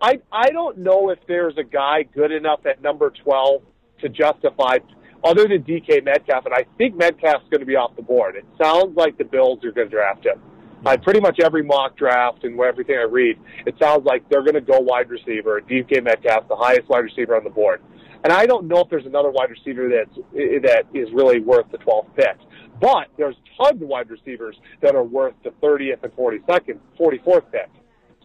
I 0.00 0.20
I 0.30 0.50
don't 0.50 0.78
know 0.78 1.10
if 1.10 1.18
there's 1.26 1.56
a 1.56 1.64
guy 1.64 2.02
good 2.02 2.32
enough 2.32 2.66
at 2.66 2.82
number 2.82 3.10
12 3.24 3.62
to 4.00 4.08
justify 4.08 4.78
other 5.24 5.48
than 5.48 5.62
DK 5.62 6.04
Metcalf, 6.04 6.44
and 6.44 6.54
I 6.54 6.66
think 6.78 6.96
Metcalf's 6.96 7.48
going 7.50 7.60
to 7.60 7.66
be 7.66 7.76
off 7.76 7.96
the 7.96 8.02
board. 8.02 8.36
It 8.36 8.44
sounds 8.60 8.96
like 8.96 9.18
the 9.18 9.24
Bills 9.24 9.64
are 9.64 9.72
going 9.72 9.88
to 9.88 9.94
draft 9.94 10.26
him. 10.26 10.40
I 10.84 10.96
pretty 10.96 11.20
much 11.20 11.40
every 11.42 11.64
mock 11.64 11.96
draft 11.96 12.44
and 12.44 12.60
everything 12.60 12.96
I 12.96 13.04
read, 13.10 13.38
it 13.66 13.74
sounds 13.80 14.04
like 14.04 14.28
they're 14.28 14.42
going 14.42 14.54
to 14.54 14.60
go 14.60 14.78
wide 14.78 15.10
receiver. 15.10 15.60
DK 15.60 16.04
Metcalf, 16.04 16.48
the 16.48 16.54
highest 16.54 16.88
wide 16.88 17.00
receiver 17.00 17.36
on 17.36 17.42
the 17.42 17.50
board, 17.50 17.82
and 18.22 18.32
I 18.32 18.46
don't 18.46 18.68
know 18.68 18.80
if 18.80 18.90
there's 18.90 19.06
another 19.06 19.30
wide 19.30 19.50
receiver 19.50 19.88
that's 19.88 20.18
eh, 20.36 20.60
that 20.62 20.84
is 20.94 21.08
really 21.12 21.40
worth 21.40 21.66
the 21.72 21.78
12th 21.78 22.14
pick. 22.14 22.36
But 22.80 23.08
there's 23.16 23.36
tons 23.56 23.80
of 23.80 23.88
wide 23.88 24.10
receivers 24.10 24.56
that 24.82 24.94
are 24.94 25.02
worth 25.02 25.34
the 25.42 25.50
30th 25.62 26.02
and 26.02 26.12
42nd, 26.12 26.78
44th 27.00 27.50
pick. 27.50 27.70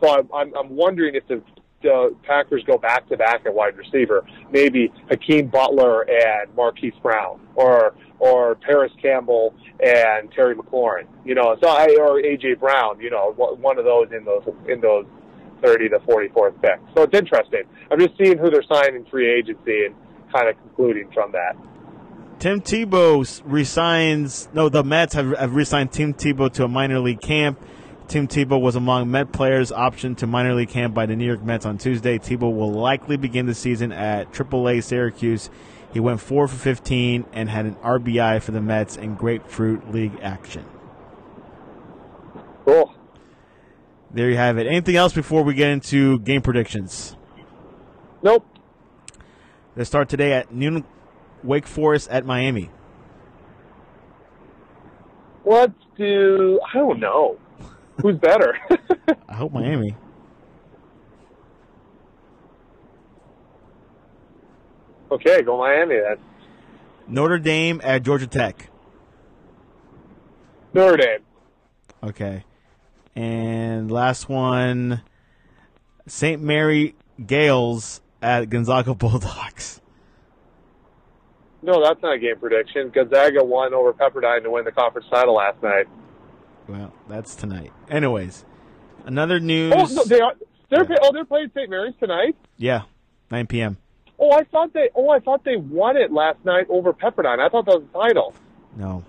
So 0.02 0.10
I'm, 0.10 0.30
I'm, 0.34 0.54
I'm 0.56 0.76
wondering 0.76 1.16
if 1.16 1.26
the 1.28 1.42
Packers 2.24 2.64
go 2.66 2.78
back 2.78 3.08
to 3.10 3.18
back 3.18 3.46
at 3.46 3.54
wide 3.54 3.78
receiver, 3.78 4.26
maybe 4.52 4.92
Hakeem 5.10 5.48
Butler 5.48 6.02
and 6.10 6.54
Marquise 6.56 6.94
Brown, 7.02 7.40
or 7.56 7.94
or 8.20 8.56
Parris 8.56 8.92
Campbell 9.02 9.54
and 9.84 10.32
Terry 10.32 10.56
McLaurin, 10.56 11.08
you 11.26 11.34
know, 11.34 11.58
so 11.62 11.68
I 11.68 11.96
or 12.00 12.22
AJ 12.22 12.60
Brown, 12.60 13.00
you 13.00 13.10
know, 13.10 13.34
one 13.36 13.80
of 13.80 13.86
those 13.86 14.12
in 14.12 14.24
those 14.26 14.44
in 14.68 14.80
those 14.80 15.06
thirty 15.64 15.90
to 15.90 16.00
forty 16.02 16.30
fourth 16.30 16.54
picks. 16.62 16.82
So 16.96 17.04
it's 17.04 17.18
interesting. 17.18 17.64
I'm 17.90 18.00
just 18.00 18.18
seeing 18.18 18.38
who 18.38 18.50
they're 18.50 18.64
signing 18.64 19.06
free 19.06 19.32
agency 19.32 19.86
and 19.86 19.96
kind 20.32 20.50
of 20.50 20.58
concluding 20.58 21.10
from 21.14 21.32
that. 21.32 21.56
Tim 22.40 22.62
Tebow 22.62 23.42
resigns. 23.46 24.50
No, 24.54 24.70
the 24.70 24.84
Mets 24.84 25.14
have, 25.14 25.38
have 25.38 25.54
re-signed 25.54 25.92
Tim 25.92 26.14
Tebow 26.14 26.52
to 26.54 26.64
a 26.64 26.68
minor 26.68 27.00
league 27.00 27.22
camp. 27.22 27.60
Tim 28.12 28.28
Tebow 28.28 28.60
was 28.60 28.76
among 28.76 29.10
Met 29.10 29.32
players 29.32 29.72
optioned 29.72 30.18
to 30.18 30.28
minor 30.28 30.54
league 30.54 30.68
camp 30.68 30.94
by 30.94 31.06
the 31.06 31.16
New 31.16 31.26
York 31.26 31.42
Mets 31.42 31.66
on 31.66 31.78
Tuesday. 31.78 32.20
Tebow 32.20 32.54
will 32.54 32.74
likely 32.74 33.16
begin 33.16 33.46
the 33.46 33.56
season 33.56 33.94
at 33.94 34.34
AAA 34.34 34.84
Syracuse. 34.84 35.50
He 35.94 36.02
went 36.02 36.20
4 36.20 36.50
for 36.50 36.56
15 36.58 37.24
and 37.32 37.50
had 37.50 37.66
an 37.66 37.76
RBI 37.76 38.42
for 38.42 38.52
the 38.52 38.60
Mets 38.60 38.98
in 38.98 39.16
Grapefruit 39.16 39.94
League 39.94 40.20
action. 40.22 40.66
Cool. 42.66 42.94
There 44.14 44.30
you 44.30 44.36
have 44.36 44.58
it. 44.58 44.68
Anything 44.68 44.98
else 44.98 45.14
before 45.14 45.44
we 45.44 45.54
get 45.54 45.70
into 45.70 46.20
game 46.20 46.42
predictions? 46.42 47.16
Nope. 48.22 48.46
They 49.78 49.86
start 49.86 50.10
today 50.10 50.34
at 50.34 50.54
noon. 50.54 50.84
Wake 51.46 51.66
Forest 51.66 52.10
at 52.10 52.26
Miami. 52.26 52.72
Let's 55.46 55.80
do. 55.96 56.60
I 56.74 56.78
don't 56.78 57.00
know. 57.00 57.38
Who's 58.02 58.18
better? 58.18 58.58
I 59.30 59.36
hope 59.36 59.52
Miami. 59.52 59.96
Okay, 65.12 65.42
go 65.42 65.58
Miami 65.58 65.96
then. 65.96 66.18
Notre 67.08 67.40
Dame 67.40 67.82
at 67.84 68.04
Georgia 68.04 68.28
Tech. 68.28 68.70
Notre 70.74 70.98
Dame. 70.98 71.20
Okay. 72.04 72.46
And 73.16 73.92
last 73.92 74.30
one 74.30 75.02
St. 76.08 76.42
Mary 76.42 76.96
Gaels 77.22 78.00
at 78.22 78.50
Gonzaga 78.50 78.96
Bulldogs. 78.96 79.82
No, 81.64 81.84
that's 81.84 82.02
not 82.02 82.14
a 82.16 82.20
game 82.20 82.40
prediction. 82.40 82.90
Gonzaga 82.90 83.44
won 83.44 83.74
over 83.74 83.94
Pepperdine 83.94 84.44
to 84.44 84.50
win 84.50 84.66
the 84.66 84.72
conference 84.72 85.08
title 85.12 85.36
last 85.36 85.62
night. 85.62 85.86
Well, 86.72 86.94
that's 87.10 87.36
tonight. 87.36 87.74
Anyways, 87.90 88.46
another 89.06 89.42
news. 89.42 89.74
Oh, 89.76 89.86
no, 89.94 90.04
they 90.06 90.22
are. 90.22 90.34
They're 90.70 90.90
yeah. 90.90 90.98
oh, 91.02 91.12
they're 91.12 91.26
playing 91.26 91.52
St. 91.54 91.70
Mary's 91.70 91.96
tonight. 92.00 92.38
Yeah, 92.56 92.84
9 93.30 93.48
p.m. 93.48 93.78
Oh, 94.18 94.32
I 94.32 94.46
thought 94.46 94.72
they. 94.72 94.90
Oh, 94.96 95.10
I 95.10 95.20
thought 95.20 95.44
they 95.44 95.58
won 95.58 95.98
it 95.98 96.14
last 96.14 96.38
night 96.46 96.68
over 96.70 96.94
Pepperdine. 96.94 97.40
I 97.40 97.50
thought 97.50 97.66
that 97.66 97.82
was 97.82 97.84
the 97.92 98.00
title. 98.00 98.34
No. 98.78 99.04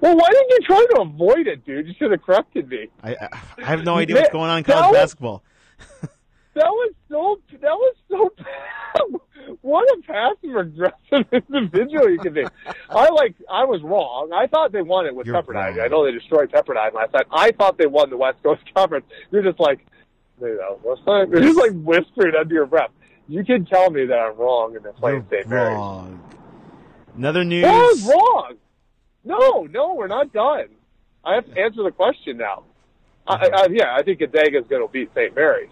Well, 0.00 0.16
why 0.16 0.28
didn't 0.30 0.50
you 0.50 0.58
try 0.64 0.86
to 0.94 1.00
avoid 1.00 1.48
it, 1.48 1.66
dude? 1.66 1.88
You 1.88 1.94
should 1.98 2.12
have 2.12 2.22
corrected 2.22 2.68
me. 2.68 2.86
I 3.02 3.16
I 3.58 3.64
have 3.64 3.84
no 3.84 3.94
idea 3.98 4.16
what's 4.16 4.30
going 4.30 4.48
on 4.48 4.58
in 4.58 4.64
college 4.64 4.92
basketball. 4.92 5.42
that 6.58 6.70
was 6.70 6.92
so. 7.08 7.40
That 7.52 7.74
was 7.74 7.96
so 8.10 8.32
bad. 8.36 9.20
what 9.62 9.88
a 9.88 10.02
passive 10.02 10.56
aggressive 10.56 11.44
individual 11.54 12.10
you 12.10 12.18
can 12.18 12.34
be. 12.34 12.44
I 12.90 13.08
like 13.10 13.34
I 13.50 13.64
was 13.64 13.82
wrong. 13.82 14.30
I 14.32 14.46
thought 14.46 14.72
they 14.72 14.82
won 14.82 15.06
it 15.06 15.14
with 15.14 15.26
You're 15.26 15.42
Pepperdine. 15.42 15.76
Wrong. 15.76 15.80
I 15.80 15.88
know 15.88 16.04
they 16.04 16.12
destroyed 16.12 16.50
Pepperdine 16.50 16.94
last 16.94 17.12
night. 17.12 17.26
I 17.30 17.52
thought 17.52 17.78
they 17.78 17.86
won 17.86 18.10
the 18.10 18.16
West 18.16 18.42
Coast 18.42 18.62
Conference. 18.74 19.06
You're 19.30 19.42
just 19.42 19.60
like 19.60 19.84
you 20.40 20.56
know, 20.56 20.78
what's 20.82 21.04
that? 21.04 21.28
You're 21.30 21.42
just 21.42 21.58
like 21.58 21.72
whispering 21.72 22.34
under 22.38 22.54
your 22.54 22.66
breath. 22.66 22.90
You 23.28 23.44
can 23.44 23.66
tell 23.66 23.90
me 23.90 24.06
that 24.06 24.18
I'm 24.18 24.36
wrong 24.36 24.74
in 24.76 24.82
the 24.82 24.92
playing 24.92 25.26
St. 25.30 25.46
Wrong. 25.46 26.22
Another 27.16 27.44
news. 27.44 27.64
I 27.64 27.72
was 27.72 28.02
wrong. 28.04 28.54
No, 29.24 29.66
no, 29.70 29.94
we're 29.94 30.06
not 30.06 30.32
done. 30.32 30.68
I 31.24 31.34
have 31.34 31.46
to 31.46 31.60
answer 31.60 31.82
the 31.82 31.90
question 31.90 32.38
now. 32.38 32.64
I, 33.26 33.50
I, 33.52 33.66
yeah, 33.70 33.94
I 33.94 34.02
think 34.02 34.20
Gonzaga 34.20 34.58
is 34.58 34.66
going 34.68 34.86
to 34.86 34.90
beat 34.90 35.10
St. 35.14 35.34
Mary's. 35.34 35.68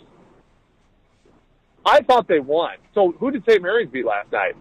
I 1.87 2.03
thought 2.03 2.27
they 2.27 2.41
won. 2.41 2.73
So 2.95 3.13
who 3.13 3.31
did 3.31 3.45
St. 3.49 3.63
Mary's 3.63 3.89
beat 3.89 4.05
last 4.05 4.33
night? 4.33 4.57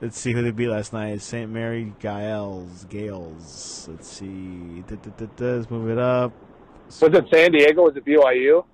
Let's 0.00 0.18
see 0.18 0.32
who 0.32 0.42
they 0.42 0.50
beat 0.50 0.68
last 0.68 0.92
night. 0.92 1.20
St. 1.20 1.50
Mary 1.50 1.92
Gaels. 2.00 2.86
Gales. 2.88 3.86
Let's 3.90 4.08
see. 4.08 4.82
Let's 5.38 5.70
move 5.70 5.90
it 5.90 5.98
up. 5.98 6.32
Was 6.86 7.02
it 7.02 7.24
San 7.32 7.52
Diego? 7.52 7.82
Was 7.82 7.96
it 7.96 8.04
BYU? 8.04 8.64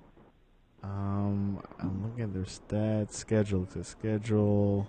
Um, 0.83 1.61
I'm 1.79 2.03
looking 2.03 2.23
at 2.23 2.33
their 2.33 2.43
stats. 2.43 3.13
Schedule 3.13 3.65
to 3.67 3.83
schedule. 3.83 4.87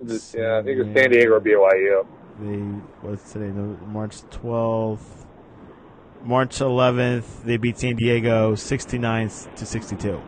It- 0.00 0.34
yeah, 0.34 0.58
I 0.58 0.62
think 0.62 0.78
it 0.78 0.84
was 0.86 0.94
San 0.94 1.10
Diego 1.10 1.34
or 1.34 1.40
BYU. 1.40 2.06
They 2.40 2.56
what's 3.06 3.32
today? 3.32 3.48
March 3.86 4.22
12th. 4.30 5.26
March 6.24 6.58
11th, 6.58 7.44
they 7.44 7.56
beat 7.58 7.78
San 7.78 7.94
Diego 7.96 8.54
69 8.54 9.28
to 9.56 9.66
62. 9.66 10.20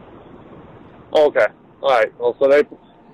Okay. 1.12 1.46
All 1.82 1.90
right. 1.90 2.12
Well, 2.18 2.36
so 2.38 2.48
they, 2.48 2.62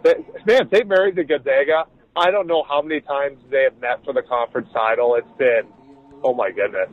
they 0.02 0.14
man, 0.46 0.68
St. 0.72 0.86
Mary's 0.88 1.16
at 1.18 1.28
Gonzaga. 1.28 1.84
I 2.16 2.30
don't 2.30 2.46
know 2.46 2.64
how 2.68 2.80
many 2.82 3.00
times 3.00 3.38
they 3.50 3.62
have 3.64 3.78
met 3.80 4.04
for 4.04 4.12
the 4.12 4.22
conference 4.22 4.68
title. 4.72 5.14
It's 5.16 5.38
been, 5.38 5.62
oh 6.24 6.34
my 6.34 6.50
goodness, 6.50 6.88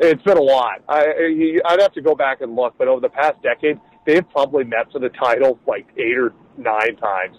it's 0.00 0.22
been 0.22 0.38
a 0.38 0.42
lot. 0.42 0.82
I 0.88 1.00
I- 1.04 1.58
I'd 1.72 1.80
have 1.80 1.92
to 1.94 2.02
go 2.02 2.14
back 2.14 2.40
and 2.40 2.56
look, 2.56 2.74
but 2.78 2.88
over 2.88 3.00
the 3.00 3.10
past 3.10 3.42
decade, 3.42 3.78
they've 4.06 4.28
probably 4.30 4.64
met 4.64 4.90
for 4.92 4.98
the 5.00 5.10
title 5.10 5.58
like 5.66 5.86
eight 5.96 6.16
or 6.16 6.32
nine 6.56 6.96
times. 6.96 7.36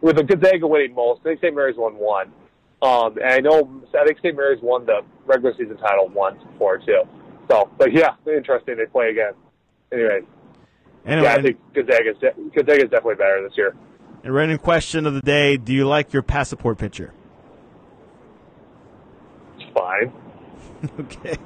With 0.00 0.16
the 0.16 0.24
Gonzaga 0.24 0.66
winning 0.66 0.94
most, 0.94 1.20
I 1.20 1.24
think 1.24 1.40
St. 1.40 1.54
Mary's 1.54 1.76
won 1.76 1.94
one. 1.94 2.32
Um, 2.82 3.16
and 3.22 3.32
I 3.32 3.38
know 3.38 3.82
I 3.98 4.04
think 4.04 4.18
St. 4.18 4.34
Mary's 4.34 4.60
won 4.62 4.84
the 4.86 5.02
regular 5.26 5.54
season 5.56 5.76
title 5.76 6.08
once 6.08 6.42
before 6.52 6.78
too. 6.78 7.02
So, 7.48 7.70
but 7.78 7.92
yeah, 7.92 8.14
interesting. 8.26 8.76
They 8.78 8.86
play 8.86 9.10
again. 9.10 9.34
Anyway, 9.92 10.20
Anyway, 11.04 11.26
yeah, 11.26 11.34
I 11.34 11.42
think 11.42 11.58
Gonzaga's, 11.74 12.16
de- 12.20 12.32
Gonzaga's 12.54 12.90
definitely 12.90 13.16
better 13.16 13.42
this 13.48 13.56
year. 13.56 13.74
and 14.22 14.32
random 14.34 14.58
question 14.58 15.06
of 15.06 15.14
the 15.14 15.20
day: 15.20 15.56
Do 15.56 15.72
you 15.72 15.86
like 15.86 16.12
your 16.12 16.22
passport 16.22 16.78
picture? 16.78 17.12
It's 19.58 19.72
fine. 19.74 20.12
Okay. 20.98 21.36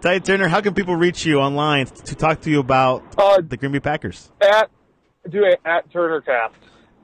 Ty 0.00 0.18
Turner, 0.20 0.48
how 0.48 0.60
can 0.60 0.74
people 0.74 0.96
reach 0.96 1.24
you 1.24 1.40
online 1.40 1.86
to 1.86 2.14
talk 2.14 2.40
to 2.42 2.50
you 2.50 2.60
about 2.60 3.02
Uh, 3.16 3.40
the 3.46 3.56
Green 3.56 3.72
Bay 3.72 3.80
Packers? 3.80 4.30
at 4.40 4.70
do 5.30 5.44
a 5.44 5.56
at 5.68 5.90
TurnerCast. 5.92 6.50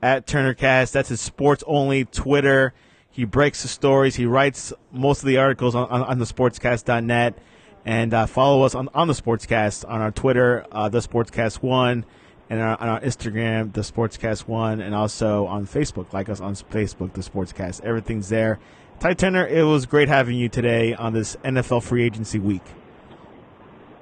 At 0.03 0.27
TurnerCast, 0.27 0.91
that's 0.91 1.09
his 1.09 1.21
sports 1.21 1.63
only 1.67 2.05
Twitter. 2.05 2.73
He 3.09 3.25
breaks 3.25 3.61
the 3.63 3.67
stories. 3.67 4.15
He 4.15 4.25
writes 4.25 4.71
most 4.91 5.21
of 5.21 5.27
the 5.27 5.37
articles 5.37 5.75
on, 5.75 5.89
on, 5.89 6.03
on 6.03 6.19
the 6.19 6.25
sportscast.net. 6.25 7.37
And 7.85 8.13
uh, 8.13 8.25
follow 8.27 8.63
us 8.63 8.75
on, 8.75 8.89
on 8.93 9.07
the 9.07 9.13
Sportscast 9.13 9.87
on 9.89 10.01
our 10.01 10.11
Twitter, 10.11 10.65
uh, 10.71 10.89
the 10.89 10.99
Sportscast 10.99 11.63
One, 11.63 12.05
and 12.49 12.59
our, 12.59 12.79
on 12.79 12.87
our 12.87 13.01
Instagram, 13.01 13.73
the 13.73 13.81
Sportscast 13.81 14.47
One, 14.47 14.81
and 14.81 14.93
also 14.93 15.47
on 15.47 15.65
Facebook. 15.65 16.13
Like 16.13 16.29
us 16.29 16.39
on 16.41 16.53
Facebook, 16.53 17.13
the 17.13 17.21
Sportscast. 17.21 17.83
Everything's 17.83 18.29
there. 18.29 18.59
Ty 18.99 19.15
Turner, 19.15 19.47
it 19.47 19.63
was 19.63 19.87
great 19.87 20.09
having 20.09 20.35
you 20.35 20.47
today 20.47 20.93
on 20.93 21.13
this 21.13 21.35
NFL 21.37 21.81
free 21.81 22.03
agency 22.03 22.37
week. 22.37 22.61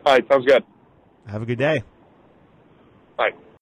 All 0.05 0.13
right, 0.13 0.27
sounds 0.27 0.45
good. 0.45 0.63
Have 1.27 1.41
a 1.41 1.45
good 1.45 1.57
day. 1.57 1.83
Right. 3.17 3.35